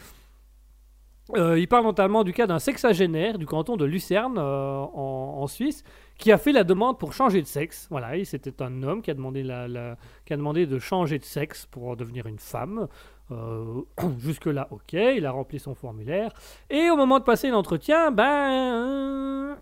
[1.35, 5.83] Euh, il parle notamment du cas d'un sexagénaire du canton de Lucerne euh, en, Suisse
[6.17, 7.87] qui a fait la demande pour changer de sexe.
[7.89, 11.25] Voilà, c'était un homme qui a demandé, la, la- qui a demandé de changer de
[11.25, 12.87] sexe pour devenir une femme.
[13.31, 13.81] Euh,
[14.19, 16.31] Jusque-là, ok, il a rempli son formulaire.
[16.69, 19.57] Et au moment de passer l'entretien, ben.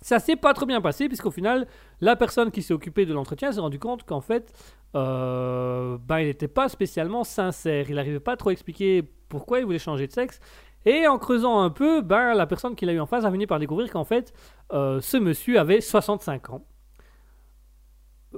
[0.00, 1.66] Ça s'est pas trop bien passé, puisqu'au final,
[2.00, 4.52] la personne qui s'est occupée de l'entretien s'est rendu compte qu'en fait,
[4.94, 7.86] euh, ben, il n'était pas spécialement sincère.
[7.88, 10.40] Il n'arrivait pas trop à expliquer pourquoi il voulait changer de sexe.
[10.84, 13.46] Et en creusant un peu, ben, la personne qu'il a eu en face a fini
[13.46, 14.32] par découvrir qu'en fait,
[14.72, 16.64] euh, ce monsieur avait 65 ans.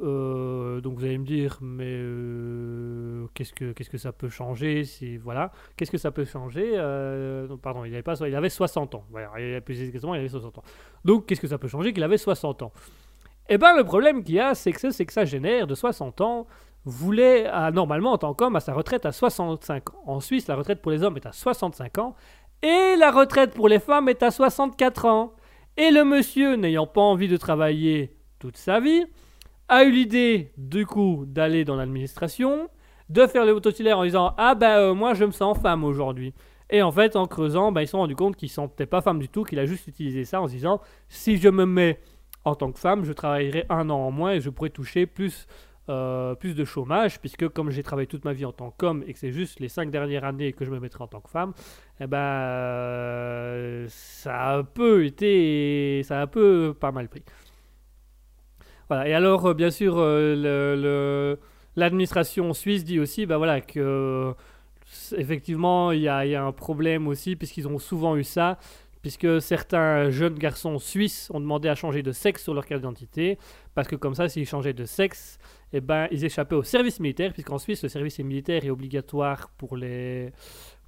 [0.02, 4.84] Euh, donc vous allez me dire, mais euh, qu'est-ce que qu'est-ce que ça peut changer
[4.84, 8.94] si voilà, qu'est-ce que ça peut changer euh, Pardon, il avait pas, il avait 60
[8.94, 9.04] ans.
[9.10, 10.62] Voilà, plus exactement, il avait 60 ans.
[11.04, 12.72] Donc qu'est-ce que ça peut changer qu'il avait 60 ans?
[13.48, 16.46] Eh ben le problème qu'il y a, c'est que ce sexagénaire de 60 ans
[16.84, 20.02] voulait, à- normalement en tant qu'homme, à sa retraite à 65 ans.
[20.06, 22.14] En Suisse, la retraite pour les hommes est à 65 ans
[22.62, 25.32] et la retraite pour les femmes est à 64 ans.
[25.76, 29.04] Et le monsieur, n'ayant pas envie de travailler toute sa vie,
[29.68, 32.68] a eu l'idée, du coup, d'aller dans l'administration,
[33.08, 36.34] de faire le autotulaire en disant Ah ben euh, moi je me sens femme aujourd'hui.
[36.70, 38.86] Et en fait, en creusant, ben, ils se sont rendus compte qu'ils ne se sentaient
[38.86, 41.64] pas femme du tout, qu'il a juste utilisé ça en se disant Si je me
[41.64, 41.98] mets
[42.44, 45.46] en tant que femme, je travaillerai un an en moins et je pourrais toucher plus,
[45.88, 49.12] euh, plus de chômage, puisque comme j'ai travaillé toute ma vie en tant qu'homme et
[49.12, 51.52] que c'est juste les cinq dernières années que je me mettrai en tant que femme,
[52.00, 57.22] eh ben, euh, ça a un peu été, ça a un peu pas mal pris.
[58.88, 59.08] Voilà.
[59.08, 61.36] Et alors, euh, bien sûr, euh,
[61.76, 64.32] l'administration suisse dit aussi, bah voilà, que euh,
[65.16, 68.58] effectivement, il y a, un problème aussi, puisqu'ils ont souvent eu ça,
[69.02, 73.38] puisque certains jeunes garçons suisses ont demandé à changer de sexe sur leur carte d'identité,
[73.74, 75.38] parce que comme ça, s'ils changeaient de sexe,
[75.74, 79.76] eh ben, ils échappaient au service militaire, puisqu'en Suisse, le service militaire est obligatoire pour
[79.76, 80.32] les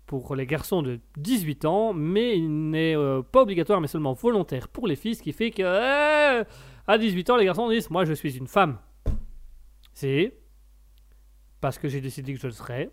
[0.06, 2.96] pour les garçons de 18 ans, mais il n'est
[3.30, 6.44] pas obligatoire, mais seulement volontaire pour les filles, ce qui fait que
[6.90, 8.78] à 18 ans, les garçons disent Moi, je suis une femme.
[9.92, 10.34] C'est
[11.60, 12.90] parce que j'ai décidé que je le serais.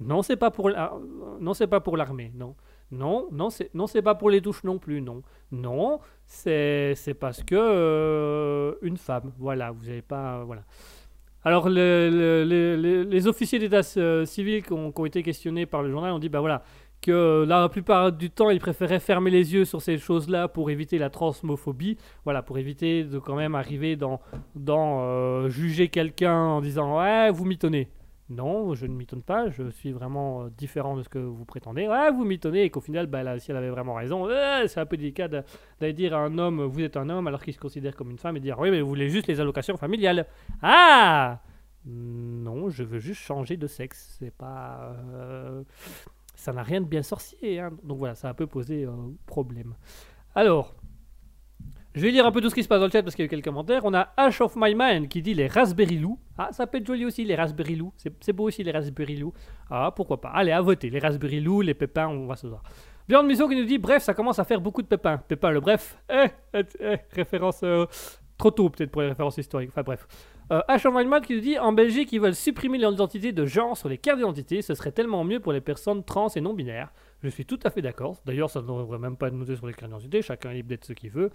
[0.00, 0.70] Non, c'est pas pour
[1.40, 2.54] non, c'est pas pour l'armée, non.
[2.90, 5.22] Non, non, c'est non, c'est pas pour les douches non plus, non.
[5.50, 9.32] Non, c'est c'est parce que euh, une femme.
[9.38, 10.62] Voilà, vous avez pas voilà.
[11.44, 15.22] Alors, le- le- le- le- les officiers d'état euh, civil qui ont, qui ont été
[15.22, 16.62] questionnés par le journal ont dit bah voilà
[17.06, 20.70] que euh, la plupart du temps ils préféraient fermer les yeux sur ces choses-là pour
[20.70, 24.20] éviter la transmophobie, voilà pour éviter de quand même arriver dans
[24.56, 27.88] dans euh, juger quelqu'un en disant ouais vous mitonnez.
[28.28, 31.86] Non, je ne mitonne pas, je suis vraiment euh, différent de ce que vous prétendez.
[31.86, 34.26] Ouais, vous mitonnez et qu'au final, bah, là, si elle avait vraiment raison,
[34.66, 37.54] c'est un peu délicat d'aller dire à un homme vous êtes un homme alors qu'il
[37.54, 40.26] se considère comme une femme et dire oui mais vous voulez juste les allocations familiales.
[40.60, 41.38] Ah
[41.84, 44.16] Non, je veux juste changer de sexe.
[44.18, 44.96] C'est pas.
[46.36, 47.58] Ça n'a rien de bien sorcier.
[47.60, 47.70] hein.
[47.82, 48.92] Donc voilà, ça a un peu posé euh,
[49.26, 49.74] problème.
[50.34, 50.74] Alors,
[51.94, 53.22] je vais lire un peu tout ce qui se passe dans le chat parce qu'il
[53.22, 53.82] y a eu quelques commentaires.
[53.86, 56.18] On a Ash of My Mind qui dit les Raspberry Lou.
[56.36, 57.92] Ah, ça peut être joli aussi, les Raspberry Lou.
[58.20, 59.32] C'est beau aussi, les Raspberry Lou.
[59.70, 60.28] Ah, pourquoi pas.
[60.28, 60.90] Allez, à voter.
[60.90, 62.62] Les Raspberry Lou, les pépins, on va se voir.
[63.08, 65.16] Viande Miso qui nous dit Bref, ça commence à faire beaucoup de pépins.
[65.16, 65.98] Pépin, le bref.
[66.10, 67.60] Eh, eh, eh, référence.
[67.62, 67.86] euh,
[68.36, 69.70] trop tôt peut-être pour les références historiques.
[69.72, 70.06] Enfin bref.
[70.52, 71.22] Euh, H.
[71.22, 74.62] Qui nous dit En Belgique, ils veulent supprimer l'identité de genre sur les cartes d'identité.
[74.62, 76.92] Ce serait tellement mieux pour les personnes trans et non binaires.
[77.22, 78.16] Je suis tout à fait d'accord.
[78.24, 80.22] D'ailleurs, ça ne devrait même pas être noté sur les cartes d'identité.
[80.22, 81.30] Chacun est libre d'être ce qu'il veut.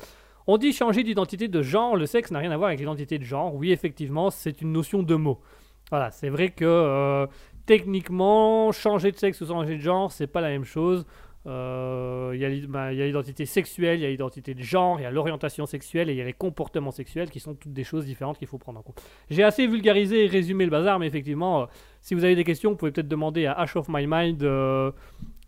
[0.47, 1.97] On dit changer d'identité de genre.
[1.97, 3.53] Le sexe n'a rien à voir avec l'identité de genre.
[3.53, 5.41] Oui, effectivement, c'est une notion de mot.
[5.89, 7.28] Voilà, c'est vrai que euh,
[7.66, 11.05] techniquement, changer de sexe ou changer de genre, c'est pas la même chose.
[11.48, 15.06] Euh, bah, il y a l'identité sexuelle, il y a l'identité de genre, il y
[15.06, 18.06] a l'orientation sexuelle et il y a les comportements sexuels qui sont toutes des choses
[18.06, 19.02] différentes qu'il faut prendre en compte.
[19.30, 21.66] J'ai assez vulgarisé et résumé le bazar, mais effectivement, euh,
[22.02, 24.92] si vous avez des questions, vous pouvez peut-être demander à Ash of My Mind euh,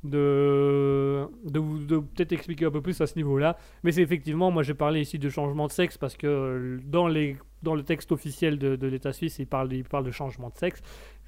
[0.03, 3.57] de, de, peut-être expliquer un peu plus à ce niveau-là.
[3.83, 7.83] Mais c'est effectivement, moi j'ai parlé ici de changement de sexe parce que dans, le
[7.83, 10.81] texte officiel de, de l'État suisse, il parle de changement de sexe.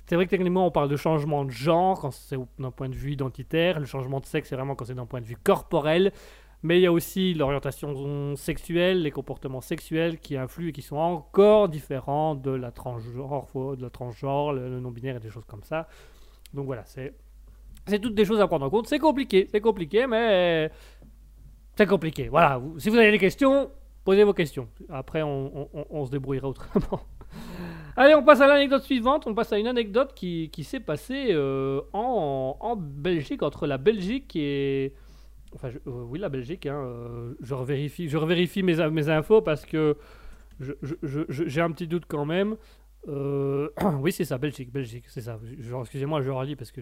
[0.07, 2.95] C'est vrai que techniquement, on parle de changement de genre quand c'est d'un point de
[2.95, 3.79] vue identitaire.
[3.79, 6.11] Le changement de sexe, c'est vraiment quand c'est d'un point de vue corporel.
[6.61, 10.95] Mais il y a aussi l'orientation sexuelle, les comportements sexuels qui influent et qui sont
[10.95, 15.87] encore différents de la transgenre, de la transgenre, le, non-binaire et des choses comme ça.
[16.53, 17.13] Donc voilà, c'est
[18.01, 18.87] toutes des choses à prendre en compte.
[18.87, 20.71] C'est compliqué, c'est compliqué, mais
[21.75, 22.29] c'est compliqué.
[22.29, 23.69] Voilà, si vous avez des questions,
[24.03, 24.67] posez vos questions.
[24.89, 27.01] Après, on se débrouillera autrement.
[27.97, 29.25] Allez, on passe à l'anecdote suivante.
[29.25, 34.93] On passe à une anecdote qui, s'est passée euh, en, Belgique, entre la Belgique et.
[35.53, 36.65] Enfin, euh, oui, la Belgique.
[36.65, 39.95] hein, euh, je revérifie, je revérifie mes, infos parce que
[40.59, 42.55] j'ai un petit doute quand même.
[43.07, 45.39] Oui, c'est ça, Belgique, Belgique, c'est ça.
[45.81, 46.81] Excusez-moi, je relis parce que.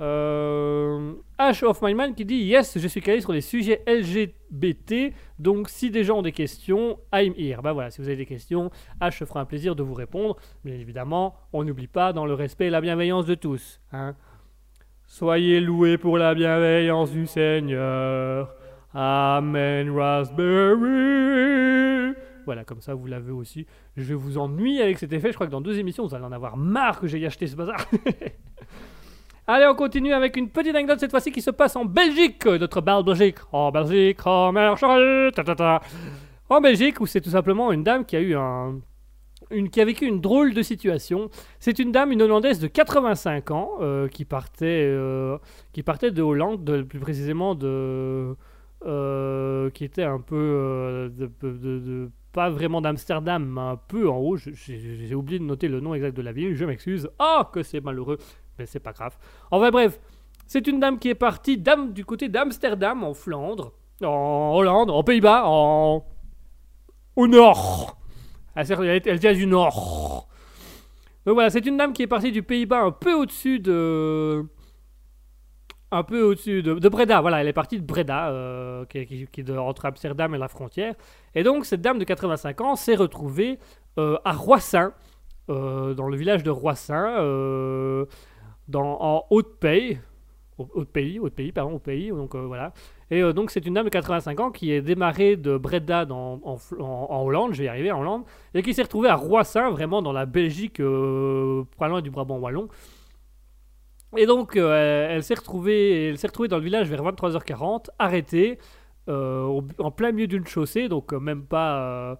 [0.00, 5.12] Euh, Ash of My Mind qui dit Yes, je suis calé sur les sujets LGBT,
[5.40, 7.60] donc si des gens ont des questions, I'm here.
[7.62, 8.70] Bah voilà, si vous avez des questions,
[9.00, 10.36] Ash se fera un plaisir de vous répondre.
[10.64, 13.80] Bien évidemment, on n'oublie pas dans le respect et la bienveillance de tous.
[13.92, 14.14] hein.
[15.10, 18.54] Soyez loués pour la bienveillance du Seigneur.
[18.92, 19.90] Amen,
[20.88, 22.14] Raspberry.
[22.44, 23.66] Voilà, comme ça vous l'avez aussi.
[23.96, 25.28] Je vous ennuyer avec cet effet.
[25.30, 27.56] Je crois que dans deux émissions, vous allez en avoir marre que j'ai acheté ce
[27.56, 27.78] bazar.
[29.50, 32.82] Allez, on continue avec une petite anecdote cette fois-ci qui se passe en Belgique, notre
[32.82, 33.38] belle Belgique.
[33.50, 35.30] En Belgique, en Merchel.
[36.50, 38.78] En Belgique, où c'est tout simplement une dame qui a eu un.
[39.72, 41.30] Qui a vécu une drôle de situation.
[41.60, 45.38] C'est une dame, une Hollandaise de 85 ans, euh, qui, partait, euh,
[45.72, 48.34] qui partait de Hollande, de- plus précisément de.
[48.84, 51.10] euh, qui était un peu.
[52.32, 54.36] pas vraiment d'Amsterdam, mais un peu en haut.
[54.36, 57.08] J'ai oublié de noter le nom exact de la ville, je m'excuse.
[57.18, 58.18] Oh, que c'est malheureux
[58.58, 59.16] mais c'est pas grave.
[59.50, 59.98] Enfin bref,
[60.46, 65.02] c'est une dame qui est partie d'Am- du côté d'Amsterdam, en Flandre, en Hollande, en
[65.02, 66.04] Pays-Bas, en...
[67.16, 67.98] au nord.
[68.54, 70.26] Elle, sert- elle, vient du nord.
[71.26, 74.44] Donc voilà, c'est une dame qui est partie du Pays-Bas un peu au-dessus de...
[75.90, 79.50] Un peu au-dessus de, de Breda, voilà, elle est partie de Breda, euh, qui, est
[79.56, 80.94] entre Amsterdam et la frontière.
[81.34, 83.58] Et donc, cette dame de 85 ans s'est retrouvée
[83.98, 84.92] euh, à Roissin,
[85.48, 87.06] euh, dans le village de Roissin,
[88.68, 89.98] dans, en Haute-Pays,
[90.58, 92.72] au- Haute-Pays, Haute-Pays, pardon, au pays, donc euh, voilà.
[93.10, 96.40] Et euh, donc c'est une dame de 85 ans qui est démarrée de Breda en,
[97.10, 100.12] Hollande, je vais y arriver en Hollande, et qui s'est retrouvée à Roissin, vraiment dans
[100.12, 102.68] la Belgique, euh, pas loin du Brabant wallon.
[104.16, 108.58] Et donc euh, elle, s'est retrouvée, retrouvée dans le village vers 23h40, arrêtée,
[109.06, 112.18] en plein milieu d'une chaussée, donc même pas,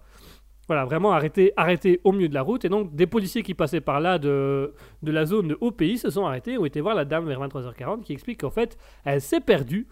[0.69, 2.63] Voilà, vraiment arrêté, arrêté au milieu de la route.
[2.63, 5.97] Et donc, des policiers qui passaient par là de, de la zone de haut pays
[5.97, 9.19] se sont arrêtés, ont été voir la dame vers 23h40 qui explique qu'en fait, elle
[9.19, 9.87] s'est perdue.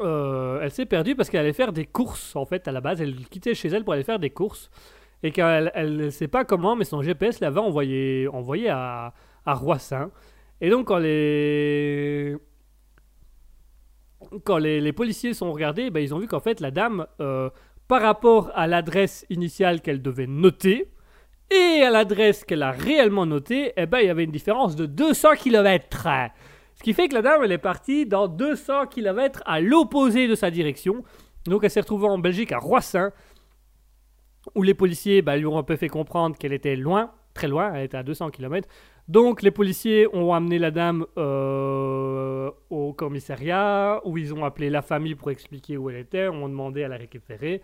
[0.00, 3.00] Euh, elle s'est perdue parce qu'elle allait faire des courses, en fait, à la base.
[3.00, 4.72] Elle quittait chez elle pour aller faire des courses.
[5.22, 9.14] Et qu'elle ne sait pas comment, mais son GPS l'avait envoyé, envoyé à,
[9.46, 10.10] à Roissin.
[10.60, 12.36] Et donc, quand les,
[14.42, 17.50] quand les, les policiers sont regardés, ben, ils ont vu qu'en fait, la dame, euh,
[17.92, 20.88] par rapport à l'adresse initiale qu'elle devait noter,
[21.50, 24.86] et à l'adresse qu'elle a réellement notée, eh ben, il y avait une différence de
[24.86, 26.06] 200 km.
[26.74, 30.34] Ce qui fait que la dame, elle est partie dans 200 km à l'opposé de
[30.34, 31.04] sa direction.
[31.44, 33.12] Donc, elle s'est retrouvée en Belgique, à Roissin,
[34.54, 37.72] où les policiers bah, lui ont un peu fait comprendre qu'elle était loin, très loin,
[37.74, 38.68] elle était à 200 km.
[39.08, 44.82] Donc les policiers ont amené la dame euh, au commissariat, où ils ont appelé la
[44.82, 47.62] famille pour expliquer où elle était, ont demandé à la récupérer.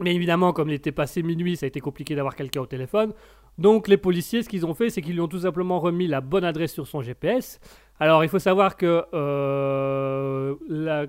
[0.00, 3.12] Mais évidemment, comme il était passé minuit, ça a été compliqué d'avoir quelqu'un au téléphone.
[3.58, 6.20] Donc les policiers, ce qu'ils ont fait, c'est qu'ils lui ont tout simplement remis la
[6.20, 7.58] bonne adresse sur son GPS.
[7.98, 10.54] Alors il faut savoir que euh,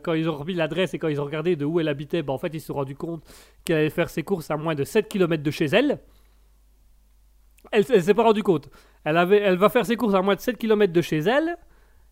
[0.02, 2.34] quand ils ont remis l'adresse et quand ils ont regardé de où elle habitait, bah,
[2.34, 3.24] en fait ils se sont rendus compte
[3.64, 6.00] qu'elle allait faire ses courses à moins de 7 km de chez elle.
[7.72, 8.70] Elle, s'est pas rendue compte.
[9.04, 11.58] Elle, avait, elle va faire ses courses à moins de 7 km de chez elle.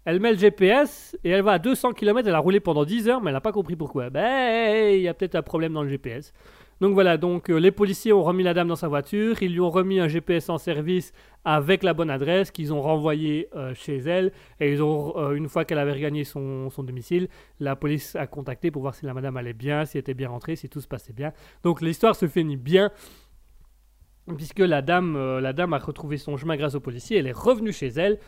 [0.06, 2.28] Elle met le GPS et elle va à 200 km.
[2.28, 4.10] Elle a roulé pendant 10 heures, mais elle n'a pas compris pourquoi.
[4.10, 6.34] Ben, il y a peut-être un problème dans le GPS.
[6.80, 9.60] Donc voilà, donc euh, les policiers ont remis la dame dans sa voiture, ils lui
[9.60, 11.12] ont remis un GPS en service
[11.44, 15.50] avec la bonne adresse qu'ils ont renvoyé euh, chez elle et ils ont euh, une
[15.50, 17.30] fois qu'elle avait regagné son, son domicile,
[17.60, 20.30] la police a contacté pour voir si la madame allait bien, si elle était bien
[20.30, 21.34] rentrée, si tout se passait bien.
[21.64, 22.92] Donc l'histoire se finit bien
[24.36, 27.72] puisque la dame, euh, la a retrouvé son chemin grâce aux policiers, elle est revenue
[27.72, 28.20] chez elle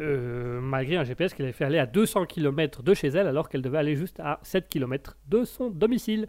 [0.00, 3.48] euh, malgré un GPS qu'elle avait fait aller à 200 km de chez elle alors
[3.48, 6.26] qu'elle devait aller juste à 7 km de son domicile.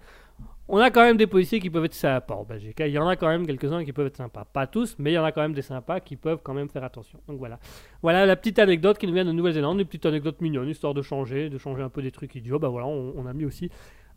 [0.67, 2.81] On a quand même des policiers qui peuvent être sympas en Belgique.
[2.81, 2.87] hein.
[2.87, 4.45] Il y en a quand même quelques-uns qui peuvent être sympas.
[4.45, 6.69] Pas tous, mais il y en a quand même des sympas qui peuvent quand même
[6.69, 7.19] faire attention.
[7.27, 7.59] Donc voilà.
[8.01, 11.03] Voilà la petite anecdote qui nous vient de Nouvelle-Zélande, une petite anecdote mignonne, histoire de
[11.03, 12.57] changer, de changer un peu des trucs idiots.
[12.57, 13.69] Bah voilà, on, on a mis aussi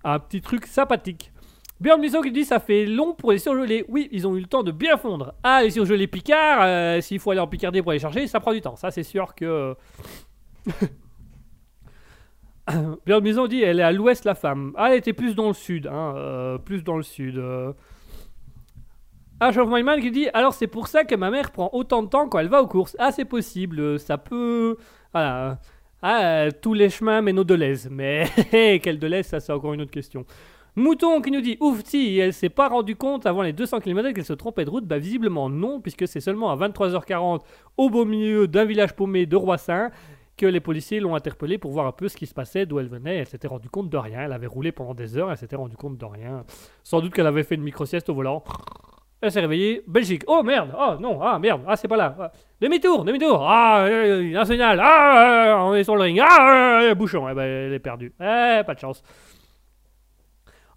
[0.05, 1.32] un petit truc sympathique.
[1.81, 3.85] Björn Musso qui dit ça fait long pour les surgelés.
[3.89, 5.35] Oui, ils ont eu le temps de bien fondre.
[5.45, 8.53] Ah, les surgelés Picard, euh, s'il faut aller en Picardie pour les chercher, ça prend
[8.53, 8.77] du temps.
[8.77, 9.75] Ça, c'est sûr que.
[13.07, 14.73] Björn Musso dit elle est à l'ouest, la femme.
[14.77, 15.87] Ah, elle était plus dans le sud.
[15.87, 17.39] Hein, euh, plus dans le sud.
[17.39, 17.73] euh.
[19.41, 22.29] Ash of qui dit alors c'est pour ça que ma mère prend autant de temps
[22.29, 22.97] quand elle va aux courses.
[22.99, 23.79] Ah, c'est possible.
[23.81, 24.77] euh, Ça peut.
[25.13, 25.61] Voilà.
[26.03, 27.89] Ah, euh, tous les chemins mènent au Deleuze.
[27.91, 28.25] Mais
[28.83, 30.25] quel Deleuze, ça, c'est encore une autre question.
[30.79, 34.25] Mouton qui nous dit Oufti, elle s'est pas rendu compte avant les 200 km qu'elle
[34.25, 37.41] se trompait de route Bah, visiblement non, puisque c'est seulement à 23h40
[37.77, 39.91] au beau milieu d'un village paumé de Roissin
[40.37, 42.89] que les policiers l'ont interpellée pour voir un peu ce qui se passait, d'où elle
[42.89, 43.17] venait.
[43.17, 44.21] Elle s'était rendue compte de rien.
[44.21, 46.45] Elle avait roulé pendant des heures, elle s'était rendue compte de rien.
[46.85, 48.45] Sans doute qu'elle avait fait une micro-sieste au volant.
[49.21, 49.83] Elle s'est réveillée.
[49.89, 50.23] Belgique.
[50.29, 52.31] Oh merde Oh non Ah merde Ah c'est pas là Ah,
[52.61, 56.95] Demi-tour Demi-tour Ah euh, Un signal Ah euh, On est sur le ring Ah euh,
[56.95, 58.13] Bouchon Eh ben elle est perdue.
[58.21, 59.03] Eh pas de chance.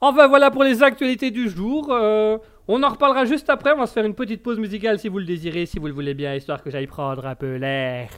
[0.03, 1.89] Enfin voilà pour les actualités du jour.
[1.91, 2.37] Euh,
[2.67, 3.71] on en reparlera juste après.
[3.73, 5.93] On va se faire une petite pause musicale si vous le désirez, si vous le
[5.93, 8.09] voulez bien, histoire que j'aille prendre un peu l'air.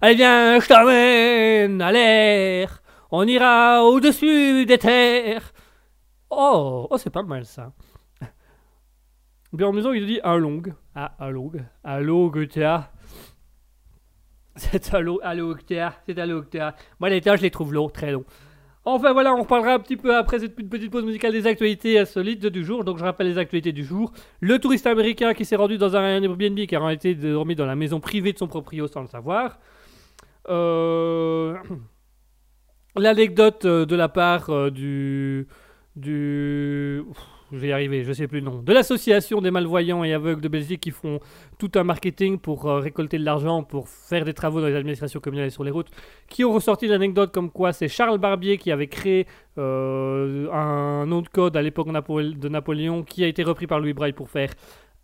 [0.00, 2.82] Allez viens, je t'emmène à l'air.
[3.10, 5.52] On ira au-dessus des terres.
[6.30, 7.72] Oh, oh c'est pas mal ça.
[9.52, 10.62] Bien en maison, il dit un long.
[10.96, 11.52] Ah, un long.
[11.84, 12.58] Allô, Goethe.
[14.56, 15.92] C'est allô, allô, Goethe.
[16.06, 16.74] C'est allô, Goethe.
[16.98, 18.24] Moi, les temps, je les trouve longs, très longs.
[18.86, 22.44] Enfin voilà, on reparlera un petit peu après cette petite pause musicale des actualités insolites
[22.44, 22.84] du jour.
[22.84, 24.12] Donc je rappelle les actualités du jour.
[24.40, 27.76] Le touriste américain qui s'est rendu dans un Airbnb qui a été dormi dans la
[27.76, 29.58] maison privée de son proprio sans le savoir.
[30.50, 31.56] Euh,
[32.96, 35.48] L'anecdote euh, de la part euh, du...
[35.96, 37.02] du...
[37.52, 38.62] Je vais y arriver, je sais plus le nom.
[38.62, 41.20] De l'association des malvoyants et aveugles de Belgique qui font
[41.58, 45.20] tout un marketing pour euh, récolter de l'argent, pour faire des travaux dans les administrations
[45.20, 45.90] communales et sur les routes,
[46.28, 49.26] qui ont ressorti l'anecdote comme quoi c'est Charles Barbier qui avait créé
[49.58, 54.12] euh, un de code à l'époque de Napoléon qui a été repris par Louis Braille
[54.12, 54.50] pour faire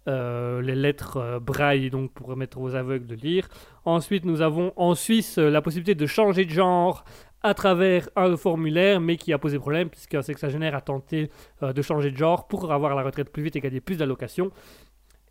[0.08, 3.48] euh, les lettres euh, Braille, donc pour permettre aux aveugles de lire.
[3.84, 7.04] Ensuite, nous avons en Suisse la possibilité de changer de genre
[7.42, 11.30] à travers un formulaire, mais qui a posé problème puisqu'un sexagénaire a tenté
[11.62, 14.50] euh, de changer de genre pour avoir la retraite plus vite et gagner plus d'allocations.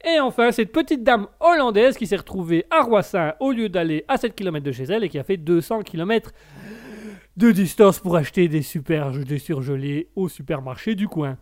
[0.06, 4.18] Et enfin, cette petite dame hollandaise qui s'est retrouvée à Roissin au lieu d'aller à
[4.18, 6.32] 7 km de chez elle et qui a fait 200 km
[7.36, 11.38] de distance pour acheter des super des surgelés au supermarché du coin.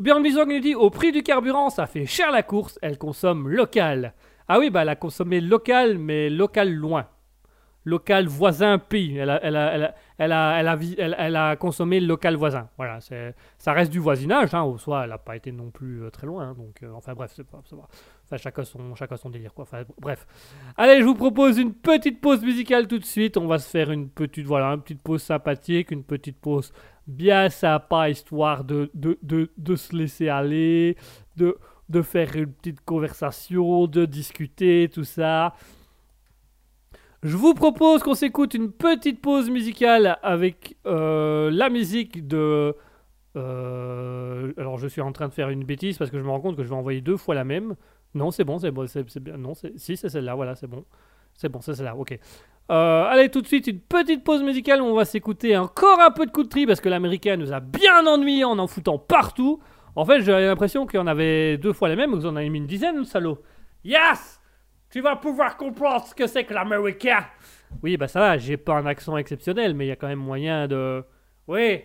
[0.00, 3.48] Björn Bison nous dit au prix du carburant, ça fait cher la course, elle consomme
[3.48, 4.14] local.
[4.46, 7.08] Ah oui, bah elle a consommé local, mais local loin.
[7.88, 9.16] Local voisin pays.
[9.16, 12.68] Elle a, consommé le local voisin.
[12.76, 16.10] Voilà, ça reste du voisinage, hein, au soit elle n'a pas été non plus euh,
[16.10, 16.48] très loin.
[16.50, 17.88] hein, donc, euh, enfin bref, c'est pas, pas-
[18.30, 19.62] Enfin, chacun son, chacun son délire, quoi.
[19.62, 20.26] Enfin, bref.
[20.76, 23.38] Allez, je vous propose une petite pause musicale tout de suite.
[23.38, 26.70] On va se faire une petite, voilà, une petite pause sympathique, une petite pause
[27.06, 30.96] bien sympa, histoire de, de, de, de se laisser aller,
[31.36, 31.56] de,
[31.88, 35.54] de faire une petite conversation, de discuter, tout ça.
[37.22, 42.76] Je vous propose qu'on s'écoute une petite pause musicale avec euh, la musique de...
[43.36, 46.40] euh, alors je suis en train de faire une bêtise parce que je me rends
[46.40, 47.74] compte que je vais envoyer deux fois la même.
[48.14, 49.36] Non, c'est bon, c'est bon, c'est bien.
[49.36, 50.84] Non, si, c'est celle-là, voilà, c'est bon.
[51.34, 52.18] C'est bon, c'est celle-là, ok.
[52.70, 56.10] Euh, allez, tout de suite, une petite pause musicale où on va s'écouter encore un
[56.10, 59.60] peu de country parce que l'américain nous a bien ennuyés en en foutant partout.
[59.96, 62.48] En fait, j'avais l'impression qu'il y en avait deux fois les mêmes, vous en avez
[62.48, 63.38] mis une dizaine, salaud.
[63.84, 64.37] Yes!
[64.90, 67.24] Tu vas pouvoir comprendre ce que c'est que l'américain!
[67.82, 70.18] Oui, bah ça va, j'ai pas un accent exceptionnel, mais il y a quand même
[70.18, 71.04] moyen de.
[71.46, 71.82] Oui,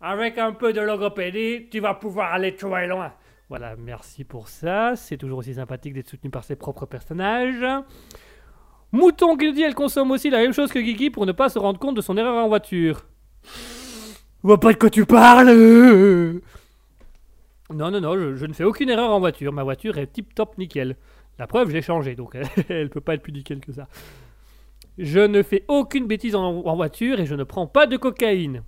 [0.00, 3.12] avec un peu de logopédie, tu vas pouvoir aller très loin.
[3.48, 4.94] Voilà, merci pour ça.
[4.94, 7.64] C'est toujours aussi sympathique d'être soutenu par ses propres personnages.
[8.92, 11.48] Mouton qui nous dit elle consomme aussi la même chose que Guigui pour ne pas
[11.48, 13.04] se rendre compte de son erreur en voiture.
[13.42, 15.50] Je vois pas de quoi tu parles
[17.72, 19.52] Non, non, non, je, je ne fais aucune erreur en voiture.
[19.52, 20.96] Ma voiture est tip top nickel.
[21.38, 22.36] La preuve, je l'ai changée, donc
[22.68, 23.88] elle peut pas être plus nickel que ça.
[24.98, 28.62] Je ne fais aucune bêtise en, voiture et je ne prends pas de cocaïne.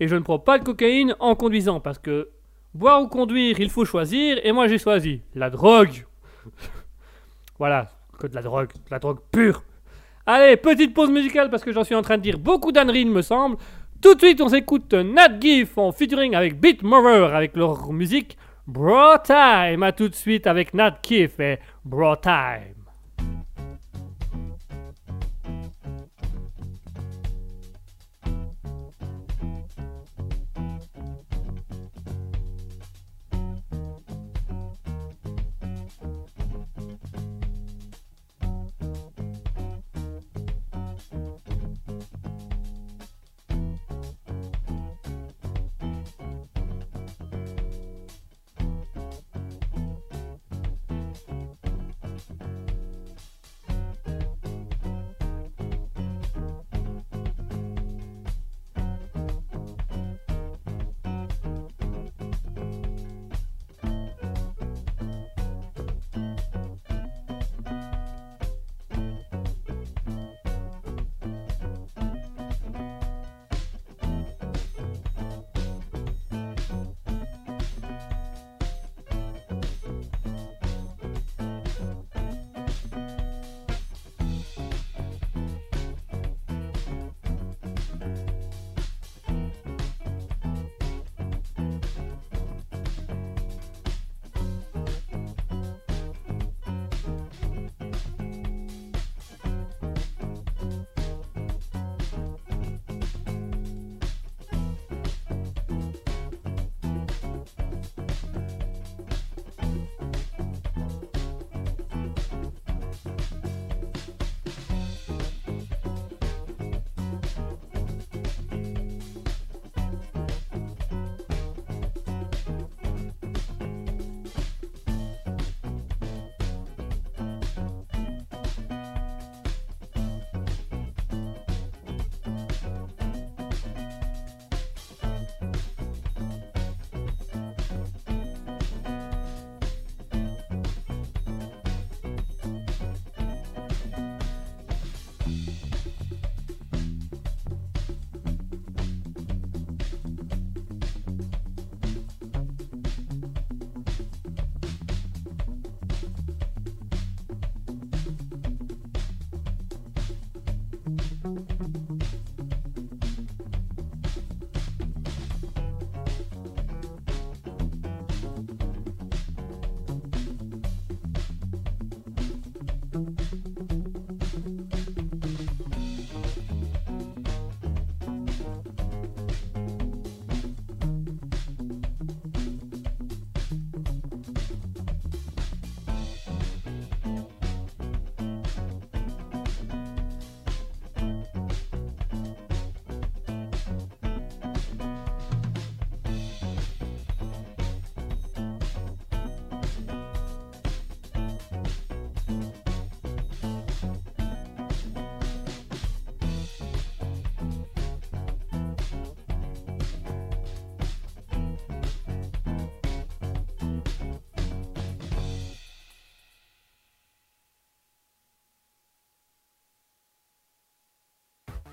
[0.00, 2.30] Et je ne prends pas de cocaïne en conduisant parce que
[2.74, 6.06] boire ou conduire, il faut choisir et moi j'ai choisi la drogue.
[7.58, 9.62] voilà, que de la drogue, de la drogue pure.
[10.26, 13.10] Allez, petite pause musicale parce que j'en suis en train de dire beaucoup d'âneries, il
[13.10, 13.56] me semble.
[14.02, 18.36] Tout de suite, on s'écoute Nat Gif en featuring avec Beat Mover avec leur musique
[18.66, 19.82] Bro Time.
[19.82, 21.58] À tout de suite avec Nat Gif et
[21.90, 22.79] Bro Time.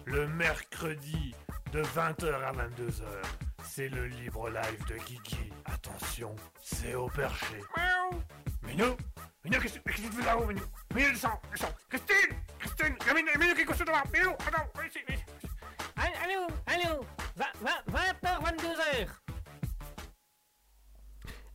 [0.08, 1.36] Le mercredi
[1.74, 3.04] de 20h à 22h.
[3.64, 5.52] C'est le libre live de Guigui.
[5.66, 7.58] Attention, c'est au perché.
[7.76, 8.22] Miaou.
[8.64, 8.98] Minou
[9.44, 10.64] Minou, qu'est-ce qu'est-ce que tu fais là-haut, Minou?
[10.96, 14.32] Minou, descends, descends Christine Christine Il y a Minou, Minou qui est couché devant Minou,
[14.32, 15.26] attends, viens ici, viens ici.
[16.24, 17.06] Allô, allô,
[17.38, 19.08] 20h, 22h.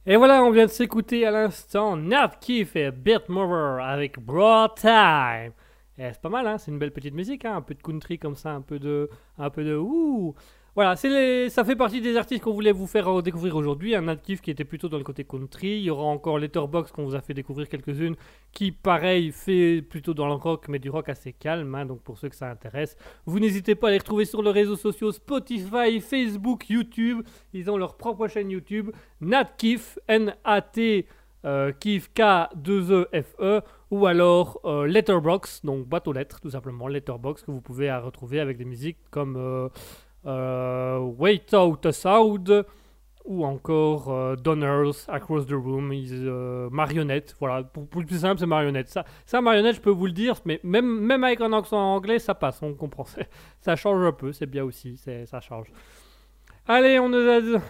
[0.05, 4.75] Et voilà, on vient de s'écouter à l'instant Nat Keefe et Bit Mover avec Broad
[4.75, 5.53] Time.
[5.99, 8.19] Et c'est pas mal, hein, c'est une belle petite musique, hein, un peu de country
[8.19, 10.35] comme ça, un peu de, un peu de ouh.
[10.75, 13.95] Voilà, les- ça fait partie des artistes qu'on voulait vous faire découvrir aujourd'hui.
[13.95, 15.69] Un Keefe qui était plutôt dans le côté country.
[15.77, 18.17] Il y aura encore Letterbox qu'on vous a fait découvrir quelques-unes,
[18.53, 21.75] qui pareil fait plutôt dans le rock, mais du rock assez calme.
[21.75, 22.97] hein, donc pour ceux que ça intéresse,
[23.27, 27.21] vous n'hésitez pas à les retrouver sur les réseaux sociaux Spotify, Facebook, YouTube.
[27.53, 28.93] Ils ont leur propre chaîne YouTube.
[29.21, 31.07] Nat Keefe, N-A-T,
[31.45, 33.61] euh, Keefe, K-2-E-F-E,
[33.93, 38.41] ou alors euh, Letterbox, donc boîte aux lettres, tout simplement, Letterbox, que vous pouvez retrouver
[38.41, 39.69] avec des musiques comme euh,
[40.27, 42.65] euh, Wait Out a Sound,
[43.25, 46.11] ou encore Donners, Across the Room, is,
[46.73, 48.89] Marionnette, voilà, pour, le plus simple, c'est Marionnette.
[48.89, 52.19] Ça, ça, Marionnette, je peux vous le dire, mais même, même avec un accent anglais,
[52.19, 53.05] ça passe, on comprend.
[53.61, 55.71] Ça change un peu, c'est bien aussi, ça change.
[56.67, 57.61] Allez, on nous a...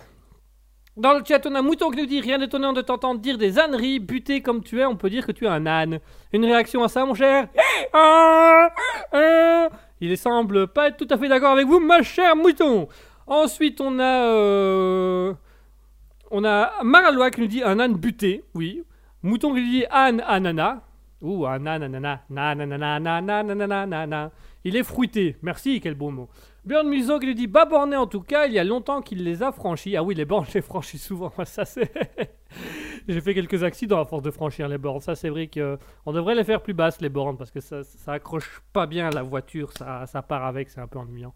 [0.95, 3.59] Dans le chat, on a Mouton qui nous dit Rien d'étonnant de t'entendre dire des
[3.59, 6.01] âneries, buté comme tu es, on peut dire que tu es un âne.
[6.35, 7.49] Une réaction à ça, mon cher?
[7.95, 9.69] Ah, ah, ah.
[10.01, 12.89] Il semble pas être tout à fait d'accord avec vous, ma chère Mouton
[13.27, 14.27] Ensuite, on a.
[14.27, 15.33] Euh...
[16.31, 18.83] On a Maralois qui nous dit un âne buté, oui.
[19.23, 20.83] Mouton qui nous dit âne anana.
[21.23, 24.31] Ouh, ananana, nananana, nananana, nananana.
[24.65, 26.29] Il est fruité, merci, quel beau mot.
[26.65, 29.25] Björn Musso qui lui dit Bas borné en tout cas, il y a longtemps qu'il
[29.25, 29.97] les a franchis.
[29.97, 31.33] Ah oui, les bornes, je les franchis souvent.
[31.45, 31.91] Ça, c'est.
[33.09, 35.01] J'ai fait quelques accidents à force de franchir les bornes.
[35.01, 35.77] Ça, c'est vrai que
[36.07, 39.11] on devrait les faire plus basses, les bornes, parce que ça, ça accroche pas bien
[39.11, 39.73] la voiture.
[39.73, 41.35] Ça, ça part avec, c'est un peu ennuyant.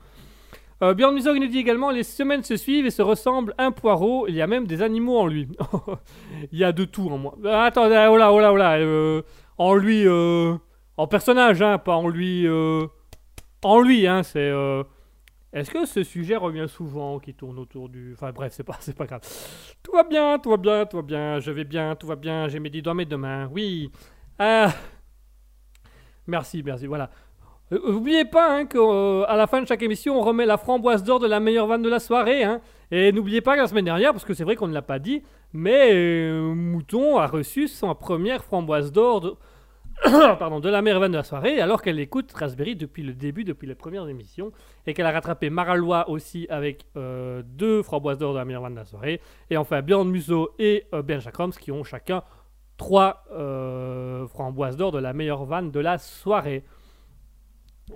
[0.82, 3.72] Euh, Björn Musso qui nous dit également Les semaines se suivent et se ressemblent un
[3.72, 4.28] poireau.
[4.28, 5.48] Il y a même des animaux en lui.
[6.52, 7.34] il y a de tout en moi.
[7.44, 8.76] Euh, attends, euh, oh là, oh là, oh là.
[8.76, 9.22] euh,
[9.58, 10.54] en lui, euh,
[10.98, 12.46] en personnage, hein, pas en lui.
[12.46, 12.86] euh,
[13.64, 14.52] en lui, hein, c'est.
[15.56, 18.12] Euh, est-ce que ce sujet revient souvent, qui tourne autour du...
[18.12, 19.22] Enfin bref, c'est pas, pas grave.
[19.82, 22.48] Tout va bien, tout va bien, tout va bien, je vais bien, tout va bien,
[22.48, 23.90] j'ai mes dix doigts, mes deux mains, oui.
[24.38, 24.72] Ah.
[26.26, 27.10] Merci, merci, voilà.
[27.72, 31.18] Euh, N'oubliez pas hein, qu'à la fin de chaque émission, on remet la framboise d'or
[31.18, 32.44] de la meilleure vanne de la soirée.
[32.44, 32.60] Hein.
[32.90, 34.98] Et n'oubliez pas que la semaine dernière, parce que c'est vrai qu'on ne l'a pas
[34.98, 35.22] dit,
[35.52, 39.38] mais euh, Mouton a reçu sa première framboise d'or.
[40.38, 43.44] Pardon, de la meilleure vanne de la soirée, alors qu'elle écoute Raspberry depuis le début,
[43.44, 44.52] depuis les premières émissions
[44.86, 48.74] et qu'elle a rattrapé Maralois aussi avec euh, deux framboises d'or de la meilleure vanne
[48.74, 49.20] de la soirée.
[49.50, 52.22] Et enfin, Björn Musso et euh, Ben Jacroms qui ont chacun
[52.76, 53.24] trois
[54.28, 56.62] framboises d'or de la meilleure vanne de la soirée.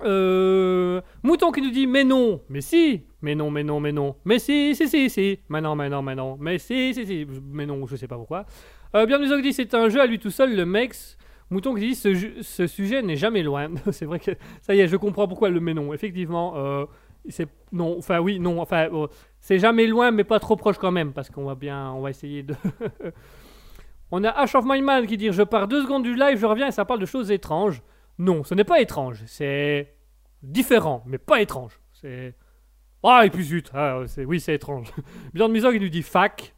[0.02, 4.38] Mouton qui nous dit mais non, mais si, mais non, mais non, mais non, mais
[4.38, 7.66] si, si, si, si, mais non, mais non, mais non, mais si, si, si, mais
[7.66, 8.46] non, je sais pas pourquoi.
[8.94, 10.94] Euh, Björn Musso qui dit c'est un jeu à lui tout seul, le mec.
[11.50, 13.68] Mouton qui dit ce, sujet n'est jamais loin.
[13.92, 14.32] c'est vrai que
[14.62, 15.92] ça y est, je comprends pourquoi le mais non.
[15.92, 16.86] Effectivement, euh,
[17.28, 19.08] c'est non, enfin oui, non, enfin euh,
[19.40, 22.10] c'est jamais loin, mais pas trop proche quand même, parce qu'on va bien, on va
[22.10, 22.54] essayer de.
[24.12, 26.46] on a Ash of My Man qui dit je pars deux secondes du live, je
[26.46, 27.82] reviens et ça parle de choses étranges.
[28.18, 29.94] Non, ce n'est pas étrange, c'est
[30.42, 31.80] différent, mais pas étrange.
[31.92, 32.34] C'est
[33.02, 34.92] ah et puis zut, ah, oui c'est étrange.
[35.34, 36.54] Björn Musso qui nous dit fac,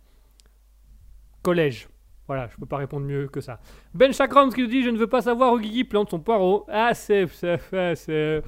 [1.42, 1.88] collège.
[2.32, 3.58] Voilà, je peux pas répondre mieux que ça.
[3.92, 6.64] Ben Chakrams qui nous dit Je ne veux pas savoir où Guigui plante son poireau.
[6.72, 7.26] Ah, c'est.
[7.28, 8.42] c'est-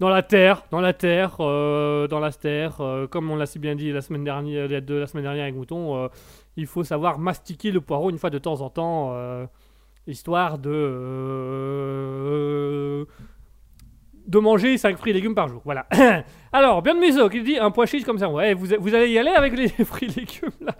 [0.00, 2.82] Dans la terre, dans la terre, euh, dans la terre.
[2.82, 5.54] euh, comme on l'a si bien dit la semaine dernière, de la semaine dernière avec
[5.54, 6.08] Mouton, euh,
[6.58, 9.16] il faut savoir mastiquer le poireau une fois de temps en temps,
[10.06, 13.06] histoire de.
[14.26, 15.60] de manger 5 fruits et légumes par jour.
[15.64, 15.86] Voilà.
[16.52, 18.36] Alors, bien de Muso qui dit un pois chiche comme cerveau.
[18.38, 20.74] Ouais, vous, vous allez y aller avec les fruits et légumes là?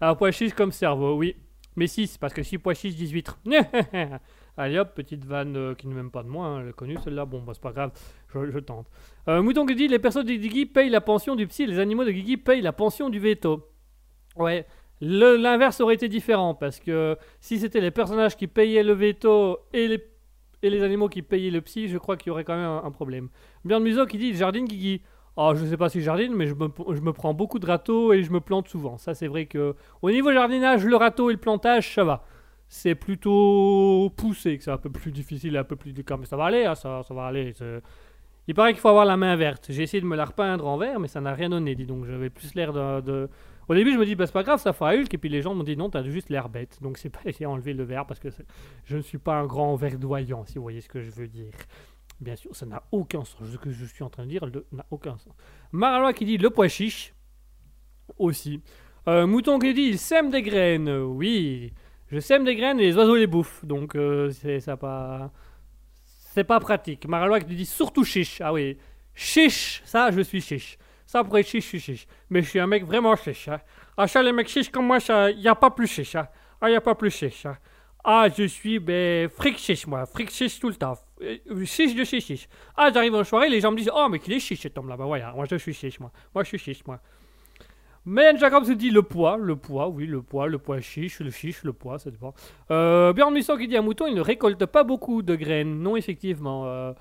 [0.00, 1.36] Un pois chiche comme cerveau, oui.
[1.76, 3.38] Mais 6, parce que 6 pois chiches, 18.
[4.56, 6.96] Allez hop, petite vanne euh, qui ne m'aime pas de moi, hein, elle est connue
[7.04, 7.26] celle-là.
[7.26, 7.92] Bon, bah, c'est pas grave,
[8.34, 8.86] je, tente.
[9.28, 12.04] Euh, Mouton qui dit les personnes de Guigui payent la pension du psy, les animaux
[12.04, 13.68] de Guigui payent la pension du veto.
[14.36, 14.66] Ouais,
[15.02, 20.00] l'inverse aurait été différent, parce que si c'était les personnages qui payaient le veto et
[20.62, 22.90] les, animaux qui payaient le psy, je crois qu'il y aurait quand même un, un
[22.90, 23.28] problème.
[23.66, 25.02] Björn Muso qui dit jardine Guigui.
[25.36, 27.66] Oh, je sais pas si je jardine, mais je me, je me prends beaucoup de
[27.66, 28.96] râteaux et je me plante souvent.
[28.96, 32.24] Ça, c'est vrai que au niveau jardinage, le râteau et le plantage, ça va.
[32.68, 36.36] C'est plutôt poussé, que c'est un peu plus difficile, un peu plus délicat, mais ça
[36.36, 37.52] va aller, hein, ça, ça va aller.
[38.48, 39.66] Il paraît qu'il faut avoir la main verte.
[39.70, 42.06] J'ai essayé de me la repeindre en vert, mais ça n'a rien donné, dis donc.
[42.06, 43.28] J'avais plus l'air de,
[43.68, 45.42] Au début, je me dis, bah, c'est pas grave, ça fera Hulk, et puis les
[45.42, 46.78] gens m'ont dit, non, t'as juste l'air bête.
[46.80, 48.28] Donc, c'est pas essayer d'enlever le vert, parce que
[48.84, 51.52] je ne suis pas un grand verdoyant, si vous voyez ce que je veux dire.
[52.20, 53.38] Bien sûr, ça n'a aucun sens.
[53.50, 55.34] Ce que je suis en train de dire n'a aucun sens.
[55.72, 57.14] Maralois qui dit le pois chiche.
[58.18, 58.62] Aussi.
[59.08, 60.88] Euh, Mouton qui dit il sème des graines.
[60.88, 61.72] Oui,
[62.08, 63.64] je sème des graines et les oiseaux les bouffent.
[63.64, 65.30] Donc euh, c'est pas.
[66.04, 67.06] C'est pas pratique.
[67.06, 68.40] Maralois qui dit surtout chiche.
[68.40, 68.78] Ah oui.
[69.14, 70.78] Chiche, ça je suis chiche.
[71.06, 72.06] Ça pourrait être chiche, je suis chiche.
[72.30, 73.48] Mais je suis un mec vraiment chiche.
[73.48, 73.60] Hein.
[73.96, 76.14] Ah ça les mecs chiches comme moi, ça y a pas plus chiche.
[76.16, 76.28] Hein.
[76.60, 77.46] Ah y a pas plus chiche.
[77.46, 77.56] Hein.
[78.04, 80.06] Ah je suis ben fric chiche moi.
[80.06, 80.98] Fric chiche tout le temps.
[81.22, 82.48] Euh, Chiche de chiche chiche.
[82.76, 84.96] Ah, j'arrive en soirée, les gens me disent Oh, mais qu'il est chiche cet homme-là.
[84.96, 86.10] Bah voilà, moi je suis chiche, moi.
[86.34, 87.00] Moi je suis chiche, moi.
[88.08, 91.30] Mais Jacob se dit le poids, le poids, oui, le poids, le poids chiche, le
[91.30, 92.34] chiche, le poids, ça dépend.
[92.70, 95.80] Euh, Björn Musso qui dit un mouton, il ne récolte pas beaucoup de graines.
[95.82, 96.66] Non, effectivement.
[96.66, 96.92] euh,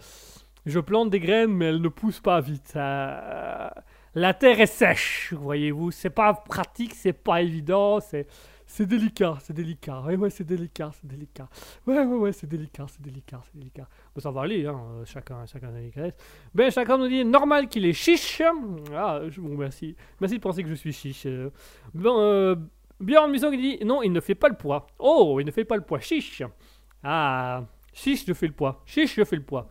[0.65, 2.73] je plante des graines, mais elles ne poussent pas vite.
[2.75, 3.69] Euh,
[4.15, 5.91] la terre est sèche, voyez-vous.
[5.91, 8.25] C'est pas pratique, c'est pas évident, c'est.
[8.67, 10.01] C'est délicat, c'est délicat.
[10.01, 11.47] Ouais, ouais, c'est délicat, c'est délicat.
[11.85, 13.87] Ouais, ouais, ouais, c'est délicat, c'est délicat, c'est délicat.
[14.13, 16.15] Bon, ça va aller, hein, euh, chacun, chacun délicatesse.
[16.53, 18.41] Ben, chacun nous dit normal qu'il est chiche.
[18.93, 19.95] Ah, je, bon, merci.
[20.19, 21.27] Merci de penser que je suis chiche.
[21.93, 22.55] Bon, euh,
[22.99, 24.87] Björn Musso qui dit non, il ne fait pas le poids.
[24.97, 25.99] Oh, il ne fait pas le poids.
[25.99, 26.41] Chiche.
[27.03, 27.63] Ah,
[27.93, 28.81] chiche, je fais le poids.
[28.85, 29.69] Chiche, je fais le poids.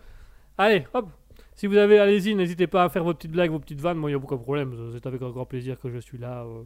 [0.56, 1.08] Allez, hop.
[1.56, 3.96] Si vous avez, allez-y, n'hésitez pas à faire vos petites blagues, vos petites vannes.
[3.96, 4.74] Moi, il n'y a aucun problème.
[4.92, 6.42] C'est avec un grand plaisir que je suis là.
[6.44, 6.64] euh.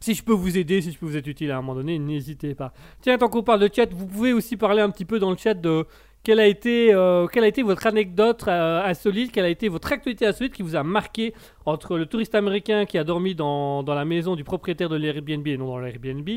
[0.00, 1.98] Si je peux vous aider, si je peux vous être utile à un moment donné,
[1.98, 2.72] n'hésitez pas.
[3.00, 5.36] Tiens, tant qu'on parle de chat, vous pouvez aussi parler un petit peu dans le
[5.36, 5.86] chat de
[6.26, 9.92] quelle a été, euh, quelle a été votre anecdote euh, insolite, quelle a été votre
[9.92, 11.32] actualité insolite qui vous a marqué
[11.66, 15.46] entre le touriste américain qui a dormi dans, dans la maison du propriétaire de l'Airbnb
[15.46, 16.28] et non dans l'Airbnb,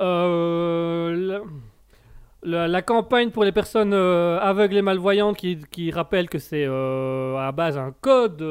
[0.00, 1.40] euh,
[2.42, 7.78] la, campagne pour les personnes euh, aveugles et malvoyantes qui, rappelle que c'est à base
[7.78, 8.42] un code,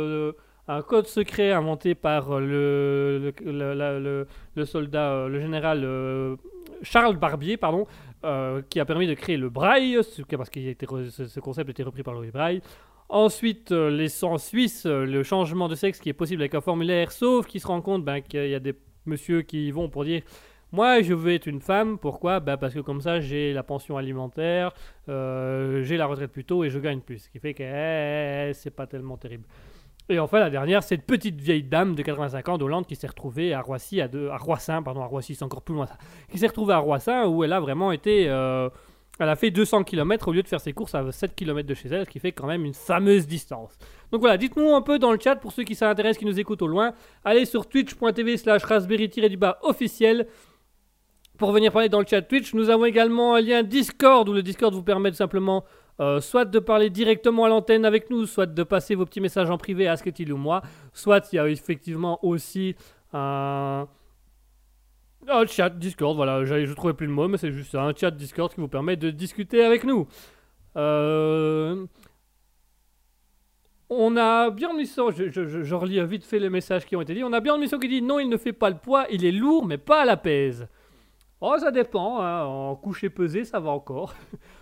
[0.67, 3.33] un code secret inventé par le,
[3.75, 6.35] le- soldat, euh, le général euh,
[6.81, 7.85] Charles Barbier, pardon,
[8.23, 10.59] euh, qui a permis de créer le braille, ce- parce que
[11.09, 12.61] ce, ce concept a été repris par Louis Braille.
[13.09, 17.11] Ensuite, les en Suisse, euh, le changement de sexe qui est possible avec un formulaire,
[17.11, 18.73] sauf qu'ils se rendent compte ben, qu'il y a des
[19.05, 20.21] messieurs qui vont pour dire
[20.71, 21.97] Moi, je veux être une femme.
[21.97, 22.39] Pourquoi?
[22.39, 24.71] Ben, Parce que comme ça, j'ai la pension alimentaire,
[25.07, 27.17] j'ai la retraite plus tôt et je gagne plus.
[27.19, 29.43] Ce qui fait que eh, c'est pas tellement terrible.
[30.11, 33.53] Et enfin, la dernière, cette petite vieille dame de 85 ans d'Hollande qui s'est retrouvée
[33.53, 35.87] à Roissy, à, deux, à Roissin, pardon, à Roissy, c'est encore plus loin
[36.31, 38.29] qui s'est retrouvée à Roissin où elle a vraiment été.
[38.29, 38.69] euh,
[39.19, 41.73] elle a fait 200 km au lieu de faire ses courses à 7 km de
[41.75, 43.77] chez elle, ce qui fait quand même une fameuse distance.
[44.11, 46.63] Donc voilà, dites-nous un peu dans le chat pour ceux qui s'intéressent, qui nous écoutent
[46.63, 46.93] au loin.
[47.23, 50.27] Allez sur twitch.tv slash raspberry-du-bas officiel
[51.37, 52.53] pour venir parler dans le chat Twitch.
[52.53, 55.65] Nous avons également un lien Discord où le Discord vous permet de simplement
[55.99, 59.49] euh, soit de parler directement à l'antenne avec nous, soit de passer vos petits messages
[59.49, 60.61] en privé à Asketil ou moi,
[60.93, 62.75] soit il y a effectivement aussi
[63.13, 63.87] un.
[65.47, 68.59] Chat Discord, voilà, je trouvais plus le mot, mais c'est juste un chat Discord qui
[68.59, 70.07] vous permet de discuter avec nous.
[70.77, 71.85] Euh,
[73.89, 77.23] On a bien Musso, je, je, relis vite fait les messages qui ont été dit.
[77.23, 79.31] On a bien Musso qui dit non, il ne fait pas le poids, il est
[79.31, 80.67] lourd, mais pas à la pèse.
[81.41, 84.13] Oh, ça dépend, hein, en coucher pesé, ça va encore.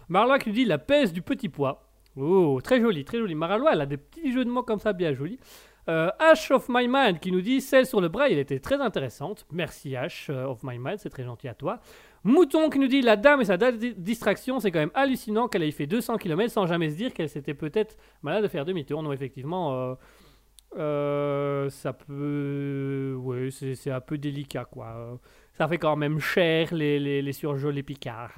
[0.10, 1.90] Marlois qui dit la pèse du petit poids.
[2.18, 3.36] Oh, très joli, très joli.
[3.36, 5.40] Marlois, elle a des petits jeux de mots comme ça, bien jolis.
[5.88, 8.80] Euh, Ash of My Mind qui nous dit celle sur le bras, elle était très
[8.80, 9.48] intéressante.
[9.52, 11.80] Merci Ash euh, of My Mind, c'est très gentil à toi.
[12.24, 15.72] Mouton qui nous dit la dame et sa distraction, c'est quand même hallucinant qu'elle ait
[15.72, 19.02] fait 200 km sans jamais se dire qu'elle s'était peut-être malade de faire demi-tour.
[19.02, 19.96] Non, effectivement, euh,
[20.78, 23.16] euh, ça peut.
[23.18, 25.20] Oui, c'est un peu délicat quoi.
[25.54, 27.32] Ça fait quand même cher les, les, les
[27.72, 28.32] les picards.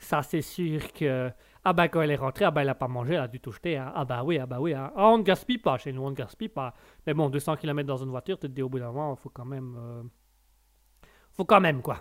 [0.00, 1.30] Ça, c'est sûr que.
[1.62, 3.38] Ah bah quand elle est rentrée, ah bah elle a pas mangé, elle a dû
[3.38, 3.76] tout jeter.
[3.76, 3.92] hein.
[3.94, 4.72] Ah bah oui, ah bah oui.
[4.74, 4.90] hein.
[4.96, 6.74] Ah, on ne gaspille pas chez nous, on ne gaspille pas.
[7.06, 9.28] Mais bon, 200 km dans une voiture, tu te dis au bout d'un moment, faut
[9.30, 9.76] quand même.
[9.78, 10.02] euh,
[11.32, 12.00] Faut quand même quoi.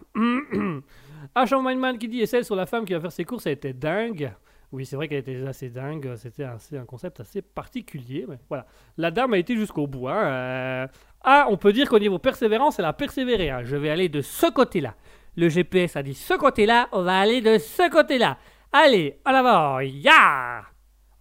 [1.36, 3.46] Ash of Man qui dit et celle sur la femme qui va faire ses courses,
[3.46, 4.34] elle était dingue.
[4.72, 6.16] Oui, c'est vrai qu'elle était assez dingue.
[6.16, 8.26] C'était un concept assez particulier.
[8.30, 8.68] Mais voilà.
[8.98, 10.08] La dame a été jusqu'au bout.
[10.08, 10.24] hein.
[10.26, 10.88] Euh,
[11.24, 13.52] Ah, on peut dire qu'au niveau persévérance, elle a persévéré.
[13.66, 14.94] Je vais aller de ce côté-là.
[15.40, 18.38] Le GPS a dit ce côté-là, on va aller de ce côté-là.
[18.74, 20.64] Allez, en avant, ya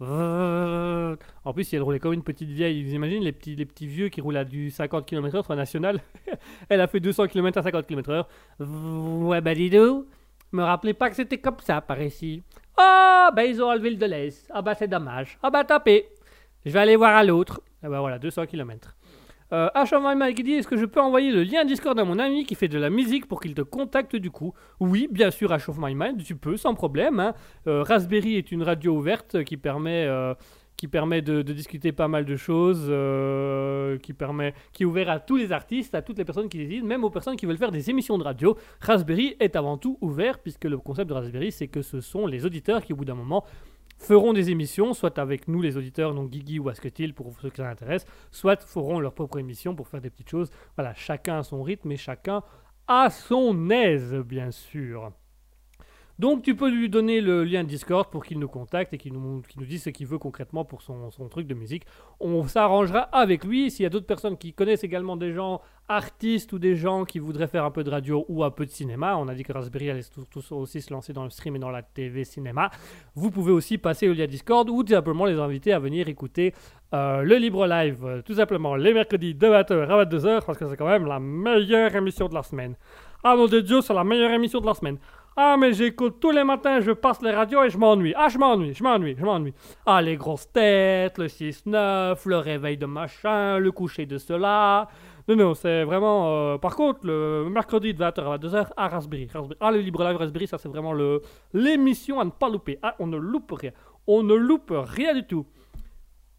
[0.01, 4.09] En plus, elle roulait comme une petite vieille, vous imaginez les petits, les petits vieux
[4.09, 6.01] qui roulent à du 50 km/h sur la nationale
[6.69, 8.24] Elle a fait 200 km à 50 km/h.
[8.59, 10.07] Ouais, bah dis donc,
[10.51, 12.43] me rappelez pas que c'était comme ça par ici.
[12.77, 14.49] Oh, bah ils ont enlevé le de l'Est.
[14.51, 15.39] Ah bah c'est dommage.
[15.45, 16.09] Ah bah tapez.
[16.66, 17.61] Je vais aller voir à l'autre.
[17.85, 18.97] Ah bah voilà, 200 km.
[19.52, 20.34] Euh, H.M.
[20.34, 22.68] qui dit Est-ce que je peux envoyer le lien Discord à mon ami qui fait
[22.68, 25.70] de la musique pour qu'il te contacte du coup Oui, bien sûr, H.
[25.70, 27.18] of My Mind, tu peux sans problème.
[27.20, 27.34] hein.
[27.66, 30.34] Euh, Raspberry est une radio ouverte qui permet, euh,
[30.76, 35.18] qui permet de, discuter pas mal de choses, euh, qui permet, qui est ouvert à
[35.18, 37.72] tous les artistes, à toutes les personnes qui décident, même aux personnes qui veulent faire
[37.72, 38.56] des émissions de radio.
[38.80, 42.44] Raspberry est avant tout ouvert, puisque le concept de Raspberry, c'est que ce sont les
[42.44, 43.44] auditeurs qui, au bout d'un moment,
[43.98, 47.56] feront des émissions, soit avec nous les auditeurs, donc Guigui ou Asketil pour ceux qui
[47.56, 50.50] ça intéresse, soit feront leur propre émission pour faire des petites choses.
[50.76, 52.42] Voilà, chacun à son rythme et chacun
[52.86, 55.12] à son aise, bien sûr.
[56.19, 59.43] Donc tu peux lui donner le lien Discord pour qu'il nous contacte et qu'il nous,
[59.57, 61.85] nous dise ce qu'il veut concrètement pour son, truc de musique.
[62.19, 63.70] On s'arrangera avec lui.
[63.70, 67.20] S'il y a d'autres personnes qui connaissent également des gens artistes ou des gens qui
[67.20, 69.53] voudraient faire un peu de radio ou un peu de cinéma, on a dit que
[69.53, 72.70] Raspberry allait tout aussi se lancer dans le stream et dans la TV cinéma,
[73.15, 76.53] vous pouvez aussi passer au lien Discord ou tout simplement les inviter à venir écouter
[76.95, 80.69] euh, le Libre Live, euh, tout simplement les mercredis de 20h à 22h parce que
[80.69, 82.74] c'est quand même la meilleure émission de la semaine.
[83.24, 84.99] Ah mon Dieu, c'est la meilleure émission de la semaine.
[85.40, 88.12] Ah, mais j'écoute tous les matins, je passe les radios et je m'ennuie.
[88.16, 89.55] Ah, je m'ennuie, je m'ennuie, je m'ennuie.
[89.86, 94.89] Ah, les grosses têtes, le 6-9, le réveil de machin, le coucher de cela.
[95.28, 96.28] Non, non, c'est vraiment.
[96.55, 99.28] euh, Par contre, le mercredi de 20h à 22h à Raspberry.
[99.60, 102.81] Ah, le Libre Live Raspberry, ça c'est vraiment le l'émission à ne pas louper.
[102.82, 103.70] Ah, on ne loupe rien.
[104.09, 105.47] On ne loupe rien du tout.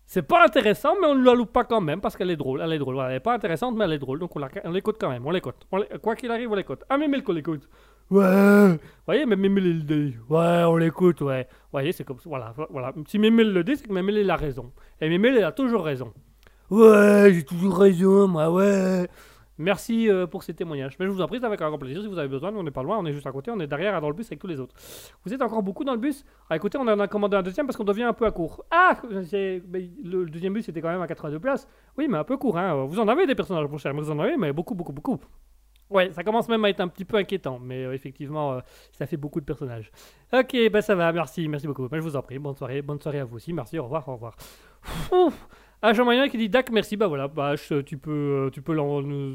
[0.06, 2.60] C'est pas intéressant, mais on ne la loupe pas quand même parce qu'elle est drôle.
[2.62, 3.00] Elle est drôle.
[3.08, 4.20] Elle est pas intéressante, mais elle est drôle.
[4.20, 5.26] Donc on l'écoute quand même.
[5.26, 5.68] On l'écoute.
[6.04, 6.84] Quoi qu'il arrive, on l'écoute.
[6.90, 7.70] Ah, mais Milko l'écoute.
[8.10, 8.72] Ouais.
[8.74, 10.16] Vous voyez, même Mémile il le dit.
[10.30, 11.48] Ouais, on l'écoute, ouais.
[11.50, 12.28] Vous voyez, c'est comme ça.
[12.28, 12.94] Voilà, voilà.
[13.08, 14.72] Si Mémile le dit, c'est que Mémile il a raison.
[15.00, 16.12] Et Mémile, il a toujours raison.
[16.70, 19.08] Ouais, j'ai toujours raison, moi, ouais.
[19.60, 20.96] Merci euh, pour ces témoignages.
[21.00, 22.02] Mais je vous en prie, c'est avec un grand plaisir.
[22.02, 23.60] Si vous avez besoin, nous, on n'est pas loin, on est juste à côté, on
[23.60, 24.74] est derrière dans le bus avec tous les autres.
[25.26, 26.24] Vous êtes encore beaucoup dans le bus?
[26.50, 28.64] Ah, écoutez, on en a commandé un deuxième parce qu'on devient un peu à court.
[28.72, 31.68] Ah, mais le, le deuxième bus était quand même à 82 places.
[31.98, 32.86] Oui, mais un peu court, hein.
[32.86, 35.20] Vous en avez des personnages pour cher, mais vous en avez, mais beaucoup, beaucoup, beaucoup.
[35.90, 38.60] Ouais, ça commence même à être un petit peu inquiétant, mais euh, effectivement, euh,
[38.92, 39.92] ça fait beaucoup de personnages.
[40.32, 41.88] Ok, bah ça va, merci, merci beaucoup.
[41.88, 44.08] Bah, je vous en prie, bonne soirée, bonne soirée à vous aussi, merci, au revoir,
[44.08, 44.36] au revoir.
[45.82, 48.76] Ah, Jean-Marie qui dit Dac, merci, bah voilà, bah, tu peux, euh, tu peux,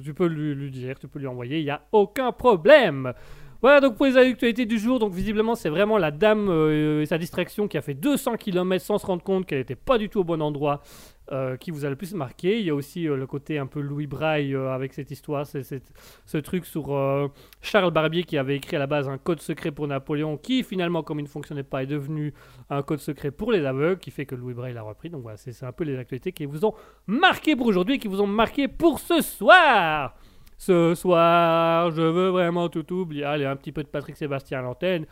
[0.05, 3.14] tu peux lui, dire, tu peux lui envoyer, il n'y a aucun problème.
[3.62, 7.16] Voilà, donc pour les actualités du jour, donc visiblement c'est vraiment la dame et sa
[7.16, 10.20] distraction qui a fait 200 km sans se rendre compte qu'elle n'était pas du tout
[10.20, 10.82] au bon endroit
[11.32, 12.60] euh, qui vous a le plus marqué.
[12.60, 15.46] Il y a aussi euh, le côté un peu Louis Braille euh, avec cette histoire,
[15.46, 16.86] c'est ce truc sur
[17.62, 21.02] Charles Barbier qui avait écrit à la base un code secret pour Napoléon qui finalement
[21.02, 22.34] comme il ne fonctionnait pas est devenu
[22.68, 25.09] un code secret pour les aveugles qui fait que Louis Braille l'a repris.
[25.09, 26.74] Donc voilà, c'est c'est un peu les actualités qui vous ont
[27.06, 30.14] marqué pour aujourd'hui qui vous ont marqué pour ce soir.
[30.59, 33.24] Ce soir, je veux vraiment tout oublier.
[33.24, 35.06] Allez, un petit peu de Patrick Sébastien à l'antenne.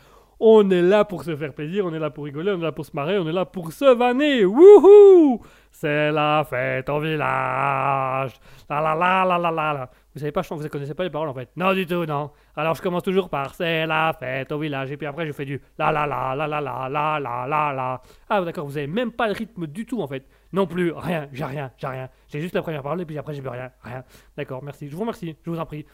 [0.44, 2.72] On est là pour se faire plaisir, on est là pour rigoler, on est là
[2.72, 4.44] pour se marrer, on est là pour se vanner.
[4.44, 5.40] Wouhou
[5.82, 8.34] C'est la fête au village.
[8.70, 9.90] La la la la la la la.
[10.14, 11.50] Vous savez pas, chanter, vous connaissez pas les paroles en fait.
[11.56, 12.30] Non du tout, non.
[12.54, 15.44] Alors je commence toujours par c'est la fête au village et puis après je fais
[15.44, 18.00] du la la la la la la la la la.
[18.28, 20.24] Ah d'accord, vous avez même pas le rythme du tout en fait.
[20.52, 22.08] Non plus, rien, j'ai rien, j'ai rien.
[22.28, 24.04] J'ai juste la première parole et puis après j'ai plus rien, rien.
[24.36, 24.88] D'accord, merci.
[24.88, 25.84] Je vous remercie, je vous en prie.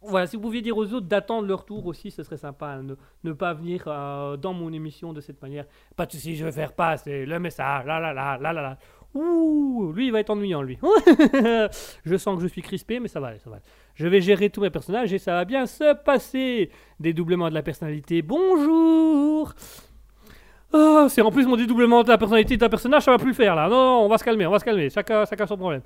[0.00, 2.66] Voilà, si vous pouviez dire aux autres d'attendre leur tour aussi, ce serait sympa.
[2.68, 2.86] hein,
[3.24, 5.64] Ne, pas venir euh, dans mon émission de cette manière.
[5.96, 7.84] Pas de soucis, je vais faire passer le message.
[7.84, 8.78] La la la la la.
[9.14, 10.78] Ouh, lui il va être ennuyant lui.
[12.04, 13.58] je sens que je suis crispé, mais ça va ça va.
[13.94, 16.70] Je vais gérer tous mes personnages et ça va bien se passer.
[17.00, 18.22] Dédoublement de la personnalité.
[18.22, 19.54] Bonjour.
[20.72, 23.34] Oh, c'est en plus mon dédoublement de la personnalité d'un personnage, ça va plus le
[23.34, 23.68] faire là.
[23.68, 24.90] Non, non, on va se calmer, on va se calmer.
[24.90, 25.80] Chacun, chacun son problème.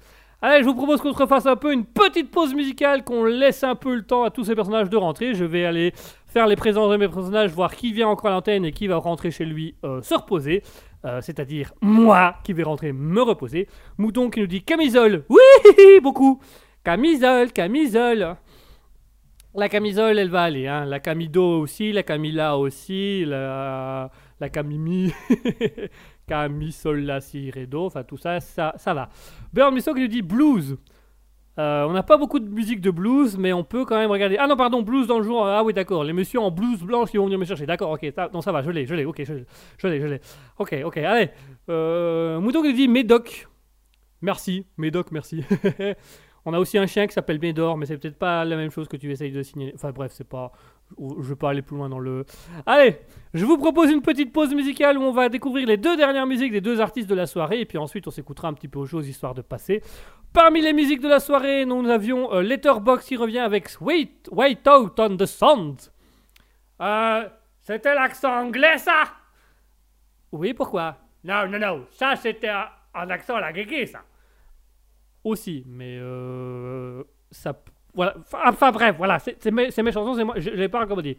[0.45, 3.63] Allez, je vous propose qu'on se refasse un peu une petite pause musicale, qu'on laisse
[3.63, 5.35] un peu le temps à tous ces personnages de rentrer.
[5.35, 5.93] Je vais aller
[6.27, 8.97] faire les présences de mes personnages, voir qui vient encore à l'antenne et qui va
[8.97, 10.65] rentrer chez lui euh, se reposer.
[11.05, 13.69] Euh, C'est-à-dire moi qui vais rentrer me reposer.
[13.99, 15.25] Mouton qui nous dit camisole.
[15.29, 16.41] Oui, beaucoup.
[16.85, 18.37] Camisole, camisole.
[19.55, 20.67] La camisole, elle va aller.
[20.67, 20.87] Hein.
[20.87, 24.11] La camido aussi, la camila aussi, la,
[24.41, 25.13] la camimi.
[26.27, 27.87] Cami, sol, la, si, ré, do.
[27.87, 29.09] Enfin, tout ça, ça, ça va.
[29.53, 30.79] Burn Misso qui nous dit blues.
[31.59, 34.37] Euh, on n'a pas beaucoup de musique de blues, mais on peut quand même regarder.
[34.39, 35.47] Ah non, pardon, blues dans le jour.
[35.47, 36.03] Ah oui, d'accord.
[36.05, 37.67] Les messieurs en blues blanche qui vont venir me chercher.
[37.67, 38.13] D'accord, ok.
[38.33, 39.05] non, ça va, je l'ai, je l'ai.
[39.05, 39.35] Ok, je
[39.89, 40.21] l'ai, je l'ai.
[40.59, 41.31] Ok, ok, allez.
[41.69, 43.49] Euh, Mouton qui dit Médoc.
[44.23, 45.45] Merci, Médoc, merci.
[46.45, 48.89] on a aussi un chien qui s'appelle Médor, mais c'est peut-être pas la même chose
[48.89, 49.73] que tu essayes de signaler.
[49.75, 50.53] Enfin bref, c'est pas.
[50.99, 52.25] Je vais pas aller plus loin dans le.
[52.67, 52.99] Allez,
[53.35, 56.53] je vous propose une petite pause musicale où on va découvrir les deux dernières musiques
[56.53, 58.87] des deux artistes de la soirée, et puis ensuite on s'écoutera un petit peu aux
[58.87, 59.83] choses histoire de passer.
[60.33, 64.67] Parmi les musiques de la soirée, nous avions euh, Letterbox qui revient avec Wait, Wait
[64.69, 65.81] Out on the Sound.
[66.81, 67.29] Euh,
[67.63, 69.05] c'était l'accent anglais ça?
[70.33, 70.97] Oui, pourquoi?
[71.25, 74.03] Non, non, non, ça c'était un, accent à la ça.
[75.23, 77.55] Aussi, mais euh, ça.
[77.95, 78.15] Voilà.
[78.19, 80.35] Enfin, enfin, bref, voilà, c'est mes, chansons, c'est moi.
[80.39, 81.17] Je, je l'ai pas encore dit.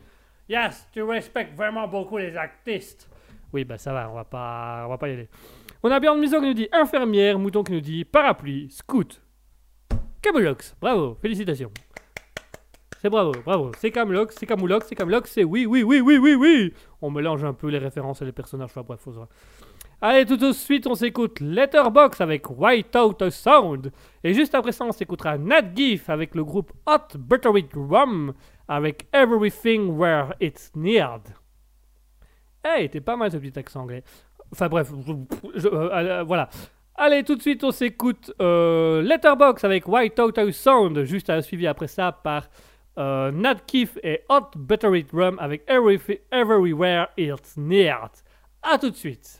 [0.49, 3.09] Yes, tu respectes vraiment beaucoup les artistes.
[3.53, 5.29] Oui, bah ça va, on va pas, on va pas y aller.
[5.83, 9.21] On a Björn Miso qui nous dit infirmière, Mouton qui nous dit parapluie, scout.
[10.21, 11.71] Camulox, bravo, félicitations.
[12.99, 13.71] C'est bravo, bravo.
[13.77, 16.73] C'est Camulox, c'est Camoulox, c'est Camulox, c'est oui, oui, oui, oui, oui, oui.
[17.01, 19.27] On mélange un peu les références et les personnages, enfin bref, faut se voir.
[20.05, 23.89] Allez, tout de suite, on s'écoute Letterbox avec White Out Sound.
[24.21, 28.33] Et juste après ça, on s'écoutera Nat Gif avec le groupe Hot Buttery Rum
[28.67, 31.21] avec Everything Where It's Neared.
[32.65, 34.03] Hey, t'es pas mal ce petit accent anglais.
[34.51, 36.49] Enfin bref, euh, euh, voilà.
[36.95, 41.01] Allez, tout de suite, on s'écoute euh, Letterbox avec White Out Sound.
[41.05, 42.49] Juste à suivi après ça par
[42.97, 48.11] euh, Nat Keef et Hot Buttery Rum avec Everythi- Everywhere It's Neared.
[48.61, 49.39] A tout de suite.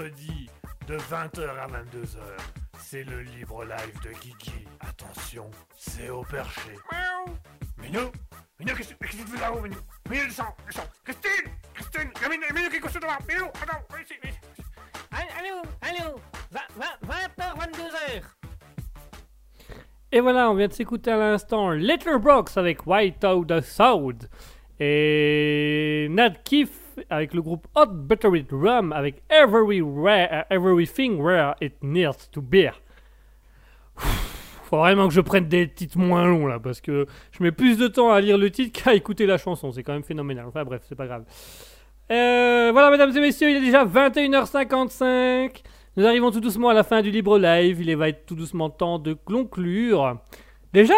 [0.00, 0.48] Mercredi
[0.86, 2.18] de 20h à 22h.
[2.78, 4.66] C'est le libre live de Guigui.
[4.80, 6.70] Attention, c'est au perché.
[6.90, 7.36] Miaou.
[7.78, 8.10] Minou
[8.58, 9.76] Minou, qu'est-ce qu'est-ce que tu fais là-haut, Minou?
[10.08, 13.46] Minou, descends, descends Christine Christine Il y a Minou, Minou qui est couché devant Minou,
[13.46, 14.40] attends, viens ici, viens ici.
[15.12, 16.20] Allô, allô,
[16.52, 18.22] 20h, 22h.
[20.12, 24.28] Et voilà, on vient de s'écouter à l'instant Letterbox avec White Out the Sound.
[24.78, 26.79] Et Nat Keefe
[27.10, 32.70] avec le groupe Hot Buttered Rum avec Every rare, Everything Where It Needs to Be.
[34.70, 37.76] Faut vraiment que je prenne des titres moins longs là, parce que je mets plus
[37.76, 39.72] de temps à lire le titre qu'à écouter la chanson.
[39.72, 40.46] C'est quand même phénoménal.
[40.46, 41.24] Enfin bref, c'est pas grave.
[42.10, 45.62] Euh, voilà, mesdames et messieurs, il est déjà 21h55.
[45.96, 47.82] Nous arrivons tout doucement à la fin du libre live.
[47.82, 50.18] Il va être tout doucement temps de conclure.
[50.72, 50.94] Déjà?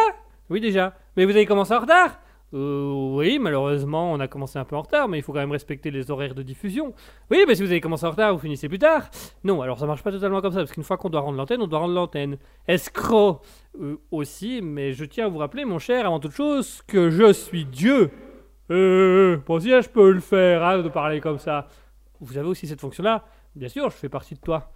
[0.51, 0.95] Oui, déjà.
[1.17, 2.19] Mais vous avez commencé en retard?
[2.55, 5.53] Euh, Oui, malheureusement, on a commencé un peu en retard, mais il faut quand même
[5.53, 6.93] respecter les horaires de diffusion.
[7.31, 9.09] Oui, mais si vous avez commencé en retard, vous finissez plus tard.
[9.45, 11.63] Non, alors ça marche pas totalement comme ça, parce qu'une fois qu'on doit rendre l'antenne,
[11.63, 12.37] on doit rendre l'antenne.
[12.69, 13.41] Escroc
[13.81, 17.33] euh, aussi, mais je tiens à vous rappeler, mon cher, avant toute chose, que je
[17.33, 18.11] suis Dieu.
[18.71, 21.69] Euh, bon, si je peux le faire, hein, de parler comme ça.
[22.21, 23.25] Vous avez aussi cette fonction-là
[23.55, 24.71] Bien sûr, je fais partie de toi.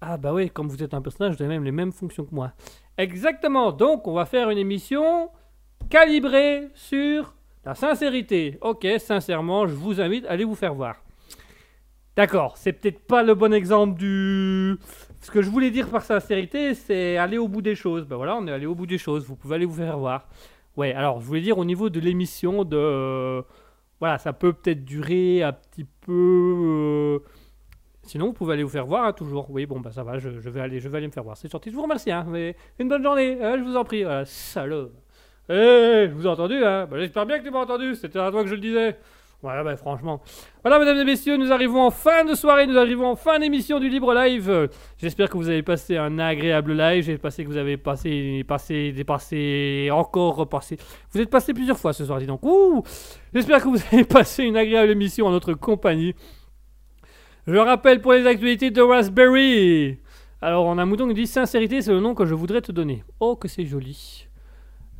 [0.00, 2.34] Ah bah oui, comme vous êtes un personnage, vous avez même les mêmes fonctions que
[2.34, 2.52] moi.
[2.98, 5.30] Exactement, donc on va faire une émission
[5.88, 7.34] calibrée sur
[7.64, 8.58] la sincérité.
[8.60, 10.96] Ok, sincèrement, je vous invite à aller vous faire voir.
[12.16, 14.76] D'accord, c'est peut-être pas le bon exemple du...
[15.20, 18.06] Ce que je voulais dire par sincérité, c'est aller au bout des choses.
[18.06, 20.28] Ben voilà, on est allé au bout des choses, vous pouvez aller vous faire voir.
[20.76, 22.76] Ouais, alors je voulais dire au niveau de l'émission de...
[22.76, 23.42] euh,
[23.98, 26.12] Voilà, ça peut peut-être durer un petit peu...
[26.12, 27.18] euh,
[28.02, 29.50] Sinon, vous pouvez aller vous faire voir, hein, toujours.
[29.50, 31.36] Oui, bon, bah ça va, je, vais aller, je vais me faire voir.
[31.36, 32.24] C'est gentil, je vous remercie, hein,
[32.78, 34.04] une bonne journée, hein, je vous en prie.
[34.04, 34.24] Voilà.
[35.48, 36.86] Eh, je vous ai entendu, hein?
[36.90, 38.98] Bah, J'espère bien que tu m'as entendu, c'était à toi que je le disais.
[39.42, 40.22] Voilà, bah franchement.
[40.64, 43.78] Voilà, mesdames et messieurs, nous arrivons en fin de soirée, nous arrivons en fin d'émission
[43.78, 44.70] du Libre Live.
[44.98, 47.04] J'espère que vous avez passé un agréable live.
[47.04, 50.78] J'ai passé que vous avez passé, passé, dépassé, encore repassé.
[51.12, 52.44] Vous êtes passé plusieurs fois ce soir, dis donc.
[52.44, 52.82] Ouh
[53.34, 56.14] J'espère que vous avez passé une agréable émission en notre compagnie.
[57.46, 60.00] Je rappelle pour les actualités de Raspberry.
[60.40, 62.72] Alors, on a un mouton qui dit Sincérité, c'est le nom que je voudrais te
[62.72, 63.04] donner.
[63.20, 64.25] Oh, que c'est joli.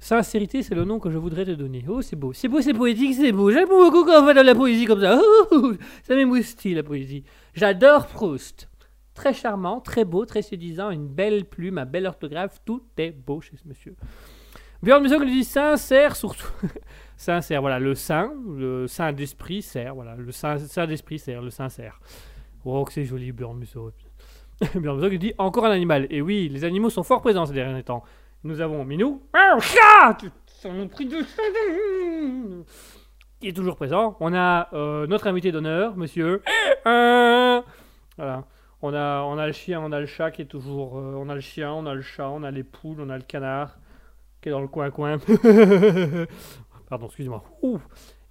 [0.07, 1.85] Sincérité, c'est le nom que je voudrais te donner.
[1.89, 2.33] Oh, c'est beau.
[2.33, 3.51] C'est beau, c'est poétique, c'est beau.
[3.51, 5.21] J'aime beaucoup quand on fait de la poésie comme ça.
[5.51, 5.73] Oh,
[6.05, 7.25] ça m'émoustille, la poésie.
[7.55, 8.69] J'adore Proust.
[9.15, 12.61] Très charmant, très beau, très séduisant, une belle plume, un bel orthographe.
[12.65, 13.97] Tout est beau chez ce monsieur.
[14.81, 16.53] Björn Musso qui dit sincère surtout.
[17.17, 21.99] sincère, voilà, le saint, le saint d'esprit sert, voilà, le saint, d'esprit sert, le sincère.
[22.65, 23.91] Oh, que c'est joli, Björn Musso.
[24.77, 26.07] Björn Musso qui dit encore un animal.
[26.11, 28.05] Et oui, les animaux sont fort présents ces derniers temps.
[28.45, 29.23] Nous avons Minou.
[33.41, 34.17] Qui est toujours présent.
[34.21, 36.43] On a euh, notre invité d'honneur, monsieur.
[38.17, 38.45] Voilà.
[38.83, 40.99] On a, on a le chien, on a le chat qui est toujours.
[40.99, 43.17] euh, on a le chien, on a le chat, on a les poules, on a
[43.17, 43.79] le canard
[44.41, 45.19] qui est dans le coin-coin.
[46.89, 47.43] Pardon, excusez-moi.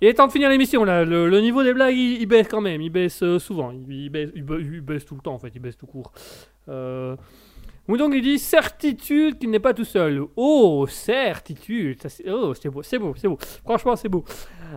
[0.02, 1.04] Il est temps de finir l'émission là.
[1.04, 2.82] Le, niveau des blagues il, baisse quand même.
[2.82, 3.72] Il baisse euh, souvent.
[3.72, 5.52] Il, baisse, il ba- il baisse tout le temps en fait.
[5.56, 6.12] Il baisse tout court.
[6.70, 7.16] Euh...
[7.88, 10.24] Moudon il dit certitude qu'il n'est pas tout seul.
[10.36, 12.00] Oh, certitude.
[12.28, 13.38] Oh, c'est beau, c'est beau, c'est beau.
[13.64, 14.26] Franchement, c'est beau.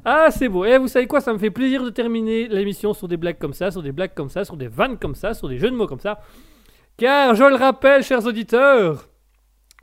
[0.05, 0.65] Ah, c'est beau.
[0.67, 3.55] Et vous savez quoi Ça me fait plaisir de terminer l'émission sur des blagues comme
[3.55, 5.77] ça, sur des blagues comme ça, sur des vannes comme ça, sur des jeux de
[5.77, 6.21] mots comme ça.
[6.99, 9.09] Car, je le rappelle, chers auditeurs,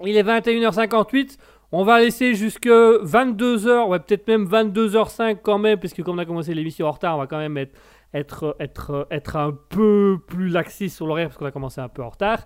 [0.03, 1.38] il est 21h58.
[1.72, 6.26] On va laisser jusque 22h, ouais, peut-être même 22h05 quand même, puisque comme on a
[6.26, 7.73] commencé l'émission en retard, on va quand même être,
[8.14, 12.03] être, être, être un peu plus laxiste sur l'horaire, parce qu'on a commencé un peu
[12.03, 12.45] en retard.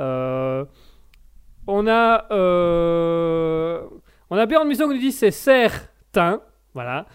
[0.00, 0.64] Euh,
[1.66, 3.80] on a euh,
[4.30, 6.40] on a Björn Musso qui nous dit c'est certain,
[6.74, 7.06] voilà.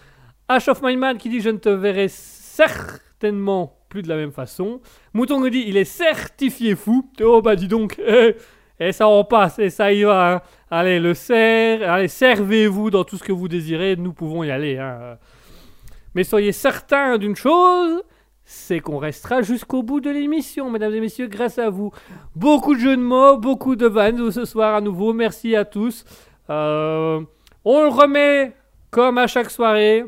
[0.48, 4.32] Ash of My Man qui dit je ne te verrai certainement plus de la même
[4.32, 4.80] façon.
[5.14, 7.10] Mouton nous dit il est certifié fou.
[7.22, 8.36] Oh bah dis donc, eh,
[8.80, 10.34] et ça en passe, et ça y va.
[10.34, 10.42] hein.
[10.70, 14.78] Allez, le serre, allez, servez-vous dans tout ce que vous désirez, nous pouvons y aller.
[14.78, 15.18] hein.
[16.14, 18.02] Mais soyez certains d'une chose,
[18.44, 21.92] c'est qu'on restera jusqu'au bout de l'émission, mesdames et messieurs, grâce à vous.
[22.36, 25.12] Beaucoup de jeux de mots, beaucoup de vannes ce soir à nouveau.
[25.12, 26.04] Merci à tous.
[26.50, 27.20] Euh,
[27.64, 28.52] on le remet
[28.90, 30.04] comme à chaque soirée.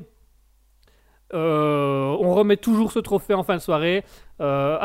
[1.32, 4.04] Euh, on remet toujours ce trophée en fin de soirée.
[4.40, 4.78] Euh,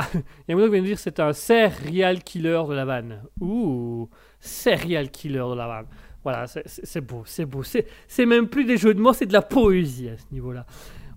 [0.48, 2.86] Il y a un mot qui vient de dire c'est un serial killer de la
[2.86, 3.24] vanne.
[3.42, 4.10] Ouh,
[4.40, 5.86] serial killer de la vanne.
[6.24, 7.64] Voilà, c'est- beau, c'est beau.
[7.64, 10.66] C'est même plus des jeux de mots, c'est de la poésie à ce niveau-là.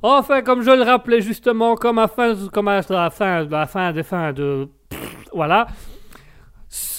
[0.02, 3.10] Enfin, comme je le rappelais justement, comme à, fin, comme fin, à
[3.66, 4.68] fin de fin de.
[5.32, 5.68] Voilà.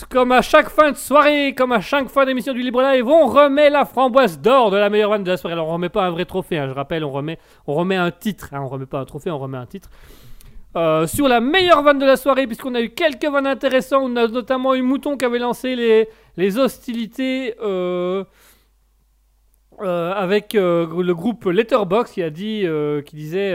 [0.09, 3.25] Comme à chaque fin de soirée, comme à chaque fin d'émission du Libre Live, on
[3.25, 5.53] remet la framboise d'or de la meilleure vanne de la soirée.
[5.53, 8.11] Alors, on remet pas un vrai trophée, hein, je rappelle, on remet, on remet un
[8.11, 8.49] titre.
[8.51, 9.89] Hein, on remet pas un trophée, on remet un titre.
[10.75, 14.01] Euh, sur la meilleure vanne de la soirée, puisqu'on a eu quelques vannes intéressants.
[14.03, 16.07] On a notamment eu Mouton qui avait lancé les,
[16.37, 18.23] les hostilités euh,
[19.81, 23.51] euh, avec euh, le groupe Letterbox qui a dit, euh, qui disait,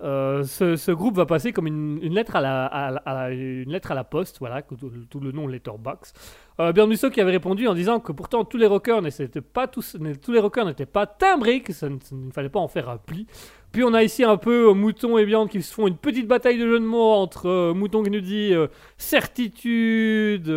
[0.00, 4.38] ce, ce groupe va passer comme une, lettre à la- une lettre à la poste,
[4.38, 4.76] voilà, tout,
[5.10, 6.12] tout le nom Letterbox.
[6.60, 9.96] Euh, Musso qui avait répondu en disant que pourtant tous les rockers n'étaient pas tous,
[10.22, 11.98] tous les rockers n'étaient pas timbrés, que ça ne,
[12.32, 13.26] fallait pas en faire un pli.
[13.72, 16.26] Puis on a ici un peu euh, Mouton et Björn qui se font une petite
[16.26, 18.66] bataille de jeux de mots entre euh, Mouton qui nous dit euh,
[18.98, 20.52] certitude,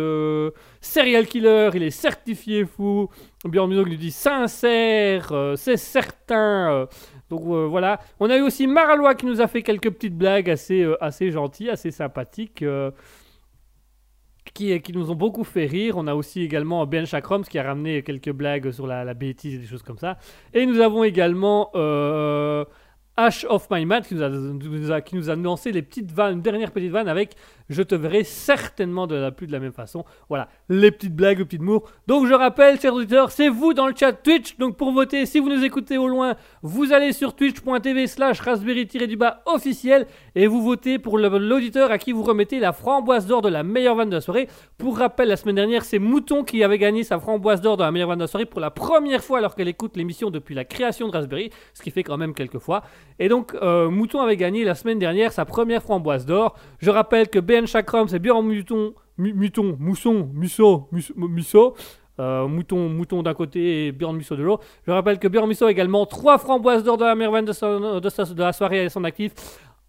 [0.80, 3.08] serial killer, il est certifié fou.
[3.44, 6.88] Björn Musso qui nous dit sincère, c'est certain.
[7.30, 8.00] donc voilà.
[8.20, 11.70] On a eu aussi Maralois qui nous a fait quelques petites blagues assez, assez gentilles,
[11.70, 12.64] assez sympathiques.
[14.54, 15.96] Qui, nous ont beaucoup fait rire.
[15.96, 19.58] On a aussi également Ben Chakroms qui a ramené quelques blagues sur la, bêtise et
[19.58, 20.16] des choses comme ça.
[20.54, 22.64] Et nous avons également euh,
[23.16, 26.10] Ash of My Man qui nous, a, nous a- qui nous a lancé les petites
[26.12, 27.34] vannes, une dernière petite vanne avec
[27.70, 30.04] Je te verrai certainement de la plus de la même façon.
[30.28, 31.84] Voilà, les petites blagues, les petits mots.
[32.06, 34.58] Donc je rappelle, chers auditeurs, c'est vous dans le chat Twitch.
[34.58, 39.42] Donc pour voter, si vous nous écoutez au loin, vous allez sur twitch.tv slash raspberry-du-bas
[39.46, 43.62] officiel et vous votez pour l'auditeur à qui vous remettez la framboise d'or de la
[43.62, 44.48] meilleure vanne de la soirée.
[44.78, 47.90] Pour rappel, la semaine dernière, c'est Mouton qui avait gagné sa framboise d'or de la
[47.90, 50.64] meilleure vanne de la soirée pour la première fois alors qu'elle écoute l'émission depuis la
[50.64, 52.82] création de Raspberry, ce qui fait quand même quelques fois.
[53.18, 56.56] Et donc, euh, Mouton avait gagné la semaine dernière sa première framboise d'or.
[56.78, 61.74] Je rappelle que BN Chakram, c'est Björn Mouton, Mu- Muton, Mousson, Musso, Mus- Musso.
[62.20, 64.62] Euh, mouton, mouton d'un côté et Björn Musso de l'autre.
[64.86, 68.40] Je rappelle que Björn Musso a également trois framboises d'or de la vanne de, de
[68.42, 69.32] la soirée à son actif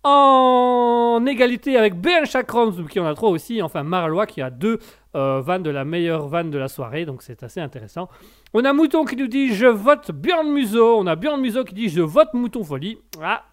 [0.03, 4.79] en égalité avec BN Chakram qui en a trois aussi, enfin Maralois qui a deux
[5.15, 8.09] euh, vannes de la meilleure vanne de la soirée, donc c'est assez intéressant.
[8.55, 11.75] On a Mouton qui nous dit je vote Björn Musso, on a Björn Musso qui
[11.75, 12.97] dit je vote Mouton Folie.
[13.21, 13.43] Ah.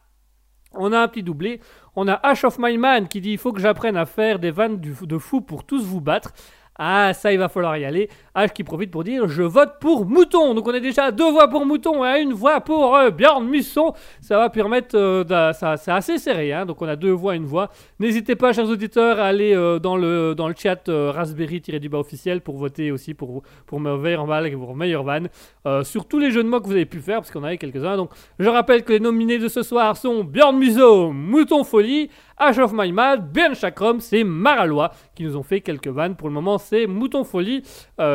[0.75, 1.61] On a un petit doublé.
[1.97, 4.51] On a Ash of My Man qui dit il faut que j'apprenne à faire des
[4.51, 6.33] vannes de fou pour tous vous battre.
[6.79, 8.09] Ah, ça, il va falloir y aller.
[8.35, 10.55] H qui profite pour dire je vote pour Mouton.
[10.55, 13.45] Donc on est déjà à deux voix pour Mouton et une voix pour euh, Björn
[13.47, 13.93] Musson.
[14.21, 14.97] Ça va permettre.
[14.97, 16.53] euh, ça, c'est assez serré.
[16.53, 16.65] hein.
[16.65, 17.71] Donc on a deux voix, une voix.
[17.99, 22.41] N'hésitez pas, chers auditeurs, à aller euh, dans, le, dans le chat euh, Raspberry-du-bas officiel
[22.41, 25.23] pour voter aussi pour, pour me meilleur van et pour meilleur van.
[25.85, 27.97] Sur tous les jeux de mots que vous avez pu faire, parce qu'on avait quelques-uns.
[27.97, 32.59] Donc je rappelle que les nominés de ce soir sont Björn Musso, Mouton Folie, Ash
[32.59, 36.17] of My Mad, Ben Chakram, c'est Maralois qui nous ont fait quelques vannes.
[36.17, 37.63] Pour le moment, c'est Mouton Folie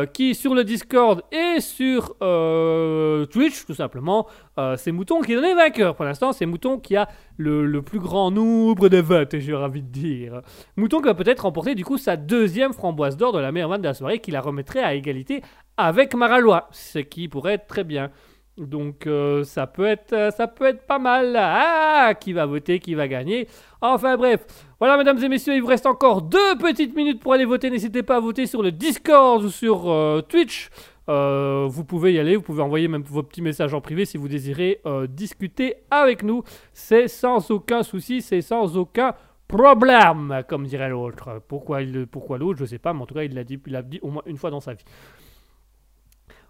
[0.07, 4.27] qui, sur le Discord et sur euh, Twitch, tout simplement,
[4.57, 5.95] euh, c'est Mouton qui est donné vainqueur.
[5.95, 7.07] Pour l'instant, c'est Mouton qui a
[7.38, 10.41] le, plus grand nombre de votes, j'ai envie de dire.
[10.75, 13.81] Mouton qui va peut-être remporter du coup sa deuxième framboise d'or de la meilleure vanne
[13.81, 15.41] de la soirée qui la remettrait à égalité
[15.77, 18.09] avec Maralois, ce qui pourrait être très bien.
[18.57, 21.35] Donc euh, ça peut être ça peut être pas mal.
[21.38, 23.47] Ah, qui va voter, qui va gagner.
[23.81, 24.45] Enfin bref,
[24.80, 27.72] voilà mesdames et messieurs, il vous reste encore deux petites minutes pour aller voter.
[27.72, 30.70] N'hésitez pas à voter sur le Discord ou sur euh, Twitch.
[31.10, 34.18] Euh, vous pouvez y aller, vous pouvez envoyer même vos petits messages en privé si
[34.18, 36.44] vous désirez euh, discuter avec nous.
[36.74, 39.16] C'est sans aucun souci, c'est sans aucun
[39.48, 41.41] problème, comme dirait l'autre.
[41.48, 43.99] Pourquoi, l'autre, je sais pas, mais en tout cas il l'a dit, il l'a dit
[44.04, 44.86] au moins une fois dans sa vie.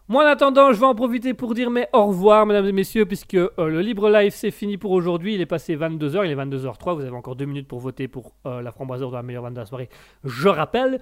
[0.09, 3.05] Moi, en attendant, je vais en profiter pour dire mes au revoir, mesdames et messieurs,
[3.05, 5.35] puisque euh, le Libre Live, c'est fini pour aujourd'hui.
[5.35, 6.95] Il est passé 22h, il est 22h03.
[6.95, 9.55] Vous avez encore deux minutes pour voter pour euh, la framboiseur de la meilleure vente
[9.55, 9.89] de la soirée,
[10.23, 11.01] je rappelle.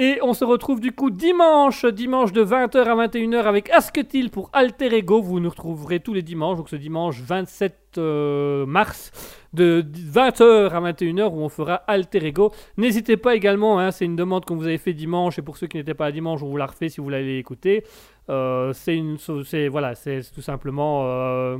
[0.00, 4.48] Et on se retrouve du coup dimanche, dimanche de 20h à 21h avec Asketil pour
[4.52, 5.20] Alter Ego.
[5.20, 9.10] Vous nous retrouverez tous les dimanches, donc ce dimanche 27 euh, mars
[9.54, 12.52] de 20h à 21h où on fera Alter Ego.
[12.76, 15.66] N'hésitez pas également, hein, c'est une demande qu'on vous avait fait dimanche et pour ceux
[15.66, 17.82] qui n'étaient pas à dimanche, on vous la refait si vous l'allez écouter.
[18.30, 21.06] Euh, c'est une, c'est voilà, c'est tout simplement.
[21.06, 21.58] euh,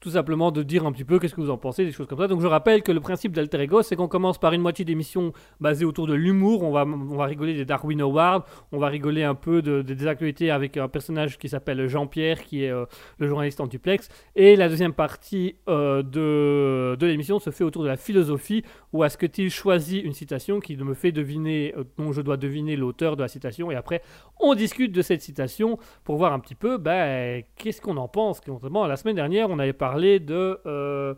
[0.00, 2.18] tout simplement de dire un petit peu qu'est-ce que vous en pensez, des choses comme
[2.18, 2.26] ça.
[2.26, 5.32] Donc je rappelle que le principe d'Alter Ego, c'est qu'on commence par une moitié d'émission
[5.60, 6.62] basée autour de l'humour.
[6.62, 9.94] On va, on va rigoler des Darwin Awards, on va rigoler un peu de, de-
[9.94, 12.86] des actualités avec un personnage qui s'appelle Jean-Pierre, qui est euh,
[13.18, 14.08] le journaliste en duplex.
[14.36, 18.64] Et la deuxième partie euh, de, de l'émission se fait autour de la philosophie,
[18.94, 22.74] où est-ce qu'il choisit une citation qui me fait deviner, euh, dont je dois deviner
[22.74, 24.00] l'auteur de la citation, et après
[24.40, 28.40] on discute de cette citation pour voir un petit peu ben, qu'est-ce qu'on en pense.
[28.88, 30.58] La semaine dernière, on avait parlé de...
[30.66, 31.14] euh,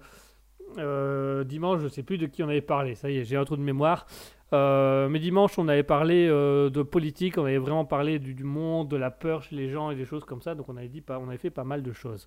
[0.79, 3.45] euh, dimanche, je sais plus de qui on avait parlé, ça y est, j'ai un
[3.45, 4.07] trou de mémoire.
[4.53, 8.97] Euh, mais dimanche, on avait parlé de politique, on avait vraiment parlé du, monde, de
[8.97, 11.19] la peur chez les gens et des choses comme ça, donc on avait, dit, pas-
[11.19, 12.27] on avait fait pas mal de choses.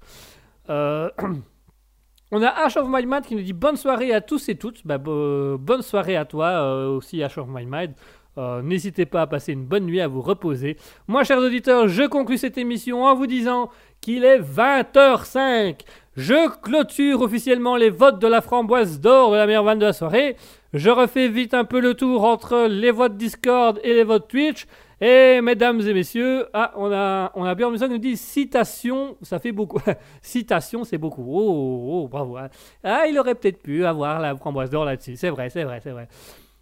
[2.31, 4.85] On a Ash of My Mind qui nous dit bonne soirée à tous et toutes.
[4.85, 7.93] Bah, bo- bonne soirée à toi aussi, Ash of My Mind.
[8.37, 10.77] Euh, N'hésitez pas à passer une bonne nuit, à vous reposer.
[11.07, 13.69] Moi, chers auditeurs, je conclus cette émission en vous disant
[14.01, 15.79] qu'il est 20h05.
[16.17, 19.93] Je clôture officiellement les votes de la framboise d'or de la meilleure vanne de la
[19.93, 20.35] soirée.
[20.73, 24.65] Je refais vite un peu le tour entre les votes Discord et les votes Twitch.
[25.01, 29.39] Et mesdames et messieurs, ah, on a, on a Musson qui nous dit citation, ça
[29.39, 29.79] fait beaucoup.
[30.21, 31.25] citation, c'est beaucoup.
[31.27, 32.37] Oh, oh, oh, bravo.
[32.37, 32.47] hein.
[32.81, 35.17] Ah, il aurait peut-être pu avoir la framboise d'or là-dessus.
[35.17, 36.07] C'est vrai, c'est vrai, c'est vrai.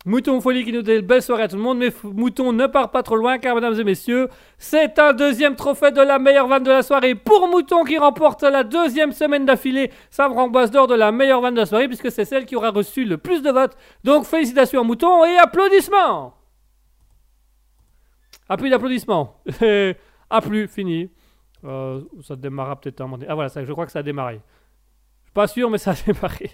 [0.06, 2.92] Mouton Folie qui nous dit belle soirée à tout le monde, mais Mouton ne part
[2.92, 4.28] pas trop loin car, mesdames et messieurs,
[4.58, 8.44] c'est un deuxième trophée de la meilleure vanne de la soirée pour Mouton qui remporte
[8.44, 12.12] la deuxième semaine d'affilée sa framboise d'or de la meilleure vanne de la soirée puisque
[12.12, 13.78] c'est celle qui aura reçu le plus de votes.
[14.04, 16.36] Donc félicitations à Mouton et applaudissements
[18.58, 19.42] plus d'applaudissements
[20.30, 21.12] Ah, plus, fini.
[21.64, 23.24] Euh, ça démarra peut-être un moment.
[23.28, 24.42] Ah voilà, je crois que ça a démarré.
[25.22, 26.52] Je suis pas sûr, mais ça a démarré.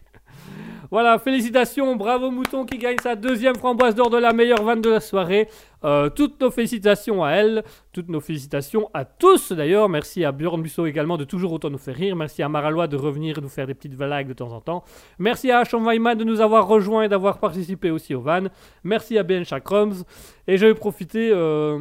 [0.91, 4.89] Voilà, félicitations, bravo Mouton qui gagne sa deuxième framboise d'or de la meilleure vanne de
[4.89, 5.47] la soirée.
[5.83, 7.63] Euh, toutes nos félicitations à elle,
[7.93, 9.87] toutes nos félicitations à tous d'ailleurs.
[9.87, 12.15] Merci à Björn Musso également de toujours autant nous faire rire.
[12.15, 14.83] Merci à Maralois de revenir nous faire des petites blagues de temps en temps.
[15.19, 18.45] Merci à Weiman de nous avoir rejoints et d'avoir participé aussi au van.
[18.83, 20.03] Merci à Ben Chakrams.
[20.47, 21.29] Et je vais profiter.
[21.31, 21.79] euh,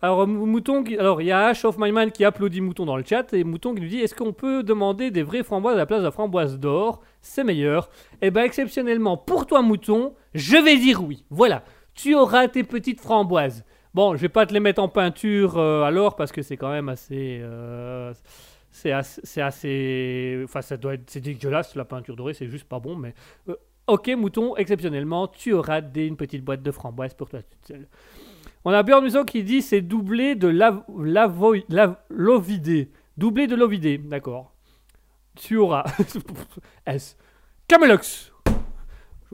[0.00, 2.96] alors, Mou- Mouton, alors il y a Ash of My Man qui applaudit Mouton dans
[2.96, 5.78] le chat et Mouton qui lui dit Est-ce qu'on peut demander des vraies framboises à
[5.78, 7.00] la place de la framboise d'or?
[7.20, 7.90] C'est meilleur.
[8.22, 11.24] Et ben exceptionnellement pour toi Mouton, je vais dire oui.
[11.30, 11.64] Voilà,
[11.94, 13.64] tu auras tes petites framboises.
[13.94, 16.70] Bon, je vais pas te les mettre en peinture euh, alors parce que c'est quand
[16.70, 17.40] même assez.
[17.42, 18.12] euh,
[18.70, 21.10] c'est assez, c'est assez- Enfin, ça doit être.
[21.10, 23.14] C'est dégueulasse la peinture dorée, c'est juste pas bon, mais.
[23.48, 23.56] euh,
[23.88, 27.88] ok, Mouton, exceptionnellement, tu auras des, une petite boîte de framboises pour toi toute seule.
[28.68, 30.48] On a Björn Musso qui dit c'est doublé de
[32.10, 32.90] l'ovidé.
[33.16, 34.52] Doublé de l'ovidé, d'accord.
[35.36, 35.84] Tu auras.
[36.86, 37.16] S.
[37.66, 38.30] Camelox.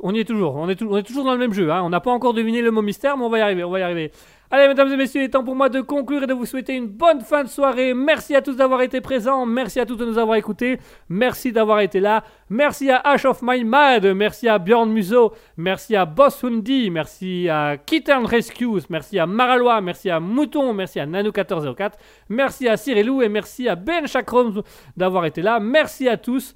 [0.01, 1.73] On y est toujours, on est, on est toujours dans le même jeu.
[1.73, 1.83] hein.
[1.83, 3.81] On n'a pas encore deviné le mot mystère, mais on va y arriver, on va
[3.81, 4.13] y arriver.
[4.57, 6.75] Allez, mesdames et messieurs, il est temps pour moi de conclure et de vous souhaiter
[6.75, 7.93] une bonne fin de soirée.
[7.93, 10.79] Merci à tous d'avoir été présents, merci à tous de nous avoir écoutés,
[11.09, 15.97] merci d'avoir été là, merci à Ash of My Mad, merci à Björn Musso, merci
[15.97, 21.07] à Boss Hundi, merci à Kitten Rescues, merci à Maralois, merci à Mouton, merci à
[21.07, 21.95] Nano1404,
[22.29, 24.63] merci à Cyrilou et merci à Ben Chakrom
[24.97, 25.59] d'avoir été là.
[25.59, 26.55] Merci à tous.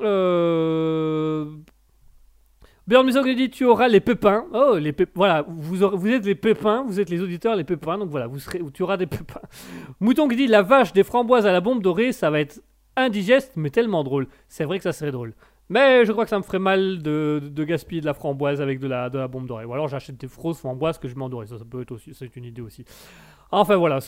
[0.00, 1.44] Euh...
[2.86, 4.44] Björn Musso qui dit tu auras les pépins.
[4.54, 8.10] Oh, les pép- voilà, vous, êtes les pépins, vous êtes les auditeurs les pépins, donc
[8.10, 9.40] voilà, vous serez, tu auras des pépins.
[10.00, 12.62] Mouton qui dit la vache des framboises à la bombe dorée, ça va être
[12.96, 14.28] indigeste, mais tellement drôle.
[14.48, 15.34] C'est vrai que ça serait drôle.
[15.68, 18.86] Mais je crois que ça me ferait mal de, gaspiller de la framboise avec de
[18.86, 19.64] la, de la bombe dorée.
[19.64, 21.46] Ou alors j'achète des fausses framboises que je doré.
[21.46, 22.84] Ça, ça peut être aussi, c'est une idée aussi.
[23.50, 23.98] Enfin voilà,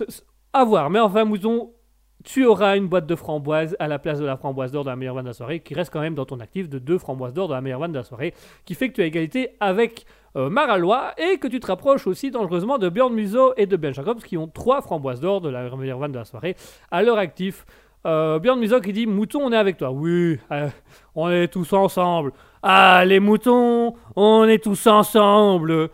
[0.52, 0.88] à voir.
[0.88, 1.72] Mais enfin, Mouton,
[2.24, 4.96] tu auras une boîte de framboises à la place de la framboise d'or de la
[4.96, 7.32] meilleure vanne de la soirée, qui reste quand même dans ton actif de deux framboises
[7.32, 8.34] d'or de la meilleure vanne de la soirée,
[8.64, 10.04] qui fait que tu as égalité avec
[10.36, 13.94] euh, Maralois et que tu te rapproches aussi dangereusement de Björn Musso et de Ben
[13.94, 16.56] Jacobs, qui ont trois framboises d'or de la meilleure vanne de la soirée
[16.90, 17.64] à leur actif.
[18.06, 19.90] Euh, Björn Musso qui dit Mouton, on est avec toi.
[19.90, 20.68] Oui, euh,
[21.14, 22.32] on est tous ensemble.
[22.62, 25.90] Ah, les moutons, on est tous ensemble.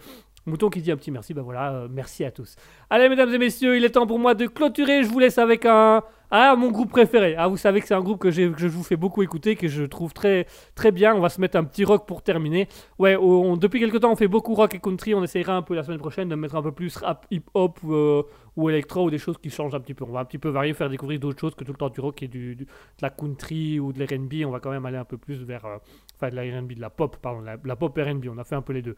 [0.46, 2.56] Mouton qui dit un petit merci, ben voilà, euh, merci à tous.
[2.90, 5.02] Allez, mesdames et messieurs, il est temps pour moi de clôturer.
[5.02, 6.02] Je vous laisse avec un.
[6.30, 7.34] Ah, mon groupe préféré.
[7.38, 9.68] Ah, vous savez que c'est un groupe que, que je vous fais beaucoup écouter, que
[9.68, 11.14] je trouve très, très bien.
[11.14, 12.68] On va se mettre un petit rock pour terminer.
[12.98, 13.16] Ouais,
[13.58, 15.14] depuis quelques temps, on fait beaucoup rock et country.
[15.14, 18.22] On essayera un peu la semaine prochaine de mettre un peu plus rap, hip-hop euh,
[18.56, 20.04] ou électro ou des choses qui changent un petit peu.
[20.04, 22.00] On va un petit peu varier, faire découvrir d'autres choses que tout le temps du
[22.00, 22.66] rock et du- de
[23.00, 24.44] la country ou de l'R&B.
[24.46, 25.64] On va quand même aller un peu plus vers.
[25.64, 25.76] euh,
[26.16, 28.26] enfin, de la R&B, de la pop, pardon, la, la pop R&B.
[28.30, 28.96] On a fait un peu les deux.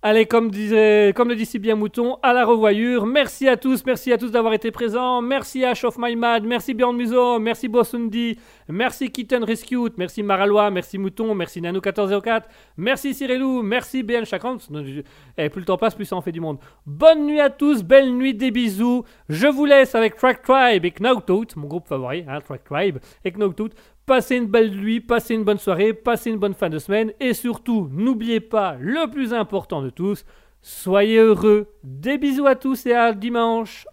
[0.00, 3.04] Allez, comme, disait, comme le dit si bien Mouton, à la revoyure.
[3.04, 5.20] Merci à tous, merci à tous d'avoir été présents.
[5.20, 8.38] Merci à Shoff My Mad, merci Björn Muso, merci Bossundi,
[8.68, 12.42] merci Kitten Rescue, merci Maralois, merci Mouton, merci Nano1404,
[12.76, 14.58] merci Cyrilou, merci BN Chakran.
[15.36, 16.58] Et plus le temps passe, plus ça en fait du monde.
[16.86, 19.04] Bonne nuit à tous, belle nuit, des bisous.
[19.28, 23.32] Je vous laisse avec Track Tribe et Knockout, mon groupe favori, hein, Track Tribe et
[23.32, 23.72] Knockout.
[24.08, 27.34] Passez une belle nuit, passez une bonne soirée, passez une bonne fin de semaine et
[27.34, 30.24] surtout, n'oubliez pas le plus important de tous,
[30.62, 31.66] soyez heureux.
[31.84, 33.86] Des bisous à tous et à dimanche.